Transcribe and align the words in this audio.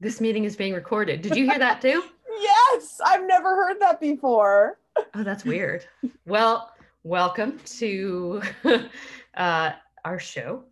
This 0.00 0.20
meeting 0.20 0.44
is 0.44 0.56
being 0.56 0.74
recorded. 0.74 1.22
Did 1.22 1.36
you 1.36 1.46
hear 1.46 1.58
that 1.58 1.80
too? 1.80 2.02
yes, 2.40 3.00
I've 3.04 3.26
never 3.26 3.56
heard 3.56 3.80
that 3.80 4.00
before. 4.00 4.78
Oh, 5.14 5.22
that's 5.22 5.44
weird. 5.44 5.86
Well, 6.26 6.72
welcome 7.04 7.58
to 7.78 8.42
uh, 9.36 9.70
our 10.04 10.18
show. 10.18 10.64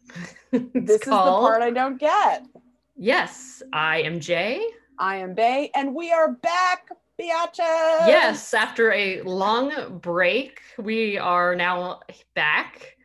This 0.51 1.01
is 1.01 1.01
the 1.01 1.11
part 1.11 1.63
I 1.63 1.71
don't 1.71 1.99
get. 1.99 2.47
Yes, 2.97 3.63
I 3.73 4.03
am 4.03 4.21
Jay. 4.21 4.63
I 5.03 5.17
am 5.17 5.35
Bay, 5.35 5.69
and 5.75 5.97
we 5.97 6.13
are 6.13 6.31
back, 6.31 6.89
biatches. 7.21 8.07
Yes, 8.07 8.55
after 8.55 8.93
a 8.93 9.21
long 9.23 9.99
break, 9.99 10.61
we 10.79 11.19
are 11.19 11.57
now 11.57 12.03
back 12.37 12.97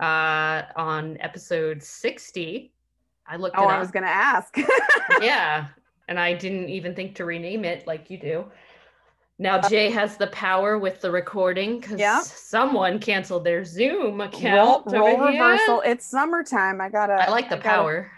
uh, 0.00 0.62
on 0.74 1.16
episode 1.20 1.80
60. 1.80 2.72
I 3.28 3.36
looked 3.36 3.54
Oh, 3.56 3.68
it 3.68 3.72
I 3.72 3.78
was 3.78 3.92
gonna 3.92 4.08
ask. 4.08 4.56
yeah, 5.22 5.68
and 6.08 6.18
I 6.18 6.34
didn't 6.34 6.70
even 6.70 6.92
think 6.92 7.14
to 7.14 7.24
rename 7.24 7.64
it 7.64 7.86
like 7.86 8.10
you 8.10 8.18
do. 8.18 8.46
Now 9.38 9.60
Jay 9.60 9.90
has 9.92 10.16
the 10.16 10.26
power 10.28 10.76
with 10.76 11.00
the 11.00 11.10
recording 11.12 11.78
because 11.78 12.00
Yeah. 12.00 12.20
someone 12.22 12.98
canceled 12.98 13.44
their 13.44 13.64
Zoom 13.64 14.20
account. 14.20 14.90
roll 14.90 15.06
here. 15.30 15.40
reversal. 15.40 15.82
It's 15.82 16.04
summertime. 16.04 16.80
I 16.80 16.88
gotta. 16.88 17.12
I 17.14 17.30
like 17.30 17.48
the 17.48 17.56
gotta- 17.58 17.68
power. 17.68 18.10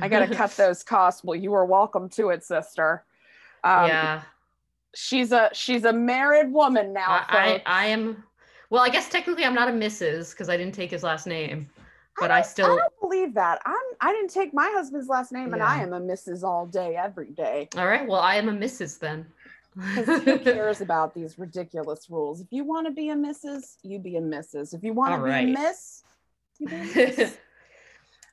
I 0.00 0.08
gotta 0.08 0.34
cut 0.34 0.50
those 0.56 0.82
costs. 0.82 1.24
Well, 1.24 1.36
you 1.36 1.52
are 1.54 1.64
welcome 1.64 2.08
to 2.10 2.30
it, 2.30 2.44
sister. 2.44 3.04
Um, 3.64 3.88
yeah, 3.88 4.22
she's 4.94 5.32
a 5.32 5.50
she's 5.52 5.84
a 5.84 5.92
married 5.92 6.52
woman 6.52 6.92
now. 6.92 7.24
I, 7.28 7.62
I. 7.66 7.84
I 7.84 7.86
am. 7.86 8.24
Well, 8.70 8.82
I 8.82 8.90
guess 8.90 9.08
technically 9.08 9.44
I'm 9.44 9.54
not 9.54 9.68
a 9.68 9.72
Mrs. 9.72 10.30
because 10.32 10.48
I 10.48 10.56
didn't 10.56 10.74
take 10.74 10.90
his 10.90 11.02
last 11.02 11.26
name, 11.26 11.70
but 12.20 12.30
I 12.30 12.44
don't- 12.54 12.70
I 12.72 12.76
don't 12.76 13.00
believe 13.00 13.34
that. 13.34 13.60
I'm. 13.64 13.74
I 14.00 14.12
didn't 14.12 14.30
take 14.30 14.52
my 14.54 14.70
husband's 14.74 15.08
last 15.08 15.32
name, 15.32 15.54
and 15.54 15.62
I 15.62 15.82
am 15.82 15.92
a 15.92 16.00
Mrs. 16.00 16.42
all 16.42 16.66
day, 16.66 16.94
every 16.96 17.30
day. 17.30 17.68
All 17.76 17.86
right. 17.86 18.06
Well, 18.06 18.20
I 18.20 18.36
am 18.36 18.48
a 18.48 18.52
Mrs. 18.52 18.98
then. 18.98 19.26
Who 19.78 20.38
cares 20.40 20.80
about 20.80 21.14
these 21.14 21.38
ridiculous 21.38 22.10
rules? 22.10 22.40
If 22.40 22.48
you 22.50 22.64
want 22.64 22.86
to 22.88 22.92
be 22.92 23.10
a 23.10 23.14
Mrs., 23.14 23.76
you 23.82 23.98
be 24.00 24.16
a 24.16 24.20
Mrs. 24.20 24.74
If 24.74 24.82
you 24.82 24.92
want 24.92 25.12
to 25.14 25.18
be 25.18 25.30
right. 25.30 25.48
a 25.48 25.52
Miss, 25.52 26.02
you 26.58 26.66
be 26.68 26.74
a 26.74 26.78
Miss. 27.16 27.38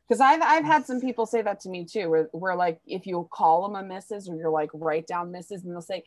Because 0.07 0.21
I've 0.21 0.41
I've 0.41 0.65
had 0.65 0.85
some 0.85 1.01
people 1.01 1.25
say 1.25 1.41
that 1.41 1.59
to 1.61 1.69
me 1.69 1.85
too, 1.85 2.09
where 2.09 2.29
where 2.31 2.55
like 2.55 2.79
if 2.85 3.05
you 3.07 3.27
call 3.31 3.67
them 3.67 3.75
a 3.75 3.93
Mrs. 3.93 4.29
or 4.29 4.35
you're 4.35 4.49
like 4.51 4.69
write 4.73 5.07
down 5.07 5.31
Mrs. 5.31 5.63
and 5.63 5.71
they'll 5.71 5.81
say, 5.81 6.03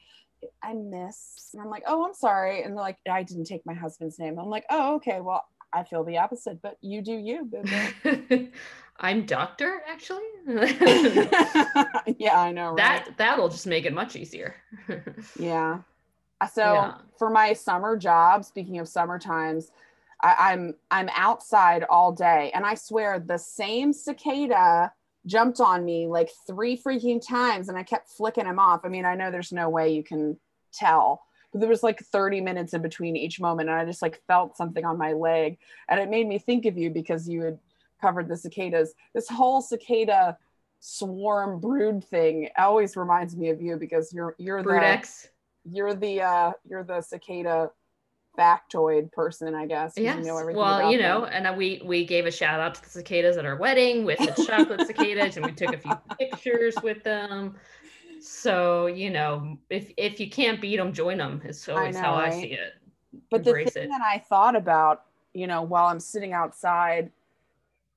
I 0.62 0.72
miss, 0.74 1.50
and 1.52 1.62
I'm 1.62 1.68
like, 1.70 1.82
oh, 1.86 2.04
I'm 2.06 2.14
sorry, 2.14 2.62
and 2.62 2.74
they're 2.76 2.82
like, 2.82 2.98
I 3.10 3.24
didn't 3.24 3.44
take 3.46 3.66
my 3.66 3.74
husband's 3.74 4.18
name. 4.18 4.38
I'm 4.38 4.48
like, 4.48 4.64
oh, 4.70 4.94
okay, 4.96 5.20
well, 5.20 5.44
I 5.72 5.82
feel 5.82 6.04
the 6.04 6.18
opposite, 6.18 6.62
but 6.62 6.76
you 6.80 7.02
do 7.02 7.12
you. 7.12 7.50
I'm 9.00 9.26
doctor, 9.26 9.80
actually. 9.88 10.22
yeah, 12.18 12.40
I 12.40 12.52
know, 12.52 12.68
right? 12.70 12.76
that 12.76 13.08
that'll 13.16 13.48
just 13.48 13.66
make 13.66 13.84
it 13.84 13.92
much 13.92 14.16
easier. 14.16 14.54
Yeah. 15.38 15.80
So 16.52 16.62
Yeah. 16.62 16.94
for 17.18 17.30
my 17.30 17.52
summer 17.52 17.96
job, 17.96 18.44
speaking 18.44 18.78
of 18.78 18.86
summer 18.88 19.18
times, 19.18 19.70
I, 20.22 20.52
I'm 20.52 20.74
I'm 20.90 21.08
outside 21.14 21.84
all 21.88 22.12
day, 22.12 22.50
and 22.54 22.64
I 22.64 22.74
swear 22.74 23.18
the 23.20 23.38
same 23.38 23.92
cicada 23.92 24.92
jumped 25.26 25.60
on 25.60 25.84
me 25.84 26.06
like 26.06 26.30
three 26.46 26.76
freaking 26.76 27.24
times, 27.24 27.68
and 27.68 27.78
I 27.78 27.82
kept 27.82 28.10
flicking 28.10 28.46
him 28.46 28.58
off. 28.58 28.80
I 28.84 28.88
mean, 28.88 29.04
I 29.04 29.14
know 29.14 29.30
there's 29.30 29.52
no 29.52 29.68
way 29.68 29.92
you 29.92 30.02
can 30.02 30.38
tell, 30.72 31.22
but 31.52 31.60
there 31.60 31.68
was 31.68 31.82
like 31.82 32.00
30 32.00 32.40
minutes 32.40 32.74
in 32.74 32.82
between 32.82 33.16
each 33.16 33.40
moment, 33.40 33.68
and 33.68 33.78
I 33.78 33.84
just 33.84 34.02
like 34.02 34.20
felt 34.26 34.56
something 34.56 34.84
on 34.84 34.98
my 34.98 35.12
leg, 35.12 35.58
and 35.88 36.00
it 36.00 36.10
made 36.10 36.26
me 36.26 36.38
think 36.38 36.66
of 36.66 36.76
you 36.76 36.90
because 36.90 37.28
you 37.28 37.42
had 37.42 37.58
covered 38.00 38.28
the 38.28 38.36
cicadas. 38.36 38.94
This 39.14 39.28
whole 39.28 39.60
cicada 39.60 40.36
swarm 40.80 41.60
brood 41.60 42.04
thing 42.04 42.48
always 42.56 42.96
reminds 42.96 43.36
me 43.36 43.50
of 43.50 43.60
you 43.60 43.76
because 43.76 44.12
you're 44.12 44.34
you're 44.38 44.62
the 44.62 44.68
Brood 44.68 44.82
X. 44.82 45.28
you're 45.64 45.94
the 45.94 46.22
uh 46.22 46.52
you're 46.68 46.84
the 46.84 47.00
cicada 47.00 47.70
factoid 48.38 49.10
person 49.12 49.54
i 49.54 49.66
guess. 49.66 49.94
Yes. 49.96 50.18
you 50.18 50.24
know 50.24 50.38
everything 50.38 50.60
well, 50.60 50.90
you 50.92 50.98
know, 50.98 51.22
them. 51.22 51.30
and 51.32 51.46
uh, 51.46 51.54
we 51.56 51.82
we 51.84 52.04
gave 52.04 52.26
a 52.26 52.30
shout 52.30 52.60
out 52.60 52.74
to 52.76 52.82
the 52.82 52.88
cicadas 52.88 53.36
at 53.36 53.44
our 53.44 53.56
wedding 53.56 54.04
with 54.04 54.18
the 54.18 54.44
chocolate 54.44 54.86
cicadas, 54.86 55.36
and 55.36 55.44
we 55.44 55.52
took 55.52 55.74
a 55.74 55.78
few 55.78 55.92
pictures 56.18 56.74
with 56.82 57.02
them. 57.02 57.56
So 58.20 58.86
you 58.86 59.10
know, 59.10 59.58
if 59.70 59.92
if 59.96 60.20
you 60.20 60.30
can't 60.30 60.60
beat 60.60 60.76
them, 60.76 60.92
join 60.92 61.18
them. 61.18 61.42
Is 61.44 61.68
always 61.68 61.96
how 61.96 62.12
know, 62.12 62.18
I 62.18 62.24
right? 62.28 62.32
see 62.40 62.52
it. 62.52 62.74
but 63.30 63.44
the 63.44 63.52
thing 63.52 63.66
it. 63.66 63.88
that 63.88 64.02
i 64.02 64.18
thought 64.18 64.54
about 64.54 65.04
you 65.32 65.46
know 65.46 65.62
while 65.62 65.86
i'm 65.86 66.00
sitting 66.00 66.32
outside 66.32 67.10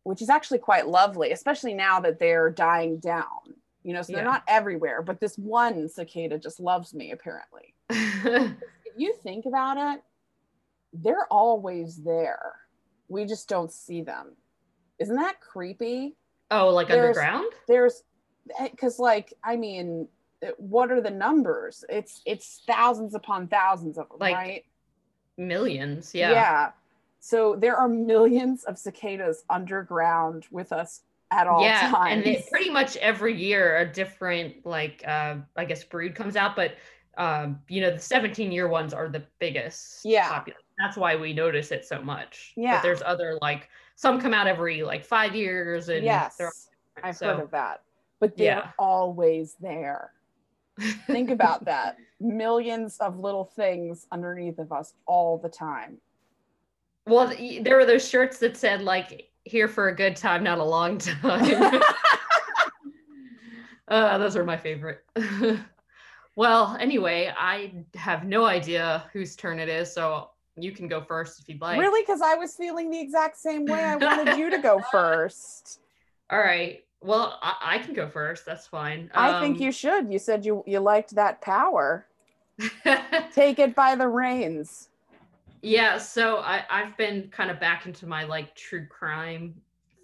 which 0.04 0.22
is 0.22 0.30
actually 0.30 0.60
quite 0.60 0.88
lovely 0.88 1.32
especially 1.32 1.74
now 1.74 2.00
that 2.00 2.20
they're 2.20 2.50
dying 2.50 2.98
down 2.98 3.26
you 3.84 3.94
know 3.94 4.02
so 4.02 4.14
they're 4.14 4.24
not 4.24 4.44
everywhere 4.48 5.02
but 5.02 5.20
this 5.20 5.38
one 5.38 5.88
cicada 5.88 6.38
just 6.38 6.60
loves 6.60 6.94
me 6.94 7.12
apparently 7.12 7.74
if 7.90 8.54
you 8.98 9.14
think 9.24 9.46
about 9.46 9.78
it 9.78 10.04
they're 10.94 11.28
always 11.32 11.98
there 12.04 12.54
we 13.08 13.26
just 13.26 13.48
don't 13.50 13.72
see 13.72 14.02
them 14.02 14.36
isn't 15.00 15.16
that 15.16 15.40
creepy 15.42 16.16
oh, 16.52 16.70
like 16.70 16.88
There's- 16.88 17.18
underground? 17.18 17.52
there's 17.68 18.04
because 18.64 19.00
like 19.00 19.34
i 19.44 19.56
mean 19.56 20.08
what 20.58 20.92
are 20.92 21.00
the 21.02 21.12
numbers 21.12 21.84
it's 21.90 22.22
it's 22.26 22.64
thousands 22.68 23.14
upon 23.16 23.48
thousands 23.48 23.98
of 23.98 24.10
them 24.10 24.18
Like, 24.20 24.36
right 24.36 24.66
Millions. 25.38 26.14
Yeah. 26.14 26.32
Yeah. 26.32 26.72
So 27.20 27.56
there 27.56 27.76
are 27.78 27.88
millions 27.88 28.64
of 28.66 28.78
cicadas 28.78 29.44
underground 29.50 30.46
with 30.52 30.72
us 30.72 31.02
at 31.32 31.48
all 31.48 31.64
yeah, 31.64 31.90
times 31.90 32.14
and 32.14 32.24
they, 32.26 32.46
pretty 32.52 32.70
much 32.70 32.98
every 32.98 33.36
year 33.36 33.78
a 33.78 33.86
different 33.92 34.66
like 34.66 35.04
uh 35.08 35.38
I 35.56 35.66
guess 35.66 35.84
brood 35.84 36.14
comes 36.16 36.36
out, 36.36 36.56
but 36.56 36.76
um 37.18 37.60
you 37.70 37.82
know 37.82 37.92
the 37.92 38.00
17 38.00 38.52
year 38.52 38.68
ones 38.68 38.94
are 38.94 39.08
the 39.10 39.24
biggest. 39.40 40.02
Yeah. 40.04 40.28
popula- 40.30 40.54
That's 40.82 40.98
why 40.98 41.16
we 41.16 41.32
notice 41.32 41.72
it 41.72 41.86
so 41.86 42.02
much. 42.02 42.54
Yeah. 42.58 42.78
But 42.78 42.84
there's 42.84 43.02
other 43.04 43.38
like 43.42 43.70
some 44.02 44.20
come 44.20 44.34
out 44.34 44.48
every 44.48 44.82
like 44.82 45.06
five 45.06 45.36
years 45.36 45.90
and 45.90 46.04
yes 46.04 46.42
i've 47.04 47.16
so, 47.16 47.28
heard 47.28 47.44
of 47.44 47.52
that 47.52 47.82
but 48.20 48.36
they're 48.36 48.58
Yeah. 48.58 48.72
always 48.80 49.56
there 49.60 50.12
think 51.08 51.30
about 51.30 51.66
that 51.66 51.98
millions 52.20 52.98
of 52.98 53.20
little 53.20 53.46
things 53.46 54.08
underneath 54.12 54.58
of 54.58 54.72
us 54.72 54.96
all 55.06 55.38
the 55.38 55.50
time 55.50 55.98
well, 57.08 57.34
there 57.62 57.78
were 57.78 57.86
those 57.86 58.08
shirts 58.08 58.38
that 58.40 58.56
said 58.56 58.84
like 58.84 59.32
here 59.44 59.68
for 59.68 59.88
a 59.88 59.96
good 59.96 60.16
time, 60.16 60.44
not 60.44 60.60
a 60.60 60.64
long 60.64 61.00
time. 61.00 61.18
uh, 63.88 64.20
those 64.20 64.36
are 64.36 64.44
my 64.44 64.56
favorite. 64.56 65.04
well, 66.36 66.78
anyway, 66.80 67.34
I 67.36 67.74
have 67.96 68.24
no 68.24 68.46
idea 68.46 69.10
whose 69.14 69.36
turn 69.36 69.58
it 69.58 69.68
is, 69.68 69.92
so 69.92 70.30
you 70.64 70.72
can 70.72 70.88
go 70.88 71.02
first 71.02 71.40
if 71.42 71.50
you'd 71.50 71.62
like. 71.62 71.80
really 71.80 72.02
because 72.02 72.22
i 72.22 72.36
was 72.36 72.56
feeling 72.56 72.90
the 72.92 73.00
exact 73.00 73.38
same 73.38 73.66
way 73.66 73.84
i 73.84 73.96
wanted 73.96 74.38
you 74.38 74.50
to 74.50 74.58
go 74.60 74.82
first 74.92 75.80
All 76.30 76.40
right. 76.40 76.84
Well, 77.04 77.40
I, 77.42 77.54
I 77.76 77.78
can 77.80 77.94
go 77.96 78.08
first. 78.08 78.46
That's 78.46 78.68
fine. 78.68 79.10
I 79.16 79.42
think 79.42 79.58
Um, 79.58 79.64
you 79.64 79.72
should. 79.72 80.14
You 80.14 80.20
said 80.20 80.46
you 80.46 80.64
you 80.68 80.80
liked 80.80 81.16
that 81.16 81.42
power. 81.42 82.06
Take 83.34 83.60
it 83.60 83.74
by 83.76 83.96
the 83.96 84.08
reins. 84.08 84.90
yeah. 85.62 85.98
So 85.98 86.38
I 86.38 86.64
I've 86.70 86.96
been 86.98 87.28
kind 87.30 87.50
of 87.52 87.60
back 87.60 87.86
into 87.86 88.06
my 88.06 88.24
like 88.24 88.56
true 88.56 88.86
crime 88.88 89.56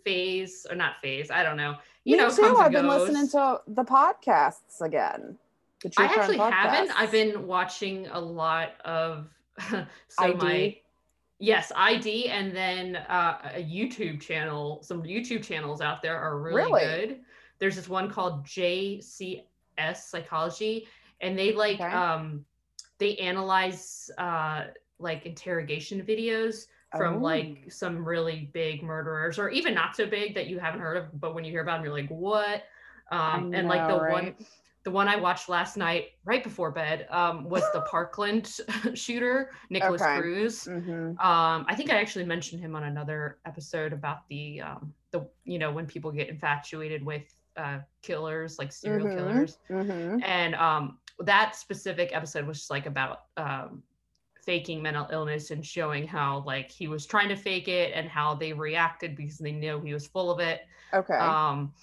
phase 0.03 0.65
or 0.69 0.75
not 0.75 0.93
phase. 1.01 1.29
I 1.31 1.43
don't 1.43 1.57
know. 1.57 1.75
You 2.03 2.17
Me 2.17 2.23
know, 2.23 2.29
too. 2.31 2.55
I've 2.57 2.71
been 2.71 2.85
goes. 2.87 3.01
listening 3.01 3.27
to 3.29 3.61
the 3.67 3.83
podcasts 3.83 4.81
again. 4.81 5.37
The 5.83 5.89
true 5.89 6.05
I 6.05 6.07
actually 6.07 6.37
haven't. 6.37 6.91
I've 6.99 7.11
been 7.11 7.45
watching 7.45 8.07
a 8.11 8.19
lot 8.19 8.69
of 8.85 9.27
so 9.69 9.85
ID. 10.19 10.37
my 10.37 10.77
yes 11.39 11.71
ID 11.75 12.29
and 12.29 12.55
then 12.55 12.95
uh, 12.95 13.37
a 13.55 13.63
YouTube 13.63 14.21
channel. 14.21 14.81
Some 14.83 15.03
YouTube 15.03 15.43
channels 15.43 15.81
out 15.81 16.01
there 16.01 16.17
are 16.17 16.39
really, 16.39 16.63
Really? 16.63 16.81
good. 16.85 17.19
There's 17.59 17.75
this 17.75 17.89
one 17.89 18.09
called 18.09 18.45
JCS 18.45 19.43
Psychology, 19.95 20.87
and 21.21 21.37
they 21.37 21.53
like 21.53 21.79
Okay. 21.79 21.85
um 21.91 22.45
they 22.99 23.15
analyze 23.17 24.09
uh 24.17 24.65
like 24.99 25.25
interrogation 25.25 26.01
videos 26.01 26.65
from 26.95 27.15
Oh. 27.15 27.19
like 27.19 27.65
some 27.71 28.03
really 28.07 28.49
big 28.53 28.81
murderers 28.81 29.37
or 29.37 29.49
even 29.49 29.73
not 29.75 29.95
so 29.95 30.07
big 30.07 30.33
that 30.33 30.47
you 30.47 30.57
haven't 30.57 30.79
heard 30.79 30.97
of 30.97 31.19
but 31.19 31.35
when 31.35 31.43
you 31.43 31.51
hear 31.51 31.61
about 31.61 31.77
them 31.77 31.85
you're 31.85 31.93
like 31.93 32.09
what 32.09 32.63
um 33.11 33.51
and 33.53 33.67
like 33.67 33.85
the 33.87 33.93
know, 33.93 33.97
one 33.97 34.23
right? 34.25 34.35
The 34.87 34.91
one 34.91 35.09
I 35.09 35.17
watched 35.17 35.49
last 35.49 35.75
night, 35.75 36.11
right 36.23 36.41
before 36.41 36.71
bed, 36.71 37.07
um, 37.09 37.43
was 37.49 37.61
the 37.73 37.81
Parkland 37.91 38.49
shooter, 38.93 39.51
Nikolas 39.69 40.01
Okay. 40.01 40.17
Cruz. 40.17 40.63
Mhm. 40.63 41.09
Um, 41.21 41.65
I 41.67 41.75
think 41.75 41.91
I 41.91 41.99
actually 41.99 42.23
mentioned 42.23 42.61
him 42.61 42.73
on 42.73 42.83
another 42.83 43.39
episode 43.43 43.91
about 43.91 44.19
the 44.29 44.61
um, 44.61 44.93
the 45.11 45.27
you 45.43 45.59
know 45.59 45.73
when 45.73 45.87
people 45.87 46.09
get 46.09 46.29
infatuated 46.29 47.03
with 47.03 47.35
uh, 47.57 47.79
killers, 48.01 48.57
like 48.59 48.71
serial 48.71 49.07
Mhm. 49.07 49.13
killers. 49.13 49.57
Mhm. 49.69 50.23
And 50.23 50.55
um, 50.55 50.99
that 51.19 51.53
specific 51.57 52.15
episode 52.15 52.47
was 52.47 52.59
just 52.59 52.71
like 52.71 52.85
about 52.85 53.23
um, 53.35 53.83
faking 54.41 54.81
mental 54.81 55.09
illness 55.11 55.51
and 55.51 55.65
showing 55.65 56.07
how 56.07 56.43
like 56.45 56.71
he 56.71 56.87
was 56.87 57.05
trying 57.05 57.27
to 57.27 57.35
fake 57.35 57.67
it 57.67 57.91
and 57.93 58.07
how 58.07 58.35
they 58.35 58.53
reacted 58.53 59.17
because 59.17 59.37
they 59.37 59.51
knew 59.51 59.81
he 59.81 59.93
was 59.93 60.07
full 60.07 60.31
of 60.31 60.39
it. 60.39 60.61
Okay. 60.93 61.13
Um, 61.13 61.73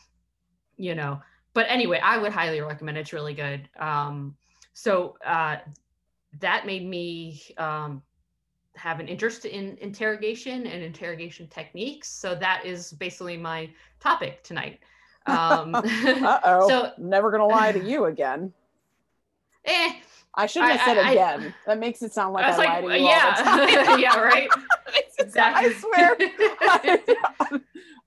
you 0.79 0.95
know, 0.95 1.21
but 1.55 1.67
anyway, 1.69 2.01
I 2.03 2.19
would 2.19 2.33
highly 2.33 2.61
recommend. 2.61 2.99
it. 2.99 3.03
It's 3.03 3.13
really 3.13 3.35
good. 3.35 3.69
Um, 3.79 4.37
so 4.73 5.17
uh, 5.25 5.57
that 6.41 6.67
made 6.67 6.87
me 6.87 7.41
um, 7.59 8.03
have 8.77 8.99
an 9.01 9.07
interest 9.09 9.45
in 9.45 9.77
interrogation 9.81 10.67
and 10.67 10.83
interrogation 10.83 11.47
techniques. 11.47 12.09
So 12.11 12.35
that 12.35 12.67
is 12.67 12.93
basically 12.93 13.37
my 13.37 13.71
topic 14.01 14.43
tonight. 14.43 14.81
Um, 15.27 15.75
uh 15.77 16.41
oh. 16.45 16.69
so 16.69 16.91
Never 16.99 17.31
gonna 17.31 17.47
lie 17.47 17.73
to 17.73 17.83
you 17.83 18.07
again. 18.07 18.53
eh, 19.65 19.93
I 20.35 20.47
shouldn't 20.47 20.73
have 20.73 20.81
I- 20.81 20.85
said 20.85 20.99
I- 20.99 21.09
I- 21.09 21.13
again. 21.13 21.55
that 21.67 21.79
makes 21.79 22.03
it 22.03 22.13
sound 22.13 22.35
like 22.35 22.45
I 22.45 22.51
I, 22.51 22.57
like, 22.57 22.85
to 22.85 22.99
you 22.99 23.05
yeah, 23.07 23.97
yeah, 23.97 24.19
right. 24.19 24.49
Sound- 25.29 25.55
I 25.57 25.73
swear. 25.73 26.17
I, 26.21 27.61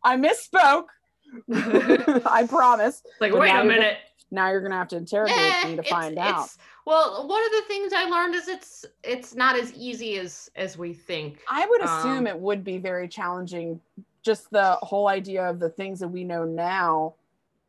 I 0.04 0.18
misspoke. 0.18 0.88
I 1.54 2.46
promise. 2.50 3.04
like, 3.20 3.32
But 3.32 3.40
wait 3.42 3.50
a 3.50 3.54
you're 3.54 3.58
gonna- 3.64 3.70
minute. 3.70 3.98
Now 4.30 4.50
you're 4.52 4.62
gonna 4.62 4.76
have 4.76 4.90
to 4.90 4.98
interrogate 4.98 5.38
Eh, 5.38 5.68
me 5.70 5.76
to 5.78 5.84
find 5.84 6.18
out. 6.18 6.50
well, 6.86 7.26
one 7.30 7.46
of 7.46 7.52
the 7.52 7.62
things 7.70 7.94
I 7.94 8.04
learned 8.10 8.36
is 8.36 8.50
it's 8.50 8.84
it's 9.02 9.36
not 9.36 9.56
as 9.58 9.74
easy 9.74 10.18
as 10.20 10.52
as 10.58 10.78
we 10.78 10.94
think. 10.94 11.40
I 11.50 11.66
would 11.66 11.82
assume 11.82 12.18
um, 12.20 12.28
it 12.28 12.38
would 12.38 12.62
be 12.64 12.78
very 12.78 13.08
challenging, 13.08 13.80
just 14.24 14.50
the 14.52 14.74
whole 14.82 15.08
idea 15.08 15.50
of 15.50 15.60
the 15.60 15.70
things 15.70 16.02
that 16.02 16.10
we 16.10 16.26
know 16.26 16.44
now 16.44 17.14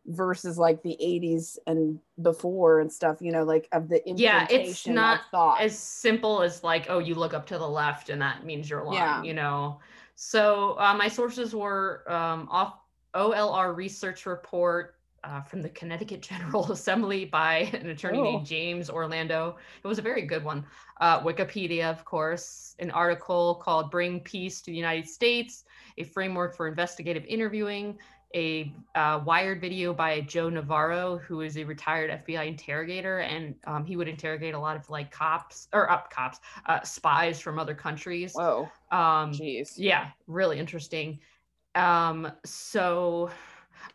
versus 0.06 0.58
like 0.58 0.82
the 0.82 0.96
80s 1.00 1.58
and 1.69 2.00
before 2.22 2.81
and 2.81 2.90
stuff, 2.93 3.19
you 3.20 3.31
know, 3.31 3.44
like 3.44 3.69
of 3.70 3.88
the 3.88 4.02
Yeah, 4.06 4.46
it's 4.50 4.84
not 4.88 5.20
thought. 5.31 5.60
as 5.60 5.78
simple 5.78 6.43
as 6.43 6.64
like 6.64 6.87
oh 6.88 6.99
you 6.99 7.14
look 7.14 7.34
up 7.34 7.46
to 7.49 7.58
the 7.58 7.69
left 7.69 8.08
and 8.10 8.20
that 8.20 8.44
means 8.44 8.69
you're 8.69 8.82
lying 8.82 8.96
Yeah. 8.99 9.22
you 9.22 9.34
know 9.34 9.78
so 10.16 10.76
uh, 10.81 10.94
my 10.94 11.06
sources 11.06 11.55
were 11.55 12.02
um, 12.10 12.49
off 12.50 12.78
olr 13.19 13.75
research 13.76 14.26
report 14.26 14.94
uh, 15.25 15.43
from 15.43 15.61
the 15.62 15.69
connecticut 15.70 16.20
general 16.31 16.70
assembly 16.73 17.25
by 17.25 17.69
an 17.81 17.88
attorney 17.88 18.19
Oh. 18.19 18.23
named 18.23 18.47
james 18.47 18.88
orlando 18.88 19.56
it 19.82 19.87
was 19.88 19.99
a 19.99 20.03
very 20.03 20.23
good 20.23 20.44
one 20.44 20.65
uh, 21.00 21.20
wikipedia 21.20 21.91
of 21.91 22.05
course 22.05 22.75
an 22.79 22.91
article 22.93 23.56
called 23.56 23.91
bring 23.91 24.20
peace 24.20 24.61
to 24.62 24.70
the 24.70 24.76
united 24.76 25.09
states 25.09 25.65
a 25.99 26.05
framework 26.05 26.55
for 26.56 26.69
investigative 26.69 27.25
interviewing 27.26 27.99
a 28.35 28.70
uh, 28.94 29.20
wired 29.25 29.59
video 29.59 29.94
by 29.94 30.20
Joe 30.20 30.50
Navarro, 30.50 31.17
who 31.17 31.41
is 31.41 31.56
a 31.56 31.65
retired 31.65 32.11
FBI 32.11 32.47
interrogator, 32.47 33.20
and 33.20 33.55
um, 33.67 33.87
he 33.87 33.97
would 33.97 34.06
interrogate 34.06 34.53
a 34.53 34.59
lot 34.59 34.76
of 34.76 34.91
like 34.91 35.11
cops 35.11 35.67
or 35.73 35.91
up 35.91 36.11
cops, 36.11 36.38
uh, 36.67 36.82
spies 36.82 37.41
from 37.41 37.59
other 37.59 37.75
countries. 37.75 38.35
Whoa, 38.35 38.69
Um, 38.93 39.32
jeez. 39.32 39.73
yeah, 39.79 40.11
really 40.26 40.59
interesting. 40.59 41.20
Um, 41.78 42.30
so 42.44 43.30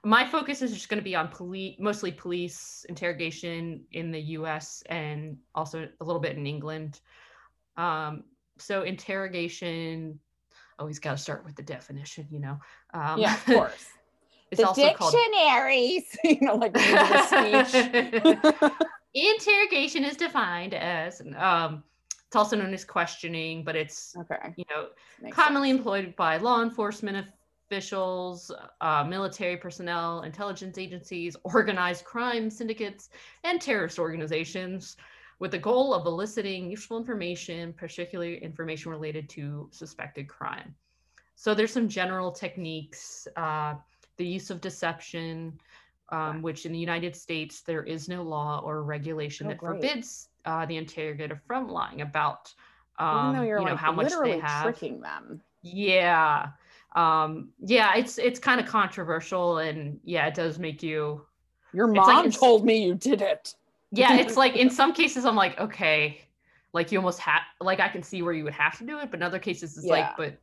my 0.03 0.25
focus 0.25 0.61
is 0.61 0.73
just 0.73 0.89
going 0.89 0.99
to 0.99 1.03
be 1.03 1.15
on 1.15 1.27
police, 1.27 1.75
mostly 1.79 2.11
police 2.11 2.85
interrogation 2.87 3.83
in 3.91 4.11
the 4.11 4.21
U.S. 4.37 4.83
and 4.87 5.37
also 5.53 5.87
a 5.99 6.03
little 6.03 6.21
bit 6.21 6.37
in 6.37 6.47
England. 6.47 7.01
Um, 7.77 8.23
so 8.57 8.83
interrogation. 8.83 10.19
Always 10.79 10.97
got 10.97 11.11
to 11.11 11.17
start 11.17 11.45
with 11.45 11.55
the 11.55 11.61
definition, 11.61 12.27
you 12.31 12.39
know. 12.39 12.57
Um, 12.93 13.19
yeah, 13.19 13.35
of 13.35 13.45
course. 13.45 13.85
it's 14.49 14.61
the 14.61 14.67
also 14.67 14.93
called 14.93 15.13
dictionaries, 15.13 16.17
you 16.23 16.37
know, 16.41 16.55
like 16.55 16.73
when 16.73 16.83
you 16.83 16.97
do 16.97 17.07
the 17.07 17.67
speech. 17.67 18.71
interrogation 19.13 20.03
is 20.03 20.17
defined 20.17 20.73
as 20.73 21.21
um 21.37 21.83
it's 22.25 22.35
also 22.35 22.55
known 22.55 22.73
as 22.73 22.83
questioning 22.83 23.63
but 23.63 23.75
it's 23.75 24.15
okay. 24.17 24.51
you 24.57 24.65
know 24.71 24.87
makes 25.21 25.35
commonly 25.35 25.69
sense. 25.69 25.77
employed 25.77 26.15
by 26.15 26.37
law 26.37 26.63
enforcement 26.63 27.27
officials 27.65 28.51
uh, 28.81 29.03
military 29.03 29.57
personnel 29.57 30.21
intelligence 30.21 30.77
agencies 30.77 31.35
organized 31.43 32.03
crime 32.05 32.49
syndicates 32.49 33.09
and 33.43 33.61
terrorist 33.61 33.99
organizations 33.99 34.97
with 35.39 35.51
the 35.51 35.57
goal 35.57 35.93
of 35.93 36.05
eliciting 36.05 36.69
useful 36.69 36.97
information 36.97 37.73
particularly 37.73 38.37
information 38.43 38.91
related 38.91 39.27
to 39.29 39.67
suspected 39.71 40.27
crime 40.27 40.73
so 41.35 41.53
there's 41.55 41.71
some 41.73 41.87
general 41.87 42.31
techniques 42.31 43.27
uh, 43.37 43.73
the 44.17 44.25
use 44.25 44.49
of 44.49 44.61
deception 44.61 45.59
um, 46.09 46.41
which 46.43 46.65
in 46.67 46.71
the 46.71 46.77
United 46.77 47.15
States 47.15 47.61
there 47.61 47.83
is 47.83 48.07
no 48.07 48.21
law 48.21 48.61
or 48.63 48.83
regulation 48.83 49.47
Oh, 49.47 49.49
that 49.49 49.57
great. 49.57 49.81
forbids 49.81 50.29
uh, 50.45 50.65
the 50.67 50.77
interrogator 50.77 51.41
from 51.47 51.67
lying 51.67 52.01
about 52.01 52.53
Even 52.99 53.17
um, 53.17 53.33
though 53.35 53.41
you're 53.41 53.59
you 53.59 53.65
know 53.65 53.71
like 53.71 53.79
how 53.79 53.91
much 53.91 54.11
they 54.21 54.37
have. 54.37 54.63
tricking 54.63 55.01
them. 55.01 55.41
Yeah, 55.63 56.49
um, 56.95 57.49
yeah, 57.59 57.95
it's 57.95 58.17
it's 58.17 58.39
kind 58.39 58.59
of 58.59 58.67
controversial, 58.67 59.57
and 59.59 59.99
yeah, 60.03 60.27
it 60.27 60.33
does 60.35 60.59
make 60.59 60.83
you. 60.83 61.25
Your 61.73 61.87
It's 61.87 62.07
like 62.07 62.17
mom 62.17 62.31
told 62.31 62.65
me 62.65 62.85
you 62.85 62.95
did 62.95 63.21
it. 63.21 63.55
Yeah, 63.91 64.15
it's 64.19 64.37
like 64.37 64.55
in 64.55 64.69
some 64.69 64.93
cases 64.93 65.25
I'm 65.25 65.35
like, 65.35 65.59
okay, 65.59 66.21
like 66.73 66.91
you 66.91 66.99
almost 66.99 67.19
have 67.19 67.41
like 67.59 67.79
I 67.79 67.89
can 67.89 68.03
see 68.03 68.21
where 68.21 68.33
you 68.33 68.43
would 68.43 68.53
have 68.53 68.77
to 68.79 68.85
do 68.85 68.99
it, 68.99 69.11
but 69.11 69.19
in 69.19 69.23
other 69.23 69.39
cases 69.39 69.77
it's 69.77 69.87
Yeah. 69.87 69.91
like, 69.91 70.17
but 70.17 70.37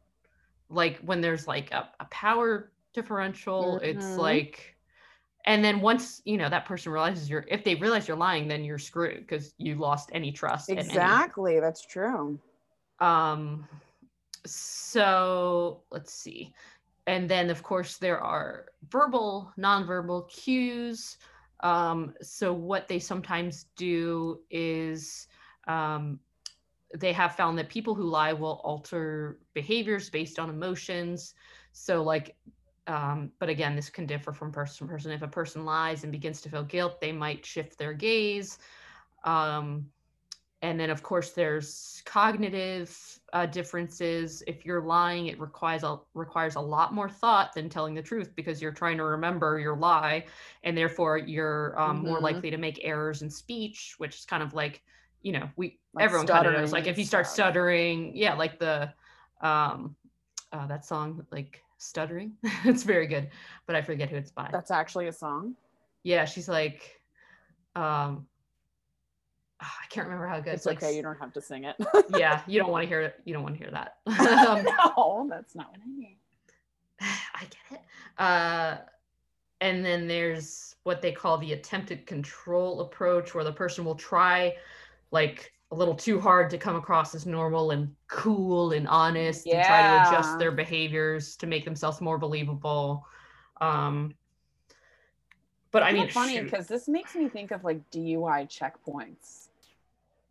like 0.71 0.99
when 0.99 1.21
there's 1.21 1.47
like 1.47 1.71
a, 1.73 1.89
a 2.01 2.05
power 2.07 2.73
differential, 2.95 3.79
it's 3.81 4.15
Mhm. 4.15 4.19
like 4.19 4.77
and 5.47 5.65
then 5.65 5.81
once 5.81 6.21
you 6.25 6.37
know 6.37 6.49
that 6.49 6.67
person 6.67 6.93
realizes 6.93 7.31
you're 7.31 7.45
if 7.49 7.65
they 7.65 7.75
realize 7.75 8.07
you're 8.07 8.17
lying 8.17 8.47
then 8.47 8.63
you're 8.63 8.79
screwed 8.79 9.21
because 9.21 9.55
you 9.57 9.75
lost 9.75 10.11
any 10.13 10.33
trust 10.33 10.69
in 10.71 10.79
any- 10.79 10.91
Exactly. 10.91 11.61
That's 11.61 11.81
true. 11.87 12.39
um 13.01 13.67
so 14.47 15.83
let's 15.91 16.13
see. 16.13 16.53
And 17.07 17.29
then 17.29 17.51
of 17.51 17.63
course 17.63 17.97
there 17.97 18.21
are 18.21 18.67
verbal 18.89 19.53
nonverbal 19.59 20.29
cues. 20.29 21.19
Um 21.61 22.15
so 22.23 22.53
what 22.53 22.89
they 22.89 22.99
sometimes 22.99 23.67
do 23.77 24.41
is 24.51 25.29
um 25.67 26.21
they 26.97 27.13
have 27.13 27.37
found 27.37 27.57
that 27.59 27.69
people 27.69 27.95
who 27.95 28.03
lie 28.03 28.33
will 28.33 28.61
alter 28.65 29.39
behaviors 29.55 30.11
based 30.11 30.39
on 30.39 30.51
emotions. 30.51 31.35
So 31.73 32.03
like 32.03 32.37
um, 32.87 33.31
but 33.39 33.49
again 33.49 33.77
this 33.77 33.91
can 33.91 34.07
differ 34.07 34.33
from 34.33 34.51
person 34.51 34.87
to 34.87 34.93
person. 34.93 35.13
If 35.13 35.23
a 35.23 35.29
person 35.29 35.65
lies 35.65 36.03
and 36.03 36.11
begins 36.11 36.41
to 36.43 36.49
feel 36.49 36.65
guilt 36.65 37.01
they 37.01 37.13
might 37.13 37.47
shift 37.47 37.79
their 37.79 37.93
gaze. 37.93 38.59
Um, 39.25 39.87
and 40.63 40.79
then 40.79 40.91
of 40.91 41.03
course 41.03 41.31
there's 41.31 42.03
cognitive 42.05 43.10
uh, 43.33 43.47
differences 43.47 44.43
if 44.47 44.65
you're 44.65 44.83
lying 44.83 45.27
it 45.27 45.39
requires 45.41 45.83
a 45.85 45.99
requires 46.15 46.57
a 46.57 46.61
lot 46.61 46.93
more 46.95 47.09
thought 47.09 47.53
than 47.55 47.69
telling 47.69 47.95
the 47.95 48.03
truth 48.03 48.33
because 48.35 48.61
you're 48.61 48.73
trying 48.73 48.97
to 48.97 49.05
remember 49.05 49.59
your 49.59 49.77
lie 49.77 50.25
and 50.65 50.77
therefore 50.77 51.17
you're 51.19 51.79
um, 51.81 51.99
more 51.99 52.19
Mhm. 52.19 52.23
likely 52.23 52.51
to 52.51 52.57
make 52.59 52.81
errors 52.85 53.23
in 53.23 53.31
speech 53.31 53.95
which 53.99 54.17
is 54.19 54.25
kind 54.25 54.43
of 54.43 54.55
like 54.55 54.83
you 55.23 55.33
know 55.33 55.49
we 55.57 55.79
Like 55.93 56.05
everyone 56.05 56.27
kind 56.29 56.47
of 56.47 56.53
knows 56.55 56.73
like 56.73 56.87
if 56.87 56.99
you 56.99 57.05
start 57.05 57.27
stuttering 57.27 58.17
yeah 58.17 58.35
like 58.35 58.59
the 58.59 58.93
um 59.43 59.97
uh, 60.53 60.67
that 60.67 60.85
song 60.85 61.25
like 61.31 61.63
stuttering 61.79 62.37
it's 62.65 62.83
very 62.83 63.07
good 63.07 63.31
but 63.67 63.77
i 63.77 63.83
forget 63.83 64.11
who 64.11 64.17
it's 64.17 64.31
by 64.33 64.51
That's 64.53 64.71
actually 64.71 65.09
a 65.09 65.13
song. 65.13 65.57
yeah 66.03 66.25
she's 66.25 66.49
like 66.49 67.01
um 67.77 68.27
ah, 69.63 69.77
i 69.83 69.87
can't 69.89 70.07
remember 70.07 70.27
how 70.27 70.41
good. 70.41 70.55
It's 70.55 70.67
like 70.67 70.83
okay. 70.83 70.97
You 70.97 71.03
don't 71.03 71.19
have 71.19 71.33
to 71.35 71.41
sing 71.41 71.65
it. 71.65 71.77
yeah 72.17 72.43
you 72.47 72.59
don't 72.61 72.71
want 72.71 72.83
to 72.83 72.89
hear 72.89 73.01
it 73.01 73.21
you 73.25 73.35
don't 73.35 73.43
want 73.43 73.55
to 73.57 73.63
hear 73.63 73.71
that 73.71 73.97
um, 74.49 74.65
no, 74.97 75.27
that's 75.29 75.55
not 75.55 75.71
what 75.71 75.81
I 75.85 75.89
mean. 75.89 76.17
i 77.01 77.41
get 77.41 77.79
it 77.79 77.81
uh 78.19 78.79
and 79.61 79.85
then 79.85 80.07
there's 80.09 80.75
what 80.85 81.03
they 81.03 81.13
call 81.13 81.39
the 81.39 81.53
attempted 81.53 82.07
control 82.07 82.81
approach 82.81 83.35
where 83.35 83.45
the 83.45 83.53
person 83.53 83.85
will 83.85 83.95
try 83.95 84.55
like 85.11 85.53
a 85.73 85.75
little 85.75 85.95
too 85.95 86.19
hard 86.19 86.51
to 86.51 86.59
come 86.59 86.75
across 86.75 87.15
as 87.15 87.27
normal 87.27 87.71
and 87.71 87.95
cool 88.09 88.73
and 88.73 88.89
honest 88.89 89.47
and 89.47 89.65
try 89.65 89.83
to 89.83 90.09
adjust 90.09 90.39
their 90.39 90.51
behaviors 90.51 91.37
to 91.37 91.47
make 91.47 91.65
themselves 91.65 92.01
more 92.01 92.19
believable 92.19 93.07
um 93.61 94.15
but 95.71 95.83
i 95.83 95.93
mean 95.93 96.09
funny 96.09 96.41
because 96.41 96.67
this 96.67 96.89
makes 96.89 97.15
me 97.15 97.29
think 97.29 97.51
of 97.51 97.63
like 97.63 97.89
DUI 97.91 98.49
checkpoints. 98.49 99.50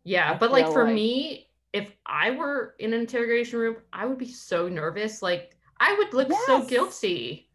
Yeah, 0.04 0.32
I 0.32 0.38
but 0.38 0.50
like 0.50 0.72
for 0.72 0.84
like- 0.84 0.94
me, 0.94 1.48
if 1.72 1.92
I 2.06 2.30
were 2.32 2.74
in 2.78 2.92
an 2.92 3.00
interrogation 3.00 3.58
room, 3.58 3.76
I 3.92 4.06
would 4.06 4.18
be 4.18 4.26
so 4.30 4.68
nervous. 4.68 5.22
Like 5.22 5.56
I 5.78 5.94
would 5.94 6.12
look 6.14 6.30
so 6.46 6.62
guilty. 6.64 7.48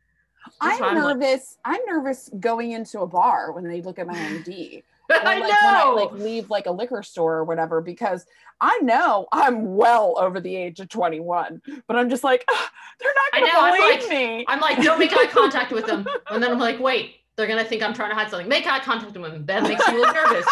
That's 0.62 0.80
I'm 0.82 0.84
I'm 0.84 1.04
like- 1.04 1.18
nervous. 1.18 1.58
I'm 1.66 1.82
nervous 1.88 2.30
going 2.40 2.72
into 2.72 3.00
a 3.02 3.08
bar 3.08 3.52
when 3.52 3.68
they 3.68 3.82
look 3.82 4.00
at 4.00 4.08
my 4.08 4.18
ID. 4.18 4.84
Or, 5.08 5.16
I 5.18 5.38
like 5.38 5.42
know. 5.42 5.46
when 5.46 5.76
I 5.76 5.92
like 5.92 6.12
leave 6.14 6.50
like 6.50 6.66
a 6.66 6.72
liquor 6.72 7.04
store 7.04 7.36
or 7.36 7.44
whatever 7.44 7.80
because 7.80 8.26
I 8.60 8.76
know 8.80 9.28
I'm 9.32 9.76
well 9.76 10.16
over 10.18 10.40
the 10.40 10.56
age 10.56 10.80
of 10.80 10.90
21, 10.90 11.62
but 11.88 11.96
I'm 11.96 12.10
just 12.10 12.24
like 12.24 12.44
"Ah, 12.50 12.72
they're 13.00 13.14
not 13.14 13.40
know, 13.40 13.48
I'm 13.54 13.70
gonna 13.70 13.84
believe 13.84 14.02
like- 14.02 14.10
me. 14.10 14.46
I'm 14.48 14.60
like, 14.62 14.82
don't 14.82 14.98
make 14.98 15.14
eye 15.16 15.28
contact 15.28 15.72
with 15.72 15.86
them. 15.86 16.08
And 16.32 16.42
then 16.42 16.50
I'm 16.52 16.58
like, 16.58 16.80
wait, 16.80 17.18
they're 17.36 17.46
gonna 17.46 17.64
think 17.64 17.84
I'm 17.84 17.94
trying 17.94 18.10
to 18.10 18.16
hide 18.16 18.32
something. 18.32 18.50
Make 18.50 18.66
eye 18.66 18.80
contact 18.80 19.14
with 19.14 19.22
them. 19.22 19.46
That 19.46 19.62
makes 19.62 19.88
me 19.88 19.96
look 20.00 20.16
nervous. 20.16 20.48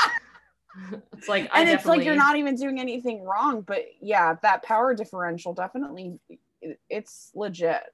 It's 1.13 1.27
like 1.29 1.49
I 1.53 1.61
and 1.61 1.69
it's 1.69 1.85
like 1.85 2.03
you're 2.03 2.15
not 2.15 2.35
even 2.35 2.55
doing 2.55 2.79
anything 2.79 3.23
wrong 3.23 3.61
but 3.61 3.79
yeah 4.01 4.35
that 4.41 4.63
power 4.63 4.93
differential 4.95 5.53
definitely 5.53 6.19
it's 6.89 7.31
legit 7.35 7.93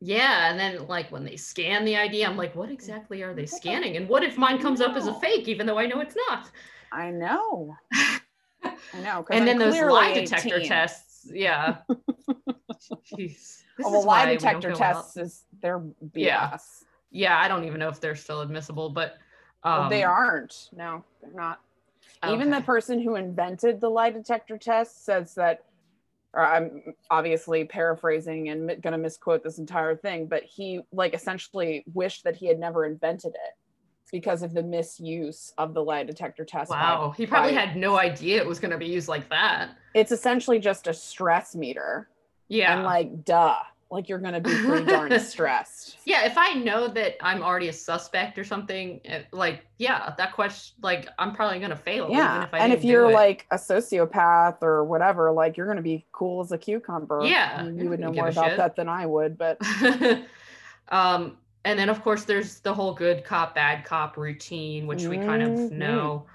Yeah, 0.00 0.50
and 0.50 0.58
then 0.58 0.86
like 0.88 1.10
when 1.12 1.24
they 1.24 1.36
scan 1.36 1.84
the 1.84 1.96
ID, 1.96 2.24
I'm 2.24 2.36
like, 2.36 2.54
what 2.54 2.70
exactly 2.70 3.22
are 3.22 3.32
they 3.34 3.46
scanning? 3.46 3.96
And 3.96 4.08
what 4.08 4.22
if 4.22 4.36
mine 4.38 4.58
comes 4.58 4.80
up 4.80 4.94
as 4.96 5.06
a 5.06 5.14
fake, 5.20 5.48
even 5.48 5.66
though 5.66 5.78
I 5.78 5.86
know 5.86 6.00
it's 6.00 6.16
not? 6.28 6.50
i 6.92 7.10
know 7.10 7.76
i 8.64 9.00
know 9.02 9.26
And 9.30 9.40
I'm 9.40 9.44
then 9.46 9.58
those 9.58 9.72
clearly 9.74 9.92
lie 9.92 10.14
detector 10.14 10.56
18. 10.56 10.68
tests. 10.68 11.28
Yeah. 11.32 11.78
Jeez. 13.12 13.62
This 13.76 13.84
oh, 13.84 13.90
well, 13.90 14.04
lie 14.04 14.26
detector 14.26 14.68
go 14.68 14.74
out. 14.74 14.78
tests 14.78 15.16
is 15.16 15.44
they're 15.60 15.80
bs 15.80 15.92
Yeah. 16.14 16.56
Yeah, 17.10 17.38
I 17.38 17.48
don't 17.48 17.64
even 17.64 17.80
know 17.80 17.88
if 17.88 18.00
they're 18.00 18.16
still 18.16 18.40
admissible, 18.42 18.90
but 18.90 19.16
um, 19.64 19.80
Well, 19.80 19.90
they 19.90 20.04
aren't 20.04 20.68
no 20.76 21.04
they're 21.20 21.32
not 21.32 21.60
Oh, 22.22 22.34
even 22.34 22.50
the 22.50 22.60
person 22.60 23.00
who 23.00 23.16
invented 23.16 23.80
the 23.80 23.88
lie 23.90 24.10
detector 24.10 24.56
test 24.58 25.04
says 25.04 25.34
that 25.34 25.64
or 26.32 26.44
i'm 26.44 26.82
obviously 27.10 27.64
paraphrasing 27.64 28.48
and 28.48 28.66
going 28.82 28.92
to 28.92 28.98
misquote 28.98 29.42
this 29.44 29.58
entire 29.58 29.94
thing 29.96 30.26
but 30.26 30.42
he 30.42 30.80
like 30.92 31.14
essentially 31.14 31.84
wished 31.94 32.24
that 32.24 32.36
he 32.36 32.46
had 32.46 32.58
never 32.58 32.84
invented 32.84 33.32
it 33.34 33.54
because 34.12 34.42
of 34.42 34.52
the 34.54 34.62
misuse 34.62 35.52
of 35.58 35.74
the 35.74 35.82
lie 35.82 36.04
detector 36.04 36.44
test 36.44 36.70
by- 36.70 36.76
Wow, 36.80 37.14
he 37.16 37.26
probably 37.26 37.52
by- 37.54 37.60
had 37.60 37.76
no 37.76 37.98
idea 37.98 38.38
it 38.38 38.46
was 38.46 38.58
going 38.60 38.70
to 38.70 38.78
be 38.78 38.86
used 38.86 39.08
like 39.08 39.28
that. 39.30 39.70
it's 39.94 40.12
essentially 40.12 40.58
just 40.58 40.86
a 40.86 40.94
stress 40.94 41.54
meter 41.54 42.08
Yeah. 42.48 42.74
and 42.74 42.84
like 42.84 43.24
duh 43.24 43.56
like 43.90 44.08
you're 44.08 44.18
going 44.18 44.34
to 44.34 44.40
be 44.40 44.56
pretty 44.66 44.84
darn 44.86 45.18
stressed 45.20 45.98
yeah, 46.04 46.24
if 46.24 46.38
I 46.38 46.54
know 46.54 46.88
that 46.88 47.16
I'm 47.20 47.42
already 47.42 47.68
a 47.68 47.72
suspect 47.72 48.38
or 48.38 48.44
something, 48.44 49.00
eh, 49.04 49.22
like, 49.32 49.66
yeah, 49.78 50.14
that 50.16 50.32
question, 50.32 50.76
like, 50.82 51.08
I'm 51.18 51.34
probably 51.34 51.58
going 51.58 51.70
to 51.70 51.76
fail. 51.76 52.04
even 52.04 52.16
yeah 52.16 52.44
if 52.44 52.54
I 52.54 52.58
and 52.58 52.72
if 52.72 52.84
you're 52.84 53.10
like 53.12 53.46
a 53.50 53.56
sociopath 53.56 54.62
or 54.62 54.84
whatever 54.84 55.30
like 55.32 55.56
you're 55.56 55.66
going 55.66 55.76
to 55.76 55.82
be 55.82 56.06
cool 56.12 56.40
as 56.42 56.52
a 56.52 56.58
cucumber 56.58 57.20
Yeah, 57.24 57.66
you, 57.66 57.88
would 57.88 58.00
know 58.00 58.12
more 58.12 58.28
about 58.28 58.50
shit. 58.50 58.56
that 58.58 58.76
than 58.76 58.88
i 58.88 59.04
would 59.06 59.36
but 59.36 59.58
um, 60.88 61.36
and 61.64 61.78
then 61.78 61.88
of 61.88 62.02
course 62.02 62.24
there's 62.24 62.60
the 62.60 62.72
whole 62.72 62.94
good 62.94 63.24
cop, 63.24 63.54
bad 63.54 63.84
cop 63.84 64.16
routine, 64.16 64.86
which 64.86 65.08
we 65.08 65.18
kind 65.18 65.42
of 65.42 65.50
Mhm. 65.50 65.70
know. 65.72 66.26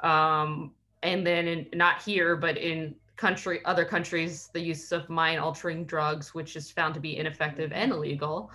Um, 0.00 0.72
and 1.02 1.26
then 1.26 1.46
in, 1.46 1.66
not 1.74 2.00
here, 2.02 2.36
but 2.36 2.56
in 2.56 2.94
country, 3.18 3.62
other 3.66 3.84
countries, 3.84 4.48
the 4.54 4.60
use 4.60 4.92
of 4.92 5.10
mind 5.10 5.40
altering 5.40 5.84
drugs, 5.84 6.32
which 6.34 6.56
is 6.56 6.70
found 6.70 6.94
to 6.94 7.00
be 7.00 7.18
ineffective 7.18 7.72
and 7.72 7.92
illegal. 7.92 8.50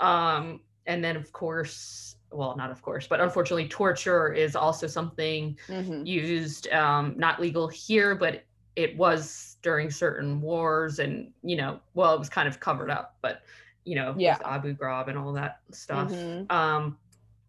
Um, 0.00 0.60
and 0.86 1.02
then 1.02 1.16
of 1.16 1.32
course, 1.32 2.16
well, 2.30 2.54
not 2.56 2.70
of 2.70 2.82
course, 2.82 3.08
but 3.08 3.20
unfortunately, 3.20 3.66
torture 3.68 4.32
is 4.32 4.54
also 4.54 4.86
something 4.86 5.58
Mhm. 5.68 6.06
used 6.06 6.68
um, 6.72 7.14
not 7.16 7.40
legal 7.40 7.66
here 7.66 8.14
but 8.14 8.44
it 8.76 8.96
was 8.98 9.56
during 9.62 9.90
certain 9.90 10.40
wars 10.40 10.98
and 10.98 11.32
you 11.42 11.56
know 11.56 11.80
well 11.94 12.14
it 12.14 12.18
was 12.18 12.28
kind 12.28 12.46
of 12.46 12.60
covered 12.60 12.90
up 12.90 13.16
but 13.22 13.40
you 13.84 13.96
know 13.96 14.14
Yeah. 14.18 14.38
abu 14.44 14.74
ghraib 14.74 15.08
and 15.08 15.16
all 15.18 15.32
that 15.32 15.60
stuff 15.72 16.10
Mhm. 16.12 16.50
um 16.50 16.98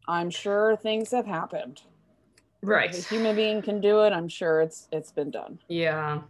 I'm 0.08 0.30
sure 0.30 0.78
things 0.78 1.12
have 1.12 1.26
happened. 1.26 1.82
right 2.64 2.96
If 2.96 3.06
a 3.06 3.10
human 3.10 3.36
being 3.36 3.62
can 3.62 3.82
do 3.82 4.04
it, 4.06 4.14
I'm 4.14 4.30
sure 4.30 4.62
it's 4.62 4.88
it's 4.92 5.12
been 5.12 5.32
done. 5.32 5.60
yeah 5.68 6.22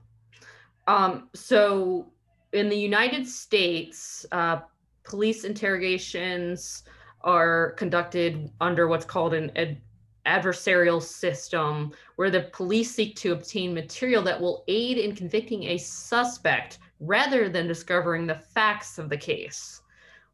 um 0.87 1.29
so 1.33 2.07
in 2.53 2.69
the 2.69 2.77
united 2.77 3.27
states 3.27 4.25
uh 4.31 4.59
police 5.03 5.43
interrogations 5.43 6.83
are 7.21 7.71
conducted 7.71 8.49
under 8.61 8.87
what's 8.87 9.05
called 9.05 9.33
an 9.33 9.51
ad- 9.55 9.81
adversarial 10.25 11.01
system 11.01 11.91
where 12.17 12.29
the 12.29 12.49
police 12.53 12.93
seek 12.93 13.15
to 13.15 13.31
obtain 13.31 13.73
material 13.73 14.21
that 14.21 14.39
will 14.39 14.63
aid 14.67 14.97
in 14.97 15.15
convicting 15.15 15.63
a 15.63 15.77
suspect 15.77 16.79
rather 16.99 17.47
than 17.47 17.67
discovering 17.67 18.27
the 18.27 18.35
facts 18.35 18.97
of 18.97 19.09
the 19.09 19.17
case 19.17 19.81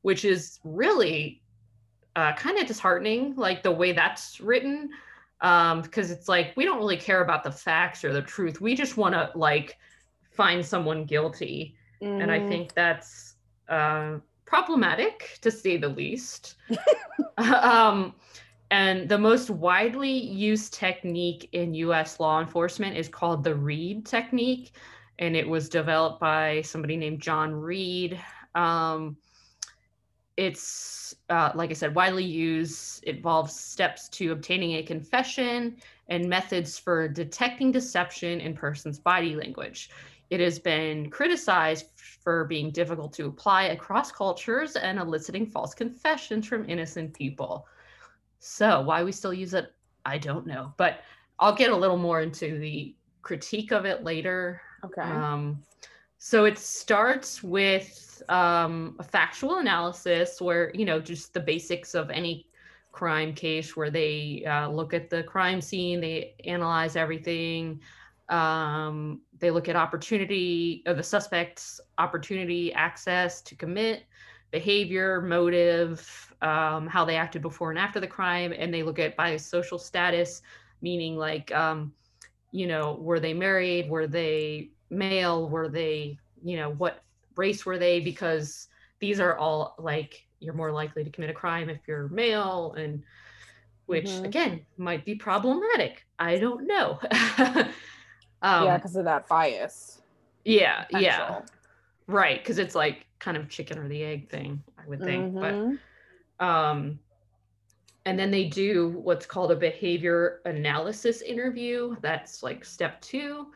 which 0.01 0.25
is 0.25 0.59
really 0.63 1.41
uh, 2.15 2.33
kind 2.33 2.59
of 2.59 2.67
disheartening 2.67 3.35
like 3.35 3.63
the 3.63 3.71
way 3.71 3.91
that's 3.91 4.39
written 4.39 4.89
um 5.41 5.81
because 5.81 6.09
it's 6.09 6.27
like 6.27 6.53
we 6.55 6.63
don't 6.65 6.77
really 6.77 6.97
care 6.97 7.21
about 7.21 7.43
the 7.43 7.51
facts 7.51 8.03
or 8.03 8.13
the 8.13 8.21
truth. 8.21 8.61
We 8.61 8.75
just 8.75 8.97
want 8.97 9.13
to 9.13 9.31
like 9.35 9.77
find 10.35 10.65
someone 10.65 11.05
guilty 11.05 11.75
and 12.19 12.31
i 12.31 12.39
Mhm. 12.39 12.47
think 12.47 12.73
that's 12.73 13.35
uh 13.69 14.17
problematic 14.45 15.37
to 15.41 15.51
say 15.51 15.77
the 15.77 15.87
least 15.89 16.55
um 17.37 18.13
and 18.71 19.07
the 19.07 19.17
most 19.17 19.49
widely 19.49 20.11
used 20.11 20.73
technique 20.73 21.49
in 21.51 21.75
US 21.75 22.19
law 22.19 22.41
enforcement 22.41 22.97
is 22.97 23.07
called 23.07 23.43
the 23.43 23.53
Reid 23.53 24.05
technique 24.05 24.75
and 25.19 25.35
it 25.35 25.47
was 25.47 25.69
developed 25.69 26.19
by 26.19 26.61
somebody 26.61 26.97
named 26.97 27.21
John 27.21 27.53
Reid 27.53 28.19
um 28.55 29.17
it's 30.37 31.15
uh, 31.29 31.51
like 31.53 31.69
I 31.69 31.73
said, 31.73 31.95
widely 31.95 32.23
used. 32.23 33.03
It 33.03 33.17
involves 33.17 33.55
steps 33.55 34.09
to 34.09 34.31
obtaining 34.31 34.73
a 34.77 34.83
confession 34.83 35.77
and 36.09 36.27
methods 36.27 36.77
for 36.77 37.07
detecting 37.07 37.71
deception 37.71 38.41
in 38.41 38.55
person's 38.55 38.99
body 38.99 39.35
language. 39.35 39.89
It 40.29 40.39
has 40.39 40.59
been 40.59 41.09
criticized 41.09 41.87
for 41.95 42.45
being 42.45 42.71
difficult 42.71 43.13
to 43.13 43.25
apply 43.25 43.65
across 43.65 44.11
cultures 44.11 44.75
and 44.75 44.99
eliciting 44.99 45.45
false 45.45 45.73
confessions 45.73 46.47
from 46.47 46.69
innocent 46.69 47.13
people. 47.13 47.67
So, 48.39 48.81
why 48.81 49.03
we 49.03 49.11
still 49.11 49.33
use 49.33 49.53
it, 49.53 49.73
I 50.05 50.17
don't 50.17 50.45
know. 50.45 50.73
But 50.77 51.01
I'll 51.39 51.55
get 51.55 51.71
a 51.71 51.75
little 51.75 51.97
more 51.97 52.21
into 52.21 52.57
the 52.59 52.95
critique 53.21 53.71
of 53.71 53.85
it 53.85 54.03
later. 54.03 54.61
Okay. 54.83 55.01
Um, 55.01 55.61
so 56.17 56.45
it 56.45 56.57
starts 56.57 57.43
with 57.43 58.23
um, 58.29 58.95
a 58.99 59.03
factual 59.03 59.57
analysis 59.57 60.39
where, 60.39 60.71
you 60.73 60.85
know, 60.85 61.01
just 61.01 61.33
the 61.33 61.39
basics 61.41 61.95
of 61.95 62.09
any 62.09 62.47
crime 62.93 63.33
case 63.33 63.75
where 63.75 63.89
they 63.89 64.45
uh, 64.47 64.69
look 64.69 64.93
at 64.93 65.09
the 65.09 65.23
crime 65.23 65.59
scene, 65.59 65.99
they 65.99 66.35
analyze 66.45 66.95
everything, 66.95 67.81
um, 68.29 69.21
they 69.39 69.51
look 69.51 69.67
at 69.69 69.75
opportunity 69.75 70.83
of 70.85 70.97
the 70.97 71.03
suspect's 71.03 71.79
opportunity, 71.97 72.73
access 72.73 73.41
to 73.43 73.55
commit, 73.55 74.03
behavior, 74.51 75.21
motive, 75.21 76.33
um, 76.41 76.87
how 76.87 77.03
they 77.05 77.15
acted 77.15 77.41
before 77.41 77.69
and 77.71 77.79
after 77.79 77.99
the 77.99 78.07
crime, 78.07 78.53
and 78.57 78.73
they 78.73 78.83
look 78.83 78.99
at 78.99 79.17
biosocial 79.17 79.79
status, 79.79 80.41
meaning 80.81 81.17
like, 81.17 81.51
um, 81.53 81.93
you 82.51 82.67
know, 82.67 82.97
were 82.99 83.19
they 83.19 83.33
married? 83.33 83.89
Were 83.89 84.07
they 84.07 84.71
male? 84.89 85.49
Were 85.49 85.69
they, 85.69 86.17
you 86.43 86.57
know, 86.57 86.71
what 86.71 87.03
race 87.35 87.65
were 87.65 87.79
they? 87.79 87.99
Because 87.99 88.67
these 88.99 89.19
are 89.19 89.37
all 89.37 89.75
like 89.79 90.25
you're 90.39 90.53
more 90.53 90.71
likely 90.71 91.03
to 91.03 91.09
commit 91.09 91.29
a 91.29 91.33
crime 91.33 91.69
if 91.69 91.79
you're 91.87 92.07
male, 92.09 92.73
and 92.77 93.03
which 93.85 94.21
Mhm. 94.21 94.25
again 94.25 94.65
might 94.77 95.05
be 95.05 95.15
problematic. 95.15 96.05
I 96.19 96.37
don't 96.37 96.67
know. 96.67 96.99
um, 98.43 98.65
yeah, 98.65 98.77
because 98.77 98.95
of 98.95 99.05
that 99.05 99.27
bias. 99.27 100.01
yeah, 100.45 100.85
yeah, 100.91 101.41
right. 102.07 102.39
Because 102.39 102.59
it's 102.59 102.75
like 102.75 103.07
kind 103.19 103.37
of 103.37 103.49
chicken 103.49 103.79
or 103.79 103.87
the 103.87 104.03
egg 104.03 104.29
thing, 104.29 104.61
I 104.77 104.87
would 104.87 104.99
think. 104.99 105.33
Mhm. 105.33 105.79
But 106.37 106.45
um, 106.45 106.99
and 108.05 108.19
then 108.19 108.31
they 108.31 108.45
do 108.45 108.89
what's 109.03 109.25
called 109.25 109.51
a 109.51 109.55
behavior 109.55 110.41
analysis 110.45 111.21
interview. 111.21 111.95
That's 112.01 112.43
like 112.43 112.65
step 112.65 113.01
two. 113.01 113.47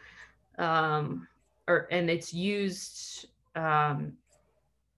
Um, 0.58 1.28
or 1.68 1.88
and 1.92 2.10
it's 2.10 2.34
used. 2.34 3.28
Um, 3.56 4.14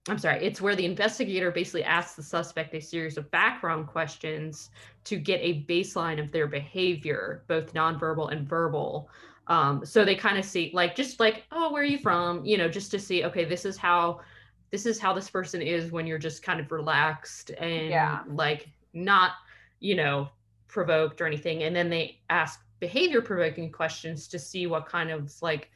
I'm 0.08 0.18
sorry, 0.18 0.42
it's 0.44 0.60
where 0.60 0.74
the 0.74 0.86
investigator 0.86 1.50
basically 1.50 1.84
asks 1.84 2.14
the 2.14 2.22
suspect 2.22 2.74
a 2.74 2.80
series 2.80 3.18
of 3.18 3.30
background 3.30 3.86
questions 3.86 4.70
to 5.04 5.18
get 5.18 5.40
a 5.42 5.64
baseline 5.68 6.18
of 6.18 6.32
their 6.32 6.46
behavior, 6.46 7.44
both 7.48 7.74
nonverbal 7.74 8.32
and 8.32 8.48
verbal. 8.48 9.10
Um, 9.50 9.84
so 9.84 10.04
they 10.06 10.16
kind 10.16 10.38
of 10.38 10.46
see, 10.46 10.70
like, 10.74 10.96
just 10.96 11.20
like, 11.20 11.44
oh, 11.52 11.72
where 11.72 11.82
are 11.82 11.86
you 11.86 11.98
from? 11.98 12.46
You 12.46 12.58
know, 12.58 12.70
just 12.70 12.90
to 12.92 13.00
see, 13.00 13.24
okay, 13.24 13.44
this 13.44 13.66
is 13.66 13.76
how 13.76 14.22
this 14.72 14.86
is 14.86 15.00
how 15.00 15.12
this 15.12 15.30
person 15.30 15.60
is 15.62 15.92
when 15.92 16.06
you're 16.06 16.18
just 16.18 16.42
kind 16.44 16.60
of 16.60 16.72
relaxed 16.72 17.50
and 17.58 17.90
Yeah. 17.90 18.22
like 18.26 18.68
not, 18.94 19.32
you 19.80 19.96
know, 19.96 20.30
provoked 20.68 21.20
or 21.20 21.26
anything. 21.26 21.64
And 21.64 21.74
then 21.76 21.90
they 21.90 22.22
ask 22.30 22.60
behavior 22.80 23.22
provoking 23.22 23.72
questions 23.72 24.28
to 24.28 24.38
see 24.38 24.66
what 24.68 24.86
kind 24.86 25.10
of 25.10 25.34
like 25.42 25.70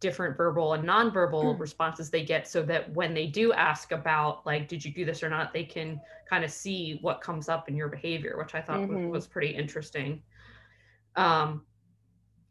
different 0.00 0.36
verbal 0.36 0.74
and 0.74 0.84
nonverbal 0.84 1.58
responses 1.58 2.10
they 2.10 2.24
get 2.24 2.48
so 2.48 2.62
that 2.62 2.90
when 2.94 3.14
they 3.14 3.26
do 3.26 3.52
ask 3.52 3.92
about 3.92 4.46
like 4.46 4.68
did 4.68 4.84
you 4.84 4.94
do 4.94 5.04
this 5.04 5.24
or 5.24 5.28
not 5.28 5.52
they 5.52 5.64
can 5.64 6.00
kind 6.28 6.44
of 6.44 6.50
see 6.52 6.98
what 7.02 7.20
comes 7.20 7.48
up 7.48 7.68
in 7.68 7.74
your 7.76 7.88
behavior 7.88 8.36
which 8.38 8.54
i 8.54 8.62
thought 8.62 8.86
Mhm. 8.86 8.88
was, 8.88 9.00
was 9.12 9.26
pretty 9.26 9.48
interesting 9.54 10.22
um 11.16 11.64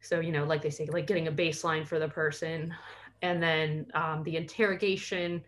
so 0.02 0.20
you 0.20 0.32
know 0.32 0.46
like 0.46 0.62
they 0.62 0.70
say 0.70 0.86
like 0.88 1.08
getting 1.08 1.28
a 1.28 1.32
baseline 1.32 1.86
for 1.86 2.00
the 2.00 2.08
person 2.08 2.74
and 3.22 3.42
then 3.42 3.88
um, 3.94 4.24
the 4.24 4.38
interrogation 4.38 5.44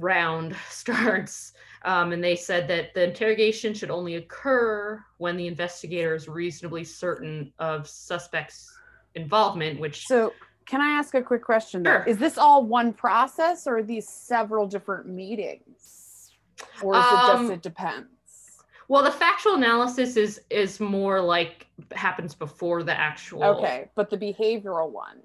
round 0.00 0.56
starts. 0.70 1.52
Um, 1.84 2.12
and 2.12 2.22
they 2.22 2.36
said 2.36 2.68
that 2.68 2.94
the 2.94 3.04
interrogation 3.04 3.74
should 3.74 3.90
only 3.90 4.16
occur 4.16 5.02
when 5.18 5.36
the 5.36 5.46
investigator 5.46 6.14
is 6.14 6.28
reasonably 6.28 6.84
certain 6.84 7.52
of 7.58 7.88
suspects' 7.88 8.70
involvement, 9.14 9.80
which 9.80 10.06
So, 10.06 10.32
can 10.64 10.80
I 10.80 10.90
ask 10.90 11.14
a 11.14 11.22
quick 11.22 11.42
question? 11.42 11.84
Sure. 11.84 12.04
Is 12.04 12.18
this 12.18 12.38
all 12.38 12.64
one 12.64 12.92
process 12.92 13.66
or 13.66 13.78
are 13.78 13.82
these 13.82 14.08
several 14.08 14.66
different 14.68 15.08
meetings? 15.08 16.30
Or 16.80 16.94
is 16.94 17.04
it 17.04 17.12
Um, 17.12 17.48
just 17.48 17.52
it 17.54 17.62
depends? 17.62 18.06
Well, 18.92 19.02
the 19.02 19.10
factual 19.10 19.54
analysis 19.54 20.18
is 20.18 20.42
is 20.50 20.78
more 20.78 21.18
like 21.18 21.66
happens 21.92 22.34
before 22.34 22.82
the 22.82 22.92
actual. 22.92 23.42
Okay, 23.42 23.88
but 23.94 24.10
the 24.10 24.18
behavioral 24.18 24.90
one. 24.90 25.22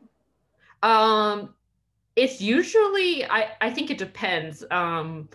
Um, 0.84 1.54
it's 2.16 2.40
usually 2.40 3.26
I 3.26 3.50
I 3.60 3.70
think 3.70 3.92
it 3.92 3.98
depends. 3.98 4.64
Um, 4.72 5.28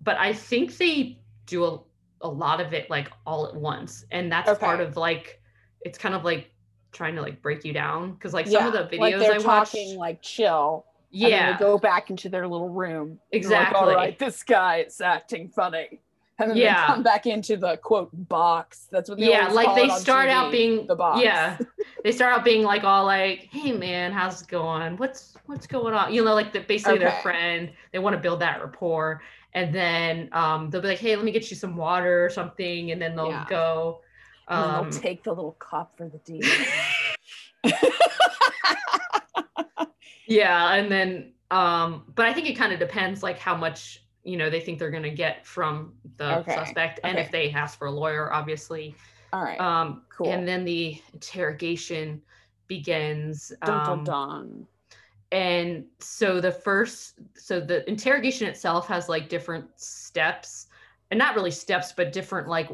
but 0.00 0.16
I 0.16 0.32
think 0.32 0.76
they 0.76 1.18
do 1.46 1.64
a, 1.64 1.80
a 2.20 2.28
lot 2.28 2.60
of 2.60 2.72
it 2.72 2.88
like 2.88 3.10
all 3.26 3.48
at 3.48 3.56
once, 3.56 4.04
and 4.12 4.30
that's 4.30 4.56
part 4.60 4.78
of 4.78 4.96
like 4.96 5.42
it's 5.80 5.98
kind 5.98 6.14
of 6.14 6.22
like 6.22 6.52
trying 6.92 7.16
to 7.16 7.22
like 7.22 7.42
break 7.42 7.64
you 7.64 7.72
down 7.72 8.12
because 8.12 8.32
like 8.32 8.46
some 8.46 8.64
of 8.64 8.72
the 8.74 8.96
videos 8.96 9.00
like 9.00 9.18
they're 9.18 9.34
I 9.34 9.38
watched, 9.38 9.72
talking 9.72 9.98
like 9.98 10.22
chill. 10.22 10.86
Yeah, 11.10 11.54
they 11.54 11.58
go 11.58 11.78
back 11.78 12.10
into 12.10 12.28
their 12.28 12.46
little 12.46 12.68
room. 12.68 13.18
they're 13.32 13.40
Like, 13.40 13.42
exactly. 13.42 13.80
All 13.80 13.92
right, 13.92 14.16
this 14.16 14.44
guy 14.44 14.84
is 14.86 15.00
acting 15.00 15.48
funny. 15.48 16.00
And 16.42 16.50
then 16.50 16.58
Yeah. 16.58 16.86
they 16.86 16.86
come 16.94 17.02
back 17.02 17.26
into 17.26 17.56
the 17.56 17.76
quote 17.76 18.10
box. 18.12 18.88
That's 18.90 19.08
what 19.08 19.18
they 19.18 19.26
yeah, 19.30 19.48
like 19.48 19.74
they 19.74 19.88
start 19.88 20.28
out 20.28 20.50
being 20.50 20.86
the 20.86 20.96
box. 20.96 21.22
Yeah, 21.22 21.58
they 22.04 22.10
start 22.12 22.32
out 22.36 22.44
being 22.44 22.62
like 22.62 22.82
all 22.84 23.04
like, 23.04 23.48
"Hey 23.50 23.72
man, 23.72 24.12
how's 24.12 24.42
it 24.42 24.48
going? 24.48 24.96
What's 24.96 25.36
what's 25.46 25.66
going 25.66 25.94
on?" 25.94 26.12
You 26.12 26.24
know, 26.24 26.34
like 26.34 26.52
the, 26.52 26.60
basically 26.60 26.98
their 26.98 27.12
friend. 27.22 27.72
They 27.92 27.98
want 28.00 28.14
to 28.14 28.20
build 28.20 28.40
that 28.40 28.60
rapport, 28.60 29.22
and 29.54 29.72
then 29.74 30.28
um, 30.32 30.68
they'll 30.70 30.80
be 30.82 30.88
like, 30.88 30.98
"Hey, 30.98 31.14
let 31.14 31.24
me 31.24 31.30
get 31.32 31.48
you 31.50 31.56
some 31.56 31.76
water 31.76 32.24
or 32.24 32.30
something," 32.30 32.90
and 32.90 33.00
then 33.00 33.14
they'll 33.16 33.28
Yeah. 33.28 33.44
go. 33.48 34.00
And 34.48 34.60
Um, 34.64 34.90
they'll 34.90 35.00
take 35.00 35.22
the 35.22 35.30
little 35.32 35.52
cup 35.52 35.96
for 35.96 36.08
the 36.08 36.18
D. 36.18 36.42
yeah, 40.26 40.74
and 40.74 40.90
then 40.90 41.32
um, 41.50 42.04
but 42.14 42.26
I 42.26 42.32
think 42.32 42.48
it 42.48 42.54
kind 42.54 42.72
of 42.72 42.78
depends 42.78 43.22
like 43.22 43.38
how 43.38 43.54
much 43.54 44.01
you 44.24 44.36
know 44.36 44.50
they 44.50 44.60
think 44.60 44.78
they're 44.78 44.90
gonna 44.90 45.10
get 45.10 45.46
from 45.46 45.94
the 46.16 46.40
Okay, 46.40 46.54
suspect, 46.54 47.00
and 47.04 47.18
if 47.18 47.30
they 47.30 47.50
ask 47.50 47.78
for 47.78 47.86
a 47.86 47.90
lawyer, 47.90 48.32
obviously. 48.32 48.96
All 49.32 49.42
right. 49.42 49.60
Um, 49.60 50.04
Cool. 50.10 50.30
And 50.30 50.46
then 50.46 50.64
the 50.64 51.00
interrogation 51.12 52.22
begins. 52.68 53.52
dun, 53.64 53.82
dun, 53.82 54.08
um, 54.08 54.66
and 55.30 55.86
so 55.98 56.40
the 56.40 56.52
first 56.52 57.14
so 57.34 57.58
the 57.60 57.88
interrogation 57.88 58.46
itself 58.46 58.86
has 58.86 59.08
like 59.08 59.28
different 59.28 59.66
steps 59.80 60.66
and 61.10 61.18
not 61.18 61.34
really 61.34 61.50
steps 61.50 61.92
but 61.92 62.12
different 62.12 62.48
like 62.48 62.68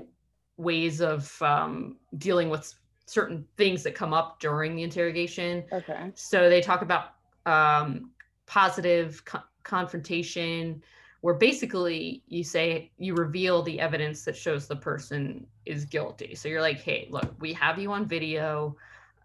ways 0.57 1.00
of 1.00 1.40
um, 1.40 1.99
dealing 2.19 2.49
with 2.50 2.75
certain 3.07 3.47
things 3.57 3.83
that 3.85 3.95
come 3.95 4.12
up 4.12 4.40
during 4.40 4.75
the 4.75 4.83
interrogation 4.83 5.64
Okay. 5.73 6.12
so 6.14 6.49
they 6.49 6.61
talk 6.61 6.83
about 6.83 7.14
um, 7.47 8.11
positive 8.47 9.25
co- 9.25 9.43
confrontation 9.62 10.83
where 11.20 11.34
basically 11.34 12.22
you 12.28 12.44
say 12.44 12.90
you 12.98 13.14
reveal 13.14 13.62
the 13.62 13.80
evidence 13.80 14.25
that 14.25 14.37
shows 14.37 14.66
the 14.66 14.76
person 14.76 15.46
is 15.66 15.84
guilty 15.84 16.34
so 16.34 16.48
you're 16.48 16.62
like 16.62 16.80
hey 16.80 17.08
look 17.10 17.34
we 17.40 17.52
have 17.52 17.78
you 17.78 17.92
on 17.92 18.06
video 18.06 18.76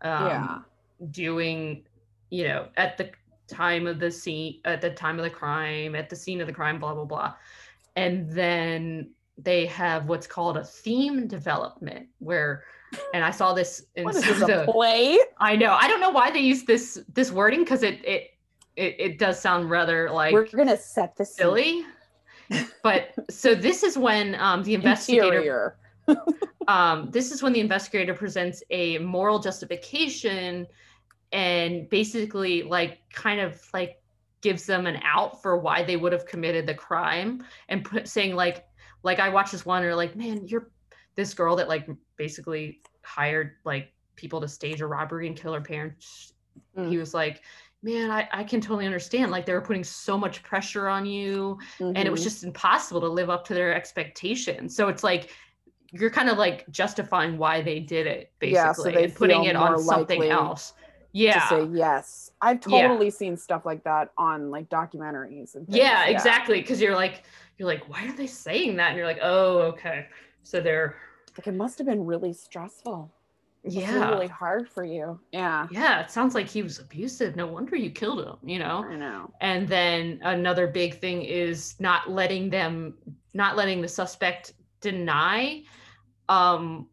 um, 0.02 0.28
yeah. 0.28 0.58
doing 1.12 1.84
you 2.30 2.48
know 2.48 2.68
at 2.78 2.98
the 2.98 3.10
time 3.48 3.88
of 3.88 4.00
the 4.00 4.10
scene 4.10 4.60
at 4.66 4.82
the 4.82 4.90
time 4.90 5.20
of 5.20 5.24
the 5.24 5.30
crime 5.30 5.96
at 5.96 6.10
the 6.10 6.16
scene 6.16 6.42
of 6.42 6.48
the 6.48 6.54
crime 6.54 6.80
blah 6.80 6.94
blah 6.94 7.06
blah 7.06 7.34
and 7.96 8.30
then 8.30 9.10
they 9.38 9.66
have 9.66 10.08
what's 10.08 10.28
called 10.28 10.58
a 10.58 10.64
theme 10.64 11.28
development 11.28 12.08
where 12.20 12.64
and 13.14 13.24
i 13.24 13.32
saw 13.32 13.54
this 13.54 13.86
in 13.96 14.04
What 14.04 14.16
is 14.16 14.24
this, 14.24 14.40
the 14.40 14.66
play? 14.72 15.20
i 15.40 15.56
know 15.56 15.74
i 15.74 15.88
don't 15.88 16.00
know 16.00 16.12
why 16.12 16.32
they 16.32 16.40
use 16.40 16.64
this 16.64 17.00
this 17.14 17.32
wording 17.32 17.60
because 17.62 17.84
it, 17.84 18.04
it 18.06 18.33
it 18.76 18.96
it 19.00 19.20
does 19.20 19.40
sound 19.40 19.70
rather 19.70 20.10
like 20.10 20.34
We're 20.34 20.46
gonna 20.48 20.78
set 20.78 21.16
the 21.16 21.26
scene. 21.26 21.36
silly 21.46 21.86
but 22.84 23.14
so 23.30 23.56
this 23.56 23.84
is 23.84 23.98
when 23.98 24.36
um 24.36 24.64
the 24.64 24.74
investigator 24.74 25.78
um, 26.68 27.10
this 27.12 27.32
is 27.32 27.42
when 27.42 27.54
the 27.54 27.62
investigator 27.62 28.14
presents 28.14 28.62
a 28.70 28.98
moral 28.98 29.40
justification 29.40 30.68
and 31.32 31.90
basically 31.90 32.64
like 32.64 33.00
kind 33.12 33.40
of 33.40 33.62
like 33.74 34.02
gives 34.42 34.66
them 34.66 34.86
an 34.86 35.00
out 35.04 35.42
for 35.42 35.58
why 35.58 35.82
they 35.84 35.96
would 35.96 36.12
have 36.12 36.26
committed 36.26 36.68
the 36.68 36.74
crime 36.74 37.42
and 37.70 37.86
put 37.86 38.08
saying 38.08 38.36
like 38.36 38.66
like 39.04 39.20
i 39.20 39.30
watched 39.30 39.54
this 39.54 39.66
one 39.66 39.84
or 39.84 39.96
like 39.96 40.16
man 40.18 40.46
you're 40.46 40.70
this 41.16 41.34
girl 41.34 41.56
that 41.56 41.70
like 41.70 41.88
basically 42.18 42.82
hired 43.04 43.52
like 43.64 43.94
people 44.18 44.42
to 44.42 44.48
stage 44.48 44.82
a 44.82 44.86
robbery 44.86 45.28
and 45.28 45.38
kill 45.38 45.54
her 45.54 45.62
parents 45.62 46.34
he 46.76 46.82
Mm. 46.82 47.00
was 47.00 47.14
like 47.16 47.42
man 47.84 48.10
I, 48.10 48.28
I 48.32 48.44
can 48.44 48.62
totally 48.62 48.86
understand 48.86 49.30
like 49.32 49.46
they 49.46 49.54
were 49.54 49.62
putting 49.62 49.84
so 49.84 50.18
much 50.18 50.42
pressure 50.42 50.88
on 50.88 51.06
you 51.06 51.60
and 51.80 51.98
it 51.98 52.12
was 52.12 52.22
Mhm. 52.22 52.24
just 52.24 52.44
impossible 52.44 53.02
to 53.02 53.08
live 53.10 53.30
up 53.30 53.46
to 53.48 53.54
their 53.54 53.76
expectations. 53.76 54.76
So 54.76 54.88
it's 54.88 55.04
like 55.04 55.30
you're 55.92 56.10
kind 56.10 56.30
of 56.30 56.38
like 56.40 56.68
justifying 56.72 57.38
why 57.38 57.62
they 57.62 57.80
did 57.80 58.08
it, 58.08 58.32
basically, 58.40 58.54
Yeah, 58.54 58.72
so 58.74 58.90
and 59.04 59.16
putting 59.16 59.44
it 59.44 59.56
on 59.56 59.78
something 59.78 60.24
else. 60.24 60.74
to 61.14 61.40
say 61.42 61.70
yes. 61.72 62.32
I've 62.42 62.60
Yeah. 62.68 62.88
totally 62.88 63.12
seen 63.12 63.38
stuff 63.38 63.64
like 63.66 63.84
that 63.84 64.10
on 64.18 64.50
like 64.50 64.70
documentaries 64.70 65.54
and 65.54 65.68
things. 65.68 65.78
yeah, 65.78 66.06
exactly. 66.06 66.62
Because 66.62 66.82
you're 66.82 66.96
like, 66.96 67.24
you're 67.58 67.68
like, 67.68 67.88
why 67.90 68.08
are 68.08 68.16
they 68.16 68.26
saying 68.26 68.78
that? 68.78 68.90
And 68.90 68.98
you're 68.98 69.06
like, 69.06 69.20
oh, 69.22 69.60
okay. 69.74 70.08
So 70.42 70.60
they're, 70.60 70.96
Like 71.38 71.48
it 71.48 71.54
must 71.54 71.78
have 71.78 71.86
been 71.86 72.06
really 72.06 72.34
stressful. 72.34 73.14
It 73.64 73.74
must 73.74 73.88
yeah, 73.88 74.10
really 74.10 74.28
hard 74.28 74.70
for 74.70 74.84
you. 74.84 75.20
Yeah. 75.32 75.68
yeah. 75.72 76.02
It 76.02 76.12
sounds 76.12 76.36
like 76.36 76.50
he 76.50 76.62
was 76.62 76.80
abusive. 76.80 77.36
No 77.36 77.48
wonder 77.48 77.76
you 77.78 77.92
killed 77.92 78.20
him. 78.20 78.36
You 78.44 78.60
know. 78.60 78.86
I 78.90 78.96
know. 78.96 79.32
And 79.40 79.68
then 79.68 80.20
another 80.24 80.68
big 80.68 81.00
thing 81.00 81.22
is 81.22 81.76
not 81.80 82.10
letting 82.10 82.50
them, 82.50 82.96
not 83.34 83.56
letting 83.56 83.82
the 83.82 83.88
suspect 83.88 84.54
deny, 84.82 85.64
um, 86.28 86.90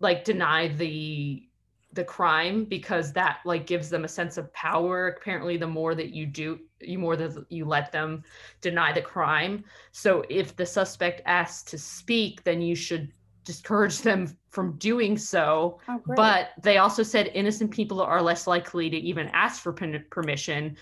like 0.00 0.24
deny 0.24 0.68
the 0.68 1.46
the 1.92 2.04
crime 2.04 2.64
because 2.64 3.12
that 3.12 3.38
like 3.44 3.66
gives 3.66 3.90
them 3.90 4.04
a 4.04 4.08
sense 4.08 4.36
of 4.36 4.52
power. 4.52 5.08
Apparently, 5.08 5.56
the 5.56 5.66
more 5.66 5.94
that 5.94 6.10
you 6.10 6.26
do, 6.26 6.58
you 6.80 6.98
more 6.98 7.16
that 7.16 7.44
you 7.50 7.64
let 7.64 7.92
them 7.92 8.22
deny 8.60 8.92
the 8.92 9.02
crime. 9.02 9.64
So 9.92 10.24
if 10.28 10.56
the 10.56 10.66
suspect 10.66 11.22
asks 11.26 11.70
to 11.70 11.78
speak, 11.78 12.44
then 12.44 12.60
you 12.62 12.74
should 12.74 13.12
discourage 13.50 13.98
them 13.98 14.36
from 14.50 14.76
doing 14.78 15.18
so 15.18 15.78
Oh, 15.88 16.00
but 16.16 16.50
they 16.62 16.78
also 16.78 17.02
said 17.02 17.30
innocent 17.34 17.70
people 17.70 18.00
are 18.00 18.22
less 18.22 18.46
likely 18.46 18.88
to 18.90 18.96
even 18.96 19.28
ask 19.28 19.62
for 19.62 19.72
per- 19.72 20.04
permission. 20.10 20.76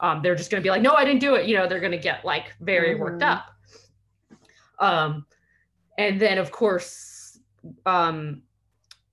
Um, 0.00 0.20
they're 0.22 0.34
just 0.34 0.50
going 0.50 0.62
to 0.62 0.66
be 0.66 0.70
like, 0.70 0.82
no, 0.82 0.94
I 0.94 1.04
didn't 1.04 1.20
do 1.20 1.34
it. 1.34 1.46
You 1.46 1.56
know, 1.56 1.68
they're 1.68 1.80
going 1.80 1.92
to 1.92 1.98
get 1.98 2.24
like 2.24 2.54
very 2.60 2.94
worked 2.94 3.22
Mhm. 3.22 3.32
up. 3.32 3.44
Um, 4.78 5.26
and 5.98 6.20
then, 6.20 6.38
of 6.38 6.50
course, 6.50 7.38
um, 7.86 8.42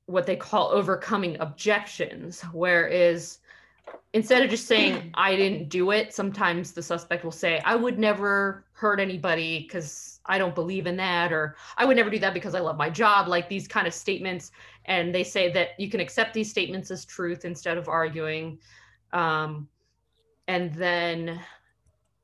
what 0.07 0.25
they 0.25 0.35
call 0.35 0.69
overcoming 0.69 1.39
objections, 1.39 2.41
whereas 2.51 3.39
instead 4.13 4.43
of 4.43 4.49
just 4.49 4.67
saying, 4.67 5.11
I 5.13 5.35
didn't 5.35 5.69
do 5.69 5.91
it, 5.91 6.13
sometimes 6.13 6.73
the 6.73 6.83
suspect 6.83 7.23
will 7.23 7.31
say, 7.31 7.61
I 7.63 7.75
would 7.75 7.97
never 7.99 8.65
hurt 8.73 8.99
anybody 8.99 9.59
because 9.59 10.10
I 10.25 10.37
don't 10.37 10.55
believe 10.55 10.87
in 10.87 10.97
that, 10.97 11.33
or 11.33 11.55
I 11.77 11.85
would 11.85 11.97
never 11.97 12.09
do 12.09 12.19
that 12.19 12.33
because 12.33 12.55
I 12.55 12.59
love 12.59 12.77
my 12.77 12.89
job, 12.89 13.27
like 13.27 13.49
these 13.49 13.67
kind 13.67 13.87
of 13.87 13.93
statements. 13.93 14.51
And 14.85 15.13
they 15.13 15.23
say 15.23 15.51
that 15.53 15.69
you 15.79 15.89
can 15.89 15.99
accept 15.99 16.33
these 16.33 16.49
statements 16.49 16.91
as 16.91 17.05
truth 17.05 17.45
instead 17.45 17.77
of 17.77 17.87
arguing. 17.87 18.59
Um, 19.13 19.67
and 20.47 20.73
then 20.73 21.39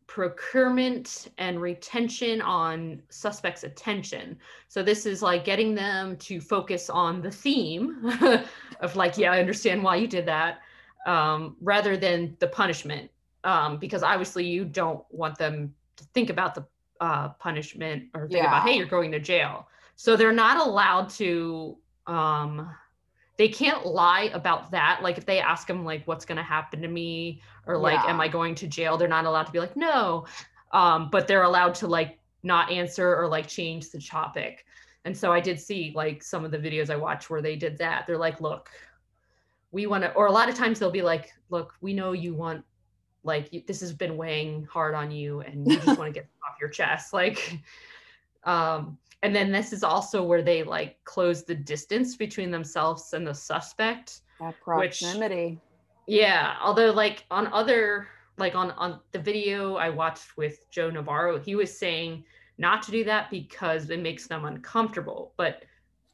procurement 0.07 1.27
and 1.38 1.62
retention 1.62 2.41
on 2.41 3.01
suspects' 3.10 3.63
attention. 3.63 4.38
So 4.67 4.81
this 4.81 5.05
is 5.05 5.21
like 5.21 5.43
getting 5.45 5.75
them 5.75 6.17
to 6.17 6.39
focus 6.39 6.89
on 6.89 7.21
the 7.21 7.29
theme 7.29 8.10
of 8.79 8.95
like, 8.95 9.17
yeah, 9.17 9.31
I 9.33 9.39
understand 9.39 9.83
why 9.83 9.97
you 9.97 10.07
did 10.07 10.25
that, 10.25 10.60
um, 11.05 11.55
rather 11.62 11.97
than 11.97 12.36
the 12.39 12.47
punishment, 12.47 13.12
um, 13.43 13.77
because 13.77 14.01
obviously 14.01 14.45
you 14.45 14.65
don't 14.65 15.03
want 15.12 15.38
them 15.38 15.73
to 15.97 16.03
think 16.13 16.29
about 16.29 16.55
the 16.55 16.65
uh, 16.99 17.29
punishment 17.29 18.10
or 18.13 18.27
think 18.27 18.43
about, 18.43 18.63
hey, 18.63 18.77
you're 18.77 18.86
going 18.86 19.12
to 19.12 19.19
jail. 19.19 19.67
So 19.95 20.15
they're 20.15 20.31
not 20.31 20.65
allowed 20.65 21.10
to. 21.12 21.77
Um, 22.05 22.69
they 23.38 23.47
can't 23.47 23.86
lie 23.86 24.31
about 24.33 24.71
that. 24.71 25.01
Like 25.03 25.17
if 25.19 25.25
they 25.25 25.39
ask 25.39 25.67
them 25.67 25.86
like, 25.86 26.07
what's 26.07 26.25
going 26.25 26.38
to 26.38 26.43
happen 26.43 26.81
to 26.81 26.88
me, 26.88 27.41
or 27.67 27.77
like, 27.77 27.99
Yeah. 28.03 28.10
am 28.10 28.19
I 28.19 28.27
going 28.27 28.55
to 28.55 28.67
jail? 28.67 28.97
They're 28.97 29.07
not 29.07 29.25
allowed 29.25 29.43
to 29.43 29.51
be 29.51 29.60
like, 29.60 29.75
no. 29.75 30.25
Um, 30.71 31.10
but 31.12 31.27
they're 31.27 31.43
allowed 31.43 31.75
to 31.75 31.88
like 31.88 32.19
not 32.43 32.71
answer 32.71 33.15
or 33.15 33.27
like 33.27 33.47
change 33.47 33.91
the 33.91 34.01
topic. 34.01 34.65
And 35.05 35.15
so 35.15 35.31
I 35.31 35.39
did 35.39 35.60
see 35.60 35.93
like 35.95 36.23
some 36.23 36.43
of 36.45 36.51
the 36.51 36.57
videos 36.57 36.89
I 36.89 36.95
watched 36.95 37.29
where 37.29 37.41
they 37.41 37.55
did 37.55 37.77
that. 37.77 38.07
They're 38.07 38.17
like, 38.17 38.41
look, 38.41 38.69
we 39.71 39.86
want 39.86 40.03
to, 40.03 40.12
or 40.13 40.27
a 40.27 40.31
lot 40.31 40.49
of 40.49 40.55
times 40.55 40.79
they'll 40.79 40.89
be 40.91 41.01
like, 41.01 41.31
look, 41.49 41.73
we 41.79 41.93
know 41.93 42.13
you 42.13 42.33
want 42.33 42.65
like 43.27 43.53
you, 43.53 43.61
this 43.67 43.81
has 43.81 43.93
been 43.93 44.17
weighing 44.17 44.65
hard 44.65 44.95
on 44.95 45.11
you 45.11 45.41
and 45.41 45.67
you 45.67 45.77
just 45.77 45.87
want 45.99 46.11
to 46.13 46.19
get 46.19 46.27
off 46.47 46.55
your 46.59 46.69
chest 46.69 47.13
like 47.13 47.59
um 48.45 48.97
and 49.23 49.35
then 49.35 49.51
this 49.51 49.73
is 49.73 49.83
also 49.83 50.23
where 50.23 50.41
they 50.41 50.63
like 50.63 51.03
close 51.03 51.43
the 51.43 51.53
distance 51.53 52.15
between 52.15 52.49
themselves 52.49 53.13
and 53.13 53.25
the 53.25 53.33
suspect 53.33 54.21
that 54.39 54.59
proximity. 54.61 55.59
Which, 56.05 56.15
yeah 56.15 56.55
although 56.61 56.91
like 56.91 57.25
on 57.29 57.47
other 57.47 58.07
like 58.37 58.55
on 58.55 58.71
on 58.71 58.99
the 59.11 59.19
video 59.19 59.75
i 59.75 59.89
watched 59.89 60.37
with 60.37 60.69
joe 60.71 60.89
navarro 60.89 61.37
he 61.37 61.55
was 61.55 61.77
saying 61.77 62.23
not 62.57 62.81
to 62.83 62.91
do 62.91 63.03
that 63.03 63.29
because 63.29 63.89
it 63.89 64.01
makes 64.01 64.27
them 64.27 64.45
uncomfortable 64.45 65.33
but 65.37 65.63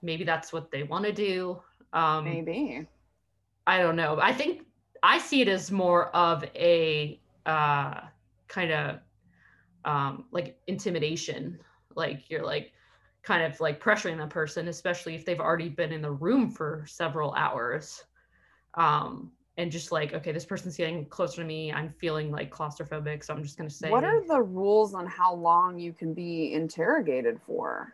maybe 0.02 0.24
that's 0.24 0.52
what 0.52 0.72
they 0.72 0.84
want 0.84 1.06
to 1.06 1.14
do 1.14 1.62
um 1.94 2.26
maybe. 2.26 2.88
I 3.68 3.78
don't 3.78 3.96
know 3.96 4.18
i 4.22 4.34
think 4.34 4.66
i 5.04 5.20
see 5.20 5.42
it 5.42 5.48
as 5.48 5.72
more 5.72 6.08
of 6.16 6.44
a 6.56 7.20
uh 7.46 8.00
kind 8.54 8.72
of 8.72 9.00
um 9.86 10.26
like 10.32 10.58
intimidation. 10.68 11.60
Like 11.96 12.30
you're 12.30 12.46
like 12.46 12.72
kind 13.24 13.44
of 13.44 13.60
like 13.60 13.82
pressuring 13.82 14.18
the 14.18 14.28
person 14.28 14.68
especially 14.68 15.16
if 15.16 15.26
they've 15.26 15.40
already 15.40 15.70
been 15.70 15.92
in 15.92 16.02
the 16.02 16.12
room 16.12 16.52
for 16.52 16.86
several 16.88 17.34
hours. 17.34 18.04
Um 18.76 19.32
and 19.58 19.72
just 19.72 19.92
like 19.92 20.14
okay 20.14 20.32
this 20.32 20.46
person's 20.46 20.78
getting 20.78 21.06
closer 21.06 21.42
to 21.42 21.48
me. 21.48 21.72
I'm 21.72 21.90
feeling 21.90 22.32
like 22.32 22.54
claustrophobic 22.54 23.24
so 23.24 23.34
i'm 23.34 23.44
just 23.44 23.58
going 23.58 23.70
to 23.70 23.76
say 23.76 23.90
what 23.90 24.04
are 24.04 24.26
the 24.28 24.42
rules 24.42 24.94
on 24.94 25.06
how 25.06 25.34
long 25.34 25.80
you 25.80 25.94
can 25.94 26.14
be 26.14 26.54
interrogated 26.54 27.40
for? 27.46 27.94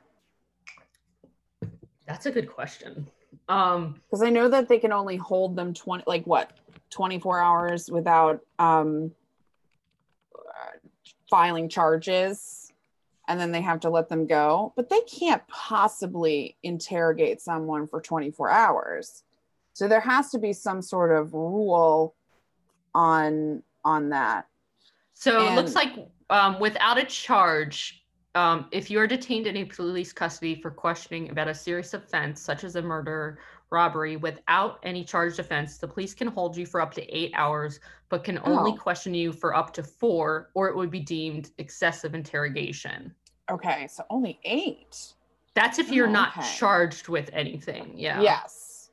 That's 2.08 2.26
a 2.26 2.32
good 2.32 2.50
question. 2.50 3.08
Um 3.48 4.02
because 4.06 4.22
i 4.22 4.30
know 4.30 4.48
that 4.50 4.68
they 4.68 4.80
can 4.80 4.92
only 4.92 5.16
hold 5.16 5.56
them 5.56 5.74
20 5.74 6.04
like 6.08 6.26
what 6.26 6.52
24 6.90 7.40
hours 7.40 7.90
without 7.92 8.42
um 8.58 9.12
filing 11.30 11.70
charges 11.70 12.72
and 13.28 13.40
then 13.40 13.52
they 13.52 13.62
have 13.62 13.80
to 13.80 13.90
let 13.90 14.10
them 14.10 14.26
go 14.26 14.74
but 14.76 14.90
they 14.90 15.02
can't 15.02 15.48
possibly 15.48 16.58
interrogate 16.64 17.40
someone 17.40 17.86
for 17.86 18.02
24 18.02 18.50
hours 18.50 19.24
so 19.74 19.88
there 19.88 20.02
has 20.02 20.30
to 20.32 20.40
be 20.40 20.52
some 20.52 20.82
sort 20.82 21.12
of 21.12 21.34
rule 21.34 22.16
on 22.94 23.64
on 23.86 24.10
that. 24.10 24.46
So 25.14 25.40
and, 25.40 25.54
it 25.54 25.56
looks 25.56 25.74
like 25.74 25.94
um, 26.30 26.60
without 26.60 26.98
a 26.98 27.06
charge, 27.06 28.04
um, 28.36 28.68
if 28.72 28.92
you 28.92 29.00
are 29.00 29.08
detained 29.08 29.48
in 29.48 29.56
a 29.56 29.64
police 29.64 30.14
custody 30.14 30.62
for 30.62 30.70
questioning 30.70 31.30
about 31.30 31.48
a 31.48 31.54
serious 31.54 31.94
offense 31.94 32.42
such 32.42 32.64
as 32.64 32.76
a 32.76 32.82
murder, 32.82 33.40
robbery, 33.72 34.18
without 34.18 34.80
any 34.84 35.04
charged 35.04 35.40
offense, 35.40 35.78
the 35.78 35.88
police 35.88 36.14
can 36.14 36.28
hold 36.28 36.58
you 36.58 36.66
for 36.66 36.82
up 36.82 36.94
to 36.96 37.16
eight 37.16 37.32
hours, 37.36 37.80
but 38.10 38.24
can 38.24 38.40
only 38.44 38.72
oh. 38.72 38.76
question 38.76 39.14
you 39.14 39.32
for 39.32 39.56
up 39.56 39.74
to 39.74 39.84
four, 39.84 40.50
or 40.54 40.68
it 40.68 40.76
would 40.76 40.92
be 40.92 41.00
deemed 41.00 41.52
excessive 41.58 42.16
interrogation. 42.16 43.14
Okay, 43.50 43.88
so 43.88 44.04
only 44.10 44.40
eight. 44.44 45.14
That's 45.56 45.80
if 45.80 45.92
you're 45.92 46.08
oh, 46.08 46.12
not 46.12 46.34
charged 46.58 47.08
with 47.10 47.30
anything. 47.34 47.94
Yeah. 47.96 48.22
Yes. 48.22 48.92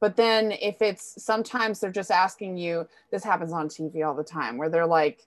But 0.00 0.16
then 0.16 0.52
if 0.52 0.82
it's 0.82 1.22
sometimes 1.22 1.80
they're 1.80 1.90
just 1.90 2.10
asking 2.10 2.58
you, 2.58 2.86
this 3.10 3.24
happens 3.24 3.52
on 3.52 3.68
TV 3.68 4.06
all 4.06 4.14
the 4.14 4.24
time 4.24 4.58
where 4.58 4.68
they're 4.68 4.86
like, 4.86 5.26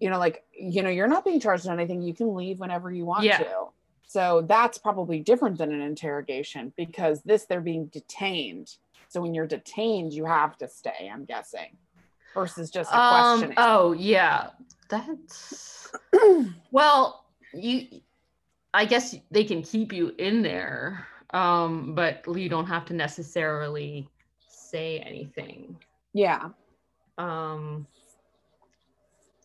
you 0.00 0.10
know, 0.10 0.18
like, 0.18 0.44
you 0.52 0.82
know, 0.82 0.90
you're 0.90 1.06
not 1.06 1.24
being 1.24 1.38
charged 1.38 1.64
with 1.64 1.72
anything. 1.72 2.02
You 2.02 2.12
can 2.12 2.34
leave 2.34 2.58
whenever 2.58 2.90
you 2.90 3.04
want 3.04 3.24
yeah. 3.24 3.38
to. 3.38 3.66
So 4.06 4.44
that's 4.46 4.78
probably 4.78 5.20
different 5.20 5.58
than 5.58 5.72
an 5.72 5.80
interrogation 5.80 6.72
because 6.76 7.22
this 7.22 7.44
they're 7.46 7.60
being 7.60 7.86
detained. 7.86 8.76
So 9.08 9.20
when 9.20 9.34
you're 9.34 9.46
detained, 9.46 10.12
you 10.12 10.24
have 10.26 10.56
to 10.58 10.68
stay, 10.68 11.10
I'm 11.12 11.24
guessing, 11.24 11.76
versus 12.34 12.70
just 12.70 12.90
a 12.92 12.98
um, 12.98 13.38
questioning. 13.38 13.54
Oh, 13.58 13.92
yeah. 13.92 14.50
That's 14.88 15.90
well, 16.70 17.26
you 17.54 18.00
I 18.74 18.84
guess 18.86 19.14
they 19.30 19.44
can 19.44 19.62
keep 19.62 19.92
you 19.92 20.14
in 20.18 20.42
there 20.42 21.06
um, 21.32 21.94
but 21.94 22.24
you 22.34 22.48
don't 22.48 22.66
have 22.66 22.84
to 22.86 22.94
necessarily 22.94 24.08
say 24.48 24.98
anything. 25.00 25.76
Yeah. 26.12 26.50
Um, 27.18 27.86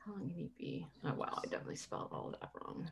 how 0.05 0.13
long 0.13 0.29
can 0.29 0.45
it 0.45 0.57
be? 0.57 0.85
Oh 1.03 1.13
wow, 1.13 1.39
I 1.43 1.47
definitely 1.47 1.75
spelled 1.75 2.09
all 2.11 2.33
that 2.39 2.49
wrong. 2.61 2.89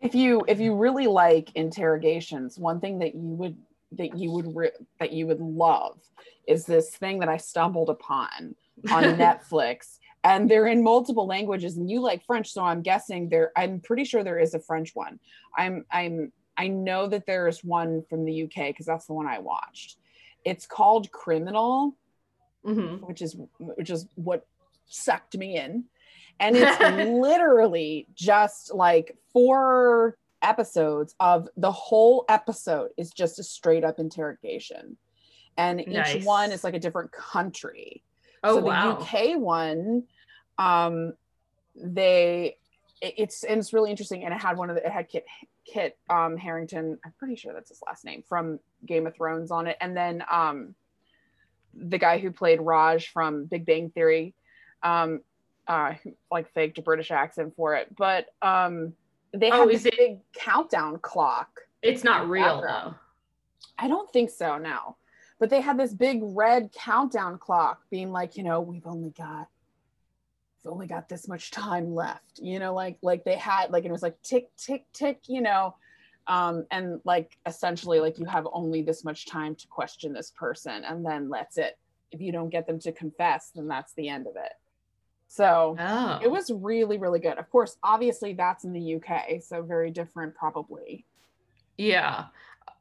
If 0.00 0.14
you 0.14 0.42
if 0.48 0.60
you 0.60 0.74
really 0.74 1.06
like 1.06 1.50
interrogations, 1.54 2.58
one 2.58 2.80
thing 2.80 2.98
that 3.00 3.14
you 3.14 3.20
would 3.20 3.56
that 3.92 4.16
you 4.18 4.30
would 4.30 4.54
re- 4.54 4.70
that 5.00 5.12
you 5.12 5.26
would 5.26 5.40
love 5.40 5.98
is 6.46 6.66
this 6.66 6.90
thing 6.90 7.20
that 7.20 7.28
I 7.28 7.36
stumbled 7.36 7.90
upon 7.90 8.54
on 8.90 9.02
Netflix 9.18 9.98
and 10.24 10.50
they're 10.50 10.66
in 10.66 10.82
multiple 10.82 11.26
languages 11.26 11.76
and 11.76 11.90
you 11.90 12.00
like 12.00 12.24
french 12.24 12.50
so 12.50 12.64
i'm 12.64 12.80
guessing 12.82 13.28
there 13.28 13.52
i'm 13.56 13.78
pretty 13.78 14.04
sure 14.04 14.24
there 14.24 14.38
is 14.38 14.54
a 14.54 14.58
french 14.58 14.94
one. 14.94 15.20
I'm 15.56 15.84
i'm 15.92 16.32
i 16.56 16.66
know 16.66 17.06
that 17.06 17.26
there's 17.26 17.62
one 17.62 18.02
from 18.08 18.24
the 18.24 18.44
uk 18.44 18.54
because 18.56 18.86
that's 18.86 19.06
the 19.06 19.12
one 19.12 19.26
i 19.26 19.38
watched. 19.38 19.98
It's 20.44 20.66
called 20.66 21.12
criminal 21.12 21.96
mm-hmm. 22.66 23.04
which 23.06 23.22
is 23.22 23.36
which 23.58 23.90
is 23.90 24.06
what 24.16 24.46
sucked 24.86 25.36
me 25.36 25.56
in 25.56 25.84
and 26.40 26.56
it's 26.56 26.80
literally 27.10 28.06
just 28.14 28.74
like 28.74 29.16
four 29.32 30.16
episodes 30.42 31.14
of 31.20 31.48
the 31.56 31.72
whole 31.72 32.24
episode 32.28 32.90
is 32.96 33.10
just 33.10 33.38
a 33.38 33.42
straight 33.42 33.84
up 33.84 33.98
interrogation 33.98 34.96
and 35.56 35.82
nice. 35.86 36.16
each 36.16 36.24
one 36.24 36.52
is 36.52 36.64
like 36.64 36.74
a 36.74 36.78
different 36.78 37.10
country 37.12 38.02
Oh, 38.44 38.56
so 38.56 38.60
the 38.60 38.66
wow. 38.66 38.98
UK 38.98 39.38
one 39.38 40.04
um, 40.58 41.14
they 41.74 42.58
it's 43.00 43.42
and 43.42 43.58
it's 43.58 43.72
really 43.72 43.90
interesting. 43.90 44.24
And 44.24 44.32
it 44.32 44.40
had 44.40 44.56
one 44.56 44.70
of 44.70 44.76
the 44.76 44.86
it 44.86 44.92
had 44.92 45.08
Kit 45.08 45.24
Kit 45.64 45.98
um, 46.08 46.36
Harington. 46.36 46.98
I'm 47.04 47.14
pretty 47.18 47.36
sure 47.36 47.52
that's 47.52 47.70
his 47.70 47.82
last 47.86 48.04
name 48.04 48.22
from 48.28 48.60
Game 48.86 49.06
of 49.06 49.16
Thrones 49.16 49.50
on 49.50 49.66
it. 49.66 49.76
And 49.80 49.96
then 49.96 50.22
um, 50.30 50.74
the 51.74 51.98
guy 51.98 52.18
who 52.18 52.30
played 52.30 52.60
Raj 52.60 53.08
from 53.08 53.46
Big 53.46 53.64
Bang 53.64 53.90
Theory, 53.90 54.34
um, 54.82 55.20
uh, 55.66 55.94
like 56.30 56.52
faked 56.52 56.78
a 56.78 56.82
British 56.82 57.10
accent 57.10 57.54
for 57.56 57.74
it. 57.74 57.94
But 57.96 58.26
um, 58.42 58.94
they 59.32 59.50
oh, 59.50 59.60
have 59.60 59.68
this 59.68 59.86
it, 59.86 59.96
big 59.96 60.18
countdown 60.36 60.98
clock. 60.98 61.48
It's 61.82 62.04
not 62.04 62.28
real 62.28 62.60
though. 62.60 62.94
I 63.78 63.88
don't 63.88 64.10
think 64.12 64.30
so. 64.30 64.58
No, 64.58 64.96
but 65.38 65.50
they 65.50 65.60
had 65.60 65.78
this 65.78 65.92
big 65.92 66.20
red 66.22 66.70
countdown 66.72 67.38
clock, 67.38 67.82
being 67.90 68.10
like, 68.10 68.36
you 68.36 68.44
know, 68.44 68.60
we've 68.60 68.86
only 68.86 69.10
got 69.10 69.48
we've 70.64 70.72
only 70.72 70.86
got 70.86 71.08
this 71.08 71.28
much 71.28 71.50
time 71.50 71.94
left 71.94 72.38
you 72.40 72.58
know 72.58 72.74
like 72.74 72.96
like 73.02 73.24
they 73.24 73.36
had 73.36 73.70
like 73.70 73.84
it 73.84 73.92
was 73.92 74.02
like 74.02 74.20
tick 74.22 74.48
tick 74.56 74.84
tick 74.92 75.20
you 75.26 75.40
know 75.40 75.74
um 76.26 76.64
and 76.70 77.00
like 77.04 77.36
essentially 77.46 78.00
like 78.00 78.18
you 78.18 78.24
have 78.24 78.46
only 78.52 78.82
this 78.82 79.04
much 79.04 79.26
time 79.26 79.54
to 79.54 79.66
question 79.68 80.12
this 80.12 80.30
person 80.30 80.84
and 80.84 81.04
then 81.04 81.28
that's 81.28 81.58
it 81.58 81.78
if 82.12 82.20
you 82.20 82.32
don't 82.32 82.48
get 82.48 82.66
them 82.66 82.78
to 82.78 82.92
confess 82.92 83.50
then 83.54 83.68
that's 83.68 83.92
the 83.94 84.08
end 84.08 84.26
of 84.26 84.36
it 84.36 84.52
so 85.34 85.76
oh. 85.78 86.18
it 86.22 86.30
was 86.30 86.50
really 86.50 86.98
really 86.98 87.18
good 87.18 87.38
of 87.38 87.50
course 87.50 87.76
obviously 87.82 88.32
that's 88.32 88.64
in 88.64 88.72
the 88.72 88.94
uk 88.96 89.42
so 89.42 89.62
very 89.62 89.90
different 89.90 90.34
probably 90.34 91.04
yeah 91.78 92.26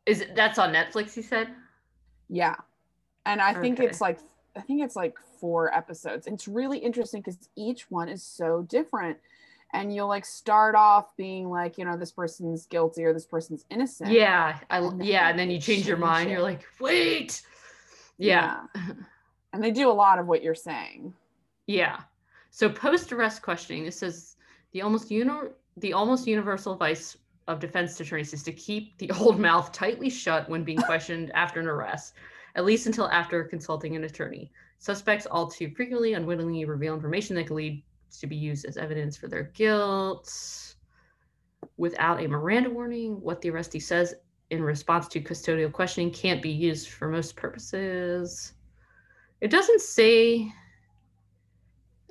is 0.06 0.22
it 0.22 0.36
that's 0.36 0.60
on 0.60 0.74
netflix 0.74 1.16
you 1.16 1.24
said 1.24 1.48
yeah 2.30 2.56
and 3.26 3.42
i 3.42 3.54
think 3.54 3.80
it's 3.80 4.02
like 4.02 4.20
I 4.56 4.62
think 4.62 4.84
it's 4.84 4.96
like 4.96 5.18
four 5.39 5.74
episodes. 5.74 6.28
It's 6.28 6.48
really 6.48 6.78
interesting 6.78 7.22
because 7.22 7.38
each 7.56 7.89
one 7.89 8.10
is 8.10 8.24
so 8.24 8.62
different. 8.63 9.18
And 9.72 9.94
you'll 9.94 10.08
like 10.08 10.26
start 10.26 10.76
off 10.76 11.18
being 11.18 11.50
like, 11.50 11.80
you 11.80 11.86
know, 11.86 11.98
this 11.98 12.12
person's 12.12 12.68
guilty 12.68 13.04
or 13.04 13.13
this 13.13 13.26
person's 13.26 13.66
innocent. 13.72 14.12
Yeah. 14.12 14.60
I 14.70 14.78
and 14.78 15.04
yeah. 15.04 15.30
And 15.30 15.39
then 15.39 15.50
you 15.50 15.58
change, 15.58 15.80
change 15.80 15.88
your 15.88 15.98
mind. 15.98 16.30
It. 16.30 16.34
You're 16.34 16.44
like, 16.44 16.63
wait. 16.80 17.42
Yeah. 18.20 18.62
yeah. 18.76 18.84
And 19.52 19.63
they 19.63 19.72
do 19.72 19.89
a 19.89 19.94
lot 19.94 20.20
of 20.20 20.28
what 20.28 20.44
you're 20.44 20.56
saying. 20.56 21.13
Yeah. 21.66 22.02
So 22.56 22.70
post 22.70 23.12
arrest 23.12 23.42
questioning, 23.42 23.84
this 23.84 23.98
says 23.98 24.36
the 24.74 24.84
almost 24.84 25.10
uni- 25.10 25.50
the 25.78 25.92
almost 25.94 26.28
universal 26.28 26.74
advice 26.74 27.18
of 27.48 27.60
defense 27.60 28.00
attorneys 28.00 28.32
is 28.32 28.44
to 28.44 28.52
keep 28.52 28.96
the 29.00 29.10
old 29.20 29.39
mouth 29.39 29.72
tightly 29.72 30.08
shut 30.08 30.48
when 30.48 30.63
being 30.63 30.78
questioned 30.78 31.32
after 31.36 31.60
an 31.60 31.66
arrest 31.66 32.13
at 32.54 32.63
least 32.63 32.86
until 32.86 33.10
after 33.10 33.44
consulting 33.44 33.96
an 33.96 34.04
attorney. 34.04 34.52
Suspects 34.78 35.26
all 35.26 35.50
too 35.50 35.72
frequently 35.72 36.13
unwittingly 36.13 36.63
reveal 36.66 36.94
information 36.94 37.36
that 37.36 37.48
could 37.48 37.56
lead 37.56 37.84
to 38.20 38.28
be 38.28 38.36
used 38.36 38.66
as 38.66 38.78
evidence 38.78 39.18
for 39.18 39.28
their 39.28 39.50
guilt. 39.56 40.76
Without 41.78 42.24
a 42.24 42.28
Miranda 42.28 42.70
warning, 42.70 43.20
what 43.20 43.42
the 43.42 43.50
arrestee 43.50 43.82
says 43.82 44.13
in 44.52 44.62
response 44.62 45.08
to 45.08 45.22
custodial 45.22 45.72
questioning 45.72 46.12
can't 46.12 46.44
be 46.44 46.52
used 46.52 46.89
for 46.89 47.08
most 47.08 47.36
purposes. 47.36 48.54
It 49.42 49.50
doesn't 49.50 49.82
say 49.82 50.54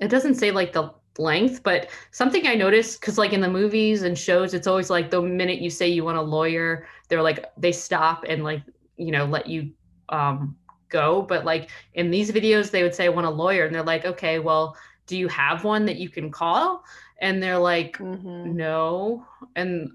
it 0.03 0.09
doesn't 0.09 0.35
say 0.35 0.51
like 0.51 0.73
the 0.73 0.91
length, 1.17 1.63
but 1.63 1.89
something 2.11 2.47
I 2.47 2.55
noticed 2.55 2.99
because 2.99 3.17
like 3.17 3.33
in 3.33 3.41
the 3.41 3.49
movies 3.49 4.03
and 4.03 4.17
shows, 4.17 4.53
it's 4.53 4.67
always 4.67 4.89
like 4.89 5.09
the 5.11 5.21
minute 5.21 5.59
you 5.59 5.69
say 5.69 5.87
you 5.87 6.03
want 6.03 6.17
a 6.17 6.21
lawyer, 6.21 6.87
they're 7.09 7.21
like 7.21 7.45
they 7.57 7.71
stop 7.71 8.25
and 8.27 8.43
like 8.43 8.63
you 8.97 9.11
know 9.11 9.25
let 9.25 9.47
you 9.47 9.71
um, 10.09 10.57
go. 10.89 11.21
But 11.23 11.45
like 11.45 11.69
in 11.93 12.11
these 12.11 12.31
videos, 12.31 12.71
they 12.71 12.83
would 12.83 12.95
say, 12.95 13.05
I 13.05 13.09
want 13.09 13.27
a 13.27 13.31
lawyer. 13.31 13.65
And 13.65 13.75
they're 13.75 13.83
like, 13.83 14.05
okay, 14.05 14.39
well, 14.39 14.77
do 15.07 15.17
you 15.17 15.27
have 15.27 15.63
one 15.63 15.85
that 15.85 15.97
you 15.97 16.09
can 16.09 16.31
call? 16.31 16.83
And 17.19 17.41
they're 17.41 17.57
like, 17.59 17.97
Mhm. 17.97 18.53
no. 18.55 19.25
And 19.55 19.91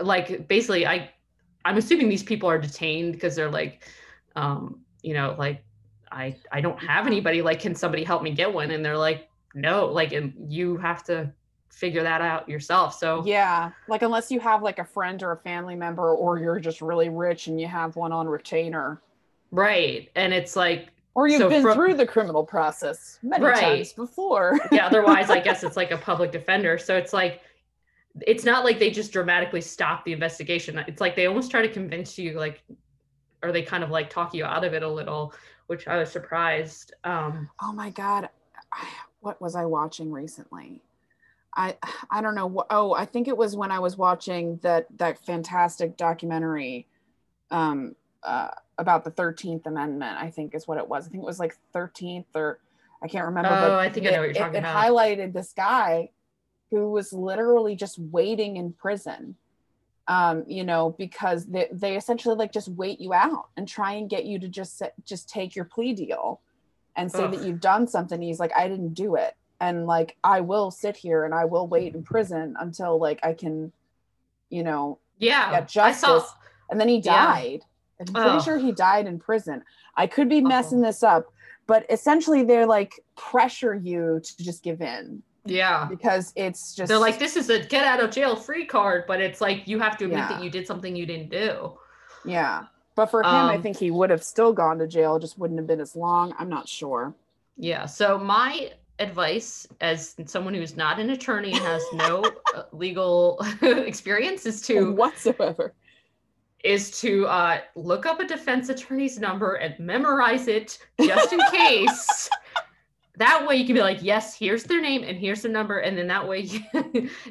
like 0.00 0.48
basically, 0.48 0.86
I 0.86 1.10
I'm 1.64 1.76
assuming 1.76 2.08
these 2.08 2.22
people 2.22 2.48
are 2.48 2.58
detained 2.58 3.12
because 3.12 3.36
they're 3.36 3.50
like, 3.50 3.84
um, 4.36 4.80
you 5.02 5.14
know, 5.14 5.34
like 5.38 5.64
I 6.12 6.36
I 6.52 6.60
don't 6.60 6.78
have 6.82 7.06
anybody. 7.06 7.42
Like, 7.42 7.60
can 7.60 7.74
somebody 7.74 8.04
help 8.04 8.22
me 8.22 8.32
get 8.32 8.52
one? 8.52 8.70
And 8.70 8.84
they're 8.84 8.96
like, 8.98 9.28
no, 9.54 9.86
like, 9.86 10.12
and 10.12 10.34
you 10.52 10.76
have 10.78 11.04
to 11.04 11.32
figure 11.70 12.02
that 12.02 12.20
out 12.20 12.48
yourself. 12.48 12.94
So 12.98 13.30
Yeah, 13.30 13.72
like 13.86 14.00
unless 14.02 14.30
you 14.30 14.40
have 14.40 14.62
like 14.62 14.78
a 14.78 14.84
friend 14.84 15.22
or 15.22 15.32
a 15.32 15.36
family 15.36 15.76
member, 15.76 16.14
or 16.14 16.38
you're 16.38 16.60
just 16.60 16.80
really 16.80 17.08
rich 17.10 17.46
and 17.48 17.60
you 17.60 17.66
have 17.68 17.96
one 17.96 18.12
on 18.12 18.28
retainer, 18.28 19.02
right, 19.50 20.10
and 20.14 20.32
it's 20.32 20.56
like 20.56 20.88
or 21.14 21.26
you've 21.26 21.40
So 21.40 21.48
been 21.48 21.66
through 21.66 21.94
the 21.94 22.06
criminal 22.06 22.44
process 22.44 23.18
many 23.22 23.44
Right. 23.44 23.52
times 23.52 23.92
before. 23.92 24.58
yeah 24.70 24.86
otherwise 24.86 25.30
i 25.30 25.40
guess 25.40 25.62
it's 25.64 25.76
like 25.76 25.90
a 25.92 25.98
public 25.98 26.32
defender 26.32 26.78
so 26.78 26.96
it's 26.96 27.12
like 27.12 27.42
it's 28.26 28.44
not 28.44 28.64
like 28.64 28.78
they 28.78 28.90
just 28.90 29.12
dramatically 29.12 29.60
stop 29.60 30.04
the 30.04 30.12
investigation 30.12 30.78
it's 30.88 31.00
like 31.00 31.16
they 31.16 31.26
almost 31.26 31.50
try 31.50 31.62
to 31.62 31.68
convince 31.72 32.18
you 32.18 32.34
like 32.34 32.62
or 33.42 33.52
they 33.52 33.62
kind 33.62 33.84
of 33.84 33.90
like 33.90 34.10
talk 34.10 34.34
you 34.34 34.44
out 34.44 34.64
of 34.64 34.74
it 34.74 34.82
a 34.82 34.88
little 34.88 35.34
which 35.68 35.86
i 35.88 35.96
was 35.96 36.10
surprised 36.10 36.92
um 37.04 37.48
oh 37.62 37.72
my 37.72 37.90
god, 37.90 38.28
I- 38.72 38.86
what 39.20 39.40
was 39.40 39.56
I 39.56 39.64
watching 39.64 40.10
recently? 40.12 40.80
I 41.56 41.76
I 42.10 42.20
don't 42.20 42.34
know. 42.34 42.64
Oh, 42.70 42.92
I 42.94 43.04
think 43.04 43.26
it 43.28 43.36
was 43.36 43.56
when 43.56 43.70
I 43.72 43.78
was 43.80 43.96
watching 43.96 44.58
that 44.62 44.86
that 44.98 45.18
fantastic 45.24 45.96
documentary 45.96 46.86
um, 47.50 47.96
uh, 48.22 48.50
about 48.78 49.02
the 49.04 49.10
Thirteenth 49.10 49.66
Amendment. 49.66 50.16
I 50.18 50.30
think 50.30 50.54
is 50.54 50.68
what 50.68 50.78
it 50.78 50.88
was. 50.88 51.06
I 51.06 51.10
think 51.10 51.22
it 51.24 51.26
was 51.26 51.40
like 51.40 51.56
Thirteenth 51.72 52.26
or 52.34 52.60
I 53.02 53.08
can't 53.08 53.26
remember. 53.26 53.48
Oh, 53.50 53.60
but 53.60 53.72
I 53.72 53.88
think 53.90 54.06
I 54.06 54.10
know 54.10 54.16
it- 54.16 54.18
what 54.18 54.26
you're 54.26 54.36
it- 54.36 54.38
talking 54.38 54.54
it 54.56 54.58
about. 54.58 54.76
highlighted 54.86 55.32
this 55.32 55.52
guy 55.52 56.10
who 56.70 56.90
was 56.90 57.12
literally 57.12 57.74
just 57.74 57.98
waiting 57.98 58.56
in 58.56 58.72
prison. 58.72 59.34
Um, 60.08 60.44
you 60.46 60.64
know, 60.64 60.94
because 60.98 61.44
they, 61.44 61.68
they 61.70 61.94
essentially 61.96 62.34
like 62.34 62.50
just 62.50 62.68
wait 62.68 62.98
you 62.98 63.12
out 63.12 63.50
and 63.58 63.68
try 63.68 63.92
and 63.92 64.08
get 64.08 64.24
you 64.24 64.38
to 64.38 64.48
just 64.48 64.82
just 65.04 65.28
take 65.28 65.54
your 65.54 65.66
plea 65.66 65.92
deal 65.92 66.40
and 66.96 67.12
say 67.12 67.26
that 67.26 67.42
you've 67.44 67.60
done 67.60 67.86
something. 67.86 68.20
He's 68.22 68.40
like, 68.40 68.52
I 68.56 68.68
didn't 68.68 68.94
do 68.94 69.16
it. 69.16 69.34
And 69.60 69.86
like, 69.86 70.16
I 70.24 70.40
will 70.40 70.70
sit 70.70 70.96
here 70.96 71.24
and 71.26 71.34
I 71.34 71.44
will 71.44 71.68
wait 71.68 71.94
in 71.94 72.02
prison 72.02 72.56
until 72.58 72.98
like 72.98 73.20
I 73.22 73.34
can, 73.34 73.70
you 74.48 74.62
know, 74.62 74.98
yeah 75.18 75.50
Get 75.50 75.76
i 75.76 75.92
saw 75.92 76.14
justice. 76.14 76.32
and 76.70 76.80
then 76.80 76.88
he 76.88 76.96
Yeah. 76.96 77.26
died. 77.26 77.64
I'm 78.00 78.06
pretty 78.06 78.38
Ugh. 78.38 78.42
sure 78.42 78.58
he 78.58 78.72
died 78.72 79.06
in 79.06 79.18
prison. 79.18 79.62
I 79.96 80.06
could 80.06 80.28
be 80.28 80.40
messing 80.40 80.80
this 80.80 81.02
up, 81.02 81.26
but 81.66 81.84
essentially 81.90 82.44
they're 82.44 82.66
like 82.66 82.98
pressure 83.16 83.74
you 83.74 84.20
to 84.22 84.42
just 84.42 84.62
give 84.62 84.80
in 84.80 85.22
yeah 85.50 85.86
because 85.88 86.32
it's 86.36 86.74
just 86.74 86.88
they're 86.88 86.98
like 86.98 87.18
this 87.18 87.36
is 87.36 87.48
a 87.50 87.58
get 87.64 87.84
out 87.84 88.02
of 88.02 88.10
jail 88.10 88.36
free 88.36 88.64
card 88.66 89.04
but 89.06 89.20
it's 89.20 89.40
like 89.40 89.66
you 89.66 89.78
have 89.78 89.96
to 89.98 90.04
admit 90.04 90.18
Yeah. 90.20 90.28
that 90.28 90.42
you 90.44 90.50
did 90.50 90.66
something 90.66 90.94
you 90.96 91.06
didn't 91.06 91.30
do 91.30 91.78
yeah. 92.24 92.64
But 92.96 93.06
for 93.12 93.20
him, 93.20 93.26
I 93.26 93.54
Um, 93.54 93.62
think 93.62 93.76
he 93.76 93.92
would 93.92 94.10
have 94.10 94.24
still 94.24 94.52
gone 94.52 94.78
to 94.80 94.86
jail, 94.88 95.20
just 95.20 95.38
wouldn't 95.38 95.58
have 95.60 95.68
been 95.68 95.80
as 95.80 95.94
long. 95.94 96.34
I'm 96.36 96.48
not 96.48 96.68
sure. 96.68 97.14
Yeah. 97.56 97.86
So 97.86 98.18
my 98.18 98.72
advice 98.98 99.68
as 99.80 100.16
someone 100.26 100.52
who's 100.52 100.76
not 100.76 100.98
an 100.98 101.10
attorney 101.10 101.52
and 101.52 101.60
has 101.62 101.82
no 101.94 102.24
uh, 102.56 102.62
legal 102.72 103.38
experience 103.62 104.46
is 104.46 104.60
to 104.62 104.92
whatsoever. 104.92 105.74
is 106.64 107.00
to 107.00 107.24
uh, 107.28 107.60
look 107.76 108.04
up 108.04 108.18
a 108.18 108.26
defense 108.26 108.68
attorney's 108.68 109.20
number 109.20 109.54
and 109.54 109.78
memorize 109.78 110.48
it 110.48 110.76
just 111.00 111.32
in 111.32 111.38
case. 111.52 112.28
That 113.18 113.46
way 113.46 113.56
you 113.56 113.66
can 113.66 113.74
be 113.74 113.80
like, 113.80 114.02
yes, 114.02 114.36
here's 114.36 114.64
their 114.64 114.80
name 114.80 115.02
and 115.04 115.18
here's 115.18 115.42
their 115.42 115.52
number, 115.52 115.78
and 115.78 115.96
then 115.98 116.06
that 116.08 116.26
way, 116.26 116.48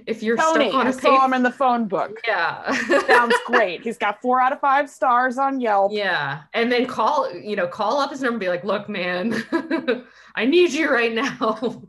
if 0.05 0.21
you're 0.21 0.37
Tony, 0.37 0.69
stuck 0.69 0.79
on 0.79 0.87
I 0.87 0.89
a 0.89 0.93
saw 0.93 0.99
paper, 1.01 1.25
him 1.25 1.33
in 1.33 1.43
the 1.43 1.51
phone 1.51 1.87
book. 1.87 2.19
yeah, 2.27 2.71
Sounds 3.07 3.35
great. 3.45 3.81
He's 3.81 3.97
got 3.97 4.21
four 4.21 4.39
out 4.39 4.51
of 4.53 4.59
five 4.59 4.89
stars 4.89 5.37
on 5.37 5.59
Yelp. 5.59 5.91
Yeah. 5.93 6.43
And 6.53 6.71
then 6.71 6.85
call, 6.85 7.33
you 7.33 7.55
know, 7.55 7.67
call 7.67 7.99
up 7.99 8.11
his 8.11 8.21
number 8.21 8.33
and 8.35 8.39
be 8.39 8.49
like, 8.49 8.63
look, 8.63 8.87
man, 8.89 9.33
I 10.35 10.45
need 10.45 10.71
you 10.73 10.89
right 10.91 11.13
now. 11.13 11.81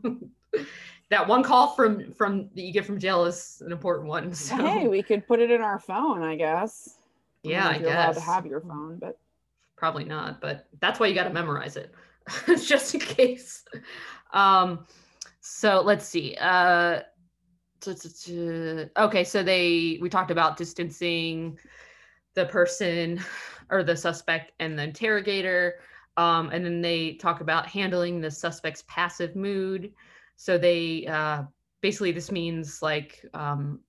that 1.09 1.27
one 1.27 1.43
call 1.43 1.75
from 1.75 2.11
from 2.13 2.49
that 2.55 2.61
you 2.61 2.71
get 2.73 2.85
from 2.85 2.99
jail 2.99 3.25
is 3.25 3.61
an 3.65 3.71
important 3.71 4.07
one. 4.07 4.33
So 4.33 4.55
Hey, 4.55 4.87
we 4.87 5.03
could 5.03 5.27
put 5.27 5.39
it 5.39 5.51
in 5.51 5.61
our 5.61 5.79
phone, 5.79 6.23
I 6.23 6.35
guess. 6.35 6.97
yeah, 7.43 7.69
if 7.69 7.75
I 7.75 7.79
you're 7.79 7.89
allowed 7.89 8.07
to 8.09 8.13
guess. 8.15 8.25
have 8.25 8.45
your 8.45 8.61
phone, 8.61 8.97
but 8.99 9.17
Probably 9.75 10.03
not, 10.03 10.41
but 10.41 10.67
that's 10.81 10.99
why 10.99 11.07
you 11.07 11.15
gotta 11.15 11.29
memorize 11.29 11.77
it. 11.77 11.93
just 12.47 12.93
in 12.93 13.01
case. 13.01 13.63
Um 14.33 14.85
so 15.41 15.81
let's 15.81 16.05
see. 16.05 16.35
Uh 16.39 17.01
okay, 17.87 19.23
so 19.23 19.43
they 19.43 19.99
we 20.01 20.09
talked 20.09 20.31
about 20.31 20.57
distancing 20.57 21.57
the 22.35 22.45
person 22.45 23.19
or 23.69 23.83
the 23.83 23.95
suspect 23.95 24.51
and 24.59 24.77
the 24.77 24.83
interrogator. 24.83 25.75
Um, 26.17 26.49
and 26.49 26.65
then 26.65 26.81
they 26.81 27.13
talk 27.13 27.41
about 27.41 27.67
handling 27.67 28.19
the 28.19 28.31
suspect's 28.31 28.83
passive 28.87 29.35
mood. 29.35 29.93
So 30.35 30.57
they 30.57 31.05
uh, 31.07 31.43
basically 31.81 32.11
this 32.11 32.31
means 32.31 32.81
like 32.81 33.25
um, 33.33 33.79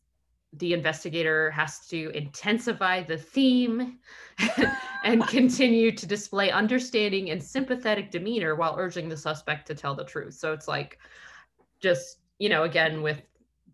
the 0.55 0.73
investigator 0.73 1.51
has 1.51 1.87
to 1.89 2.11
intensify 2.11 3.03
the 3.03 3.17
theme 3.17 3.99
and 5.05 5.27
continue 5.29 5.93
to 5.93 6.07
display 6.07 6.51
understanding 6.51 7.31
and 7.31 7.43
sympathetic 7.43 8.11
demeanor 8.11 8.57
while 8.57 8.75
urging 8.79 9.09
the 9.09 9.17
suspect 9.17 9.67
to 9.67 9.75
tell 9.75 9.95
the 9.95 10.05
truth. 10.05 10.35
So 10.35 10.53
it's 10.53 10.67
like 10.67 10.99
just, 11.81 12.19
you 12.39 12.49
know, 12.49 12.65
again, 12.65 13.01
with 13.01 13.23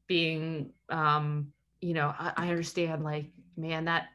being, 0.07 0.71
um, 0.91 1.53
you 1.81 1.95
know, 1.95 2.15
I, 2.19 2.33
I 2.37 2.49
understand 2.51 3.05
like, 3.05 3.31
man, 3.57 3.87
that 3.87 4.09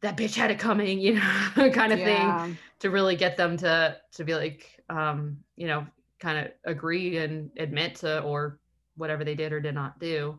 that 0.00 0.16
bitch 0.16 0.34
had 0.34 0.50
it 0.50 0.58
coming, 0.58 0.98
you 1.00 1.14
know, 1.14 1.70
kind 1.70 1.92
of 1.92 2.00
thing 2.00 2.58
to 2.84 2.90
really 2.90 3.16
get 3.16 3.38
them 3.38 3.56
to 3.56 3.96
to 4.12 4.24
be 4.24 4.34
like 4.34 4.78
um 4.90 5.38
you 5.56 5.66
know 5.66 5.86
kind 6.20 6.38
of 6.38 6.52
agree 6.64 7.16
and 7.16 7.50
admit 7.56 7.94
to 7.94 8.20
or 8.20 8.58
whatever 8.96 9.24
they 9.24 9.34
did 9.34 9.54
or 9.54 9.60
did 9.60 9.74
not 9.74 9.98
do 9.98 10.38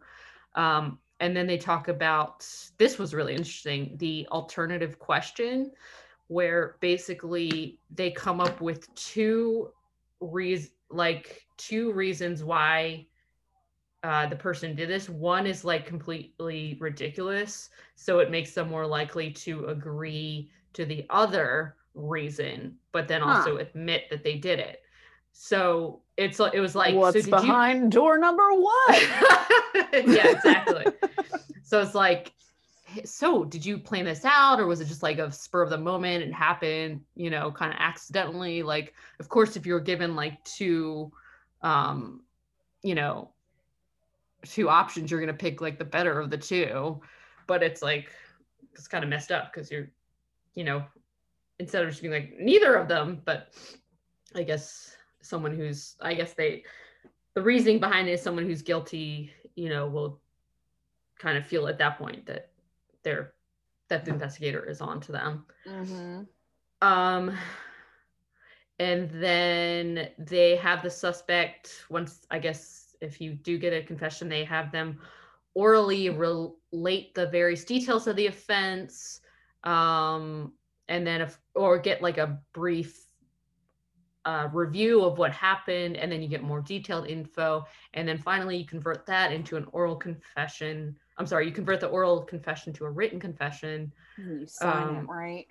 um 0.54 0.99
and 1.19 1.36
then 1.36 1.47
they 1.47 1.58
talk 1.58 1.88
about 1.88 2.47
this 2.78 2.97
was 2.97 3.13
really 3.13 3.36
interesting 3.36 3.95
the 3.97 4.28
alternative 4.32 4.99
question 4.99 5.71
where 6.28 6.78
basically 6.82 7.80
they 7.89 8.12
come 8.12 8.41
up 8.41 8.62
with 8.62 8.93
two 8.95 9.69
reasons 10.19 10.71
like 10.91 11.47
two 11.58 11.91
reasons 11.93 12.43
why 12.43 13.08
uh, 14.04 14.28
the 14.28 14.36
person 14.36 14.75
did 14.75 14.89
this 14.89 15.10
one 15.10 15.47
is 15.47 15.65
like 15.65 15.86
completely 15.86 16.78
ridiculous 16.80 17.69
so 17.95 18.19
it 18.19 18.30
makes 18.30 18.54
them 18.54 18.69
more 18.69 18.86
likely 18.86 19.32
to 19.32 19.65
agree 19.65 20.51
to 20.73 20.86
the 20.86 21.06
other 21.10 21.78
reason 21.95 22.78
but 22.91 23.08
then 23.08 23.23
Huh. 23.23 23.23
also 23.23 23.58
admit 23.58 24.04
that 24.10 24.23
they 24.23 24.36
did 24.38 24.60
it 24.60 24.82
so 25.34 26.01
it's 26.17 26.39
it 26.39 26.60
was 26.60 26.75
like 26.75 26.95
What's 26.95 27.13
so 27.13 27.19
did 27.19 27.25
you 27.28 27.32
behind 27.32 27.91
door 27.91 28.17
number 28.17 28.47
one? 28.54 28.73
yeah 29.93 30.32
exactly. 30.32 30.86
So 31.67 31.82
it's 31.82 31.95
like 31.95 32.32
so 33.06 33.43
did 33.43 33.65
you 33.65 33.80
plan 33.80 34.06
this 34.06 34.23
out 34.23 34.60
or 34.60 34.67
was 34.67 34.82
it 34.82 34.86
just 34.86 35.01
like 35.01 35.17
a 35.17 35.32
spur 35.32 35.63
of 35.63 35.71
the 35.71 35.78
moment 35.80 36.23
it 36.23 36.32
happened 36.32 37.01
you 37.15 37.32
know 37.32 37.51
kind 37.51 37.73
of 37.73 37.80
accidentally? 37.80 38.62
Like 38.62 38.93
of 39.19 39.30
course 39.30 39.58
if 39.58 39.65
you're 39.65 39.80
given 39.80 40.15
like 40.15 40.43
two 40.43 41.12
um 41.63 42.21
you 42.84 42.93
know 42.93 43.32
two 44.43 44.69
options 44.69 45.10
you're 45.10 45.19
going 45.19 45.28
to 45.28 45.34
pick 45.34 45.60
like 45.60 45.80
the 45.80 45.86
better 45.86 46.19
of 46.19 46.30
the 46.30 46.38
two. 46.38 47.01
But 47.47 47.63
it's 47.63 47.82
like 47.82 48.12
it's 48.75 48.88
kind 48.88 49.04
of 49.04 49.10
messed 49.10 49.32
up 49.32 49.51
because 49.51 49.71
you're 49.71 49.89
you 50.54 50.63
know 50.63 50.84
instead 51.60 51.84
of 51.84 51.89
just 51.89 52.01
being 52.01 52.13
like 52.13 52.36
neither 52.39 52.75
of 52.75 52.88
them 52.88 53.21
but 53.25 53.54
i 54.36 54.43
guess 54.43 54.94
someone 55.25 55.55
who's 55.55 55.95
i 56.01 56.13
guess 56.13 56.33
they 56.33 56.63
the 57.33 57.41
reasoning 57.41 57.79
behind 57.79 58.07
it 58.07 58.13
is 58.13 58.21
someone 58.21 58.45
who's 58.45 58.61
guilty 58.61 59.31
you 59.55 59.69
know 59.69 59.88
will 59.88 60.19
kind 61.19 61.38
of 61.38 61.45
feel 61.45 61.67
at 61.67 61.77
that 61.77 61.97
point 61.97 62.25
that 62.25 62.49
they're 63.03 63.33
that 63.89 64.05
the 64.05 64.11
investigator 64.11 64.65
is 64.65 64.81
on 64.81 64.99
to 65.01 65.11
them 65.11 65.45
Mhm. 65.67 66.27
um 66.81 67.38
and 68.79 69.09
then 69.09 70.09
they 70.17 70.55
have 70.57 70.81
the 70.83 70.89
suspect 70.89 71.85
once 71.89 72.25
i 72.31 72.39
guess 72.39 72.95
if 73.01 73.21
you 73.21 73.33
do 73.33 73.57
get 73.57 73.73
a 73.73 73.83
confession 73.83 74.27
they 74.27 74.43
have 74.43 74.71
them 74.71 74.99
orally 75.53 76.09
relate 76.09 77.13
the 77.15 77.27
various 77.31 77.63
details 77.63 78.07
of 78.07 78.15
the 78.15 78.27
offense 78.27 79.21
um 79.63 80.51
and 80.89 81.07
then 81.07 81.21
if 81.21 81.39
or 81.55 81.77
get 81.79 82.01
like 82.01 82.17
a 82.17 82.39
brief 82.53 83.04
uh, 84.25 84.47
review 84.51 85.03
of 85.03 85.17
what 85.17 85.31
happened 85.31 85.95
and 85.97 86.11
then 86.11 86.21
you 86.21 86.27
get 86.27 86.41
more 86.43 86.59
detailed 86.61 87.07
info 87.07 87.63
and 87.93 88.07
then 88.07 88.17
finally 88.17 88.57
you 88.57 88.65
convert 88.65 89.05
that 89.05 89.31
into 89.31 89.55
an 89.55 89.65
oral 89.71 89.95
confession 89.95 90.95
i'm 91.17 91.27
sorry 91.27 91.45
you 91.45 91.51
convert 91.51 91.79
the 91.79 91.88
oral 91.88 92.21
confession 92.23 92.73
to 92.73 92.85
a 92.85 92.89
written 92.89 93.19
confession 93.19 93.91
You 94.17 94.45
sign 94.47 94.88
Um, 94.88 94.95
it, 94.97 95.07
right? 95.07 95.45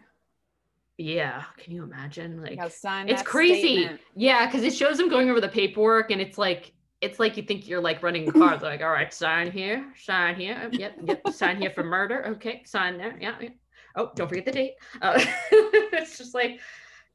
yeah 0.99 1.43
can 1.57 1.73
you 1.73 1.83
imagine 1.83 2.41
like 2.43 2.59
sign 2.73 3.09
it's 3.09 3.23
crazy 3.23 3.77
statement. 3.79 4.01
yeah 4.17 4.47
because 4.47 4.63
it 4.63 4.73
shows 4.75 4.97
them 4.97 5.09
going 5.09 5.29
over 5.31 5.41
the 5.41 5.49
paperwork 5.49 6.11
and 6.11 6.21
it's 6.21 6.39
like 6.39 6.73
it's 7.01 7.19
like 7.19 7.37
you 7.37 7.43
think 7.43 7.69
you're 7.69 7.81
like 7.81 8.03
running 8.03 8.29
a 8.29 8.33
car 8.33 8.57
They're 8.57 8.71
like 8.71 8.81
all 8.83 8.91
right 8.91 9.13
sign 9.13 9.51
here 9.51 9.85
sign 9.97 10.37
here 10.37 10.69
yep 10.73 10.97
yep 11.05 11.29
sign 11.33 11.57
here 11.61 11.71
for 11.71 11.83
murder 11.85 12.27
okay 12.29 12.63
sign 12.65 12.97
there 12.97 13.17
yeah, 13.21 13.35
yeah. 13.41 13.49
oh 13.97 14.11
don't 14.15 14.29
forget 14.29 14.45
the 14.47 14.53
date 14.53 14.75
uh, 15.03 15.13
it's 15.53 16.17
just 16.19 16.35
like 16.35 16.61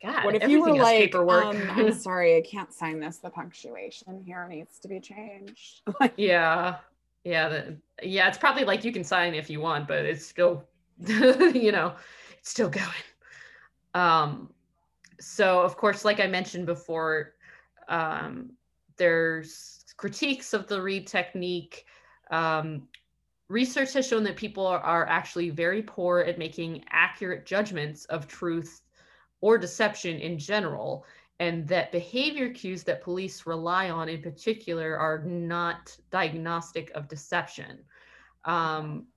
god 0.02 0.26
What 0.26 0.36
if 0.36 0.50
you 0.50 0.62
were 0.62 0.76
like, 0.76 0.98
paperwork 0.98 1.46
um, 1.46 1.70
I'm 1.72 1.94
sorry, 2.08 2.38
I 2.38 2.42
can't 2.42 2.74
sign 2.74 3.00
this. 3.00 3.18
The 3.18 3.30
punctuation 3.30 4.24
here 4.26 4.48
needs 4.48 4.80
to 4.80 4.88
be 4.88 5.00
changed. 5.00 5.82
Like, 6.00 6.14
yeah 6.18 6.78
yeah 7.24 7.50
the, 7.50 7.78
yeah 8.02 8.28
it's 8.28 8.38
probably 8.38 8.64
like 8.64 8.84
you 8.84 8.92
can 8.92 9.04
sign 9.04 9.34
if 9.34 9.50
you 9.50 9.60
want 9.60 9.88
but 9.88 10.06
it's 10.06 10.26
still 10.26 10.66
you 11.06 11.72
know 11.72 11.94
it's 12.38 12.50
still 12.50 12.70
going 12.70 12.88
um 13.94 14.50
so 15.20 15.62
of 15.62 15.76
course 15.76 16.06
like 16.06 16.20
i 16.20 16.28
mentioned 16.28 16.66
before 16.66 17.34
um 17.88 18.52
there's 18.98 19.84
critiques 19.98 20.54
of 20.54 20.68
the 20.68 20.82
Reid 20.82 21.08
technique 21.08 21.86
um 22.32 22.88
research 23.50 23.94
has 23.94 24.08
shown 24.08 24.24
that 24.24 24.38
people 24.38 24.66
are, 24.66 24.80
are 24.80 25.08
actually 25.08 25.50
very 25.50 25.82
poor 25.82 26.20
at 26.20 26.38
making 26.38 26.84
accurate 26.92 27.46
judgments 27.46 28.06
of 28.06 28.28
truth 28.28 28.82
or 29.42 29.58
deception 29.58 30.20
in 30.20 30.38
general 30.38 31.06
and 31.40 31.68
that 31.68 31.92
behavior 31.92 32.50
cues 32.50 32.84
that 32.84 33.02
police 33.02 33.46
rely 33.46 33.90
on 33.90 34.10
in 34.10 34.22
particular 34.22 34.98
are 34.98 35.24
not 35.24 35.96
diagnostic 36.12 36.92
of 36.92 37.08
deception. 37.08 37.80
Um, 38.44 39.08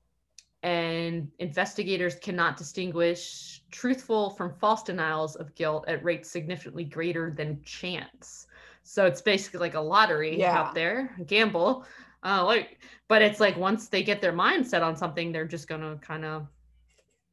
and 0.62 1.28
investigators 1.40 2.14
cannot 2.14 2.56
distinguish 2.56 3.62
truthful 3.72 4.30
from 4.30 4.54
false 4.54 4.84
denials 4.84 5.34
of 5.34 5.54
guilt 5.56 5.84
at 5.88 6.04
rates 6.04 6.30
significantly 6.30 6.84
greater 6.84 7.32
than 7.32 7.60
chance. 7.64 8.46
So 8.84 9.06
it's 9.06 9.20
basically 9.22 9.58
like 9.60 9.74
a 9.74 9.80
lottery 9.80 10.38
Yeah. 10.38 10.56
out 10.56 10.74
there, 10.74 11.16
gamble. 11.26 11.84
Uh, 12.24 12.44
like, 12.44 12.78
but 13.08 13.22
it's 13.22 13.40
like 13.40 13.56
once 13.56 13.88
they 13.88 14.04
get 14.04 14.20
their 14.20 14.32
mind 14.32 14.64
set 14.64 14.82
on 14.82 14.94
something, 14.96 15.32
they're 15.32 15.46
just 15.48 15.66
gonna 15.66 15.96
kind 16.00 16.24
of, 16.24 16.46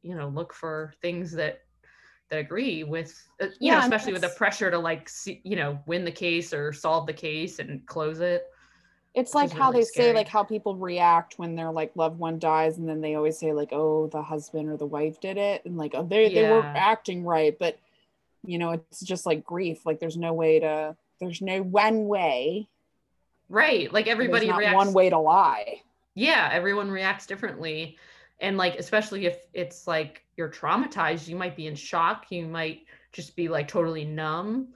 you 0.02 0.16
know, 0.16 0.28
look 0.28 0.52
for 0.52 0.92
things 1.00 1.30
that 1.32 1.60
that 2.30 2.38
agree 2.38 2.84
with, 2.84 3.28
uh, 3.40 3.46
you 3.46 3.52
Yeah, 3.60 3.74
know, 3.74 3.80
especially 3.80 4.12
with 4.12 4.22
the 4.22 4.28
pressure 4.30 4.70
to 4.70 4.78
like, 4.78 5.08
see, 5.08 5.40
you 5.44 5.56
know, 5.56 5.78
win 5.86 6.04
the 6.04 6.12
case 6.12 6.54
or 6.54 6.72
solve 6.72 7.06
the 7.06 7.12
case 7.12 7.58
and 7.58 7.84
close 7.86 8.20
it. 8.20 8.44
It's 9.12 9.34
like 9.34 9.50
how 9.50 9.70
really 9.70 9.80
they 9.80 9.84
say 9.86 10.12
like 10.14 10.28
how 10.28 10.44
people 10.44 10.76
react 10.76 11.34
when 11.36 11.56
their 11.56 11.72
like 11.72 11.90
loved 11.96 12.18
one 12.18 12.38
dies 12.38 12.78
and 12.78 12.88
then 12.88 13.00
they 13.00 13.16
always 13.16 13.36
say 13.36 13.52
like 13.52 13.70
oh 13.72 14.06
the 14.06 14.22
husband 14.22 14.68
or 14.68 14.76
the 14.76 14.86
wife 14.86 15.20
did 15.20 15.36
it 15.36 15.64
and 15.64 15.76
like 15.76 15.96
oh 15.96 16.04
they 16.04 16.32
they 16.32 16.48
were 16.48 16.62
acting 16.76 17.24
right 17.24 17.58
but 17.58 17.76
you 18.44 18.56
know 18.56 18.70
it's 18.70 19.00
just 19.00 19.26
like 19.26 19.44
grief 19.44 19.84
like 19.84 19.98
there's 19.98 20.16
no 20.16 20.32
way 20.32 20.60
to 20.60 20.94
there's 21.18 21.42
no 21.42 21.60
one 21.60 22.06
way 22.06 22.68
Right. 23.48 23.92
Like 23.92 24.06
everybody 24.06 24.46
not 24.46 24.58
reacts. 24.58 24.76
one 24.76 24.94
way 24.94 25.10
to 25.10 25.18
lie 25.18 25.82
yeah 26.14 26.48
everyone 26.52 26.88
reacts 26.88 27.26
differently 27.26 27.98
and 28.40 28.56
like 28.56 28.76
especially 28.76 29.26
if 29.26 29.38
it's 29.52 29.86
like 29.86 30.24
you're 30.36 30.48
traumatized 30.48 31.28
you 31.28 31.36
might 31.36 31.56
be 31.56 31.66
in 31.66 31.74
shock 31.74 32.26
you 32.30 32.46
might 32.46 32.82
just 33.12 33.36
be 33.36 33.48
like 33.48 33.68
totally 33.68 34.04
numb. 34.04 34.68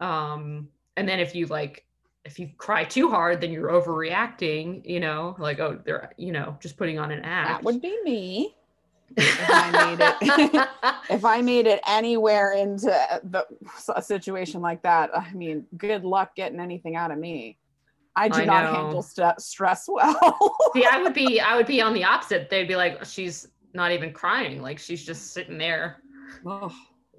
Um 0.00 0.68
and 0.96 1.08
then 1.08 1.20
if 1.20 1.34
you 1.34 1.46
like 1.46 1.84
if 2.24 2.38
you 2.38 2.50
cry 2.58 2.84
too 2.84 3.08
hard 3.08 3.40
then 3.40 3.52
you're 3.52 3.70
overreacting 3.70 4.84
you 4.84 5.00
know 5.00 5.36
like 5.38 5.60
oh 5.60 5.78
they're 5.84 6.12
you 6.16 6.32
know 6.32 6.56
just 6.60 6.76
putting 6.76 6.98
on 6.98 7.10
an 7.10 7.22
act. 7.24 7.48
that 7.48 7.64
would 7.64 7.80
be 7.80 7.96
me. 8.02 8.54
If 9.16 9.48
I 9.48 9.70
made 9.70 9.98
it. 10.00 10.68
if 11.10 11.24
I 11.24 11.40
made 11.40 11.66
it 11.66 11.80
anywhere 11.86 12.52
into 12.52 12.86
the 13.22 13.46
a 13.94 14.02
situation 14.02 14.60
like 14.60 14.82
that 14.82 15.16
I 15.16 15.32
mean 15.32 15.64
good 15.76 16.04
luck 16.04 16.34
getting 16.34 16.58
anything 16.58 16.96
out 16.96 17.12
of 17.12 17.18
me 17.18 17.56
I 18.16 18.28
do 18.28 18.40
I 18.40 18.44
not 18.44 18.74
handle 18.74 19.02
st- 19.02 19.40
stress 19.40 19.86
well 19.88 20.56
see 20.74 20.84
i 20.90 21.00
would 21.02 21.14
be 21.14 21.40
i 21.40 21.56
would 21.56 21.66
be 21.66 21.80
on 21.80 21.92
the 21.94 22.02
opposite 22.04 22.50
they'd 22.50 22.66
be 22.68 22.76
like 22.76 23.04
she's 23.04 23.48
not 23.74 23.92
even 23.92 24.12
crying 24.12 24.62
like 24.62 24.78
she's 24.78 25.04
just 25.04 25.32
sitting 25.32 25.58
there 25.58 26.02
Ugh, 26.46 26.72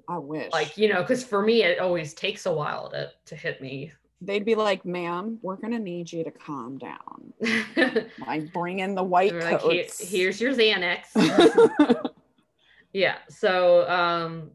I 0.08 0.18
wish 0.18 0.52
like 0.52 0.76
you 0.76 0.92
know 0.92 1.00
because 1.02 1.24
for 1.24 1.42
me 1.42 1.62
it 1.62 1.78
always 1.78 2.14
takes 2.14 2.46
a 2.46 2.52
while 2.52 2.90
to 2.90 3.10
to 3.26 3.36
hit 3.36 3.60
me 3.62 3.92
they'd 4.20 4.44
be 4.44 4.54
like, 4.56 4.84
ma'am, 4.84 5.38
we're 5.42 5.56
gonna 5.56 5.78
need 5.78 6.10
you 6.10 6.24
to 6.24 6.30
calm 6.30 6.78
down. 6.78 7.32
Like 8.26 8.52
bring 8.52 8.80
in 8.80 8.94
the 8.94 9.02
white 9.02 9.30
They're 9.30 9.42
like, 9.42 9.62
"Here- 9.62 9.84
coats. 9.84 10.00
here's 10.00 10.40
your 10.40 10.52
Xanax. 10.52 11.04
yeah. 12.92 13.16
So, 13.28 13.88
um, 13.88 14.50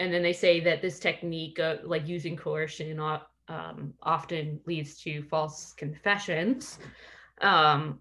and 0.00 0.14
then 0.14 0.22
they 0.22 0.32
say 0.32 0.60
that 0.60 0.80
this 0.82 1.00
technique, 1.00 1.58
of, 1.58 1.84
like 1.84 2.06
using 2.06 2.36
coercion, 2.36 2.86
um, 3.48 3.94
often 4.02 4.60
leads 4.66 5.00
to 5.02 5.22
false 5.24 5.72
confessions. 5.72 6.78
Um, 7.40 8.00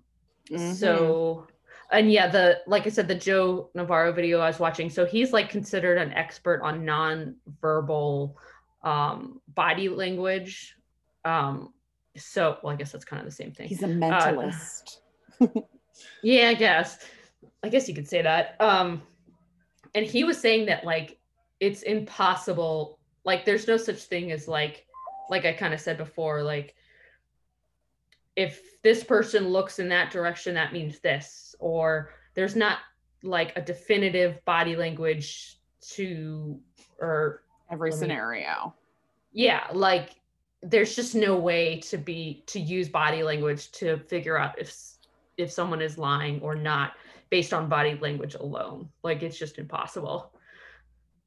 Mhm. 0.49 0.75
so, 0.77 1.47
and 1.91 2.11
yeah, 2.11 2.27
the 2.27 2.61
like 2.67 2.85
I 2.85 2.89
said, 2.89 3.07
the 3.07 3.15
Joe 3.15 3.69
Navarro 3.73 4.11
video 4.11 4.39
I 4.39 4.47
was 4.47 4.59
watching. 4.59 4.89
So 4.89 5.05
he's 5.05 5.31
like 5.33 5.49
considered 5.49 5.97
an 5.97 6.11
expert 6.13 6.61
on 6.63 6.83
non-verbal 6.85 8.37
um, 8.83 9.41
body 9.49 9.89
language. 9.89 10.75
Um, 11.25 11.73
so, 12.15 12.57
well, 12.63 12.73
I 12.73 12.77
guess 12.77 12.91
that's 12.91 13.05
kind 13.05 13.19
of 13.19 13.25
the 13.25 13.31
same 13.35 13.51
thing. 13.51 13.67
he's 13.67 13.83
a 13.83 13.87
mentalist. 13.87 14.97
Yeah, 16.21 16.49
I 16.49 16.53
guess. 16.53 16.99
I 17.63 17.69
guess 17.69 17.87
you 17.89 17.95
could 17.95 18.07
say 18.07 18.21
that. 18.21 18.55
Um 18.59 19.01
and 19.95 20.05
he 20.05 20.23
was 20.23 20.37
saying 20.39 20.67
that 20.67 20.83
like 20.85 21.17
it's 21.59 21.81
impossible 21.81 22.99
like 23.23 23.45
there's 23.45 23.67
no 23.67 23.77
such 23.77 24.03
thing 24.03 24.31
as 24.31 24.47
like 24.47 24.85
like 25.29 25.45
I 25.45 25.53
kind 25.53 25.73
of 25.73 25.79
said 25.79 25.97
before 25.97 26.43
like 26.43 26.75
if 28.35 28.81
this 28.83 29.03
person 29.03 29.47
looks 29.49 29.79
in 29.79 29.89
that 29.89 30.11
direction 30.11 30.53
that 30.55 30.73
means 30.73 30.99
this 30.99 31.55
or 31.59 32.11
there's 32.35 32.55
not 32.55 32.79
like 33.23 33.51
a 33.55 33.61
definitive 33.61 34.43
body 34.45 34.75
language 34.75 35.57
to 35.81 36.59
or 36.99 37.43
Every 37.71 37.91
let 37.91 37.97
me- 37.99 37.99
scenario. 37.99 38.73
yeah 39.31 39.67
like 39.73 40.09
there's 40.63 40.95
just 40.95 41.15
no 41.15 41.35
way 41.37 41.79
to 41.81 41.97
be 41.97 42.43
to 42.47 42.59
use 42.59 42.89
body 42.89 43.23
language 43.23 43.71
to 43.73 43.97
figure 43.97 44.37
out 44.37 44.57
if 44.59 44.75
if 45.37 45.51
someone 45.51 45.81
is 45.81 45.97
lying 45.97 46.39
or 46.41 46.55
not 46.55 46.93
based 47.29 47.53
on 47.53 47.67
body 47.69 47.97
language 48.01 48.35
alone 48.35 48.89
like 49.03 49.21
it's 49.23 49.37
just 49.37 49.57
impossible 49.59 50.31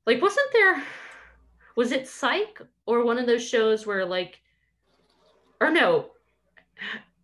like 0.07 0.21
wasn't 0.23 0.49
there 0.53 0.83
was 1.77 1.93
it 1.93 2.07
psych 2.07 2.61
or 2.87 3.05
one 3.05 3.19
of 3.19 3.27
those 3.27 3.47
shows 3.47 3.87
where 3.87 4.05
like 4.05 4.41
or 5.61 5.71
no 5.71 6.11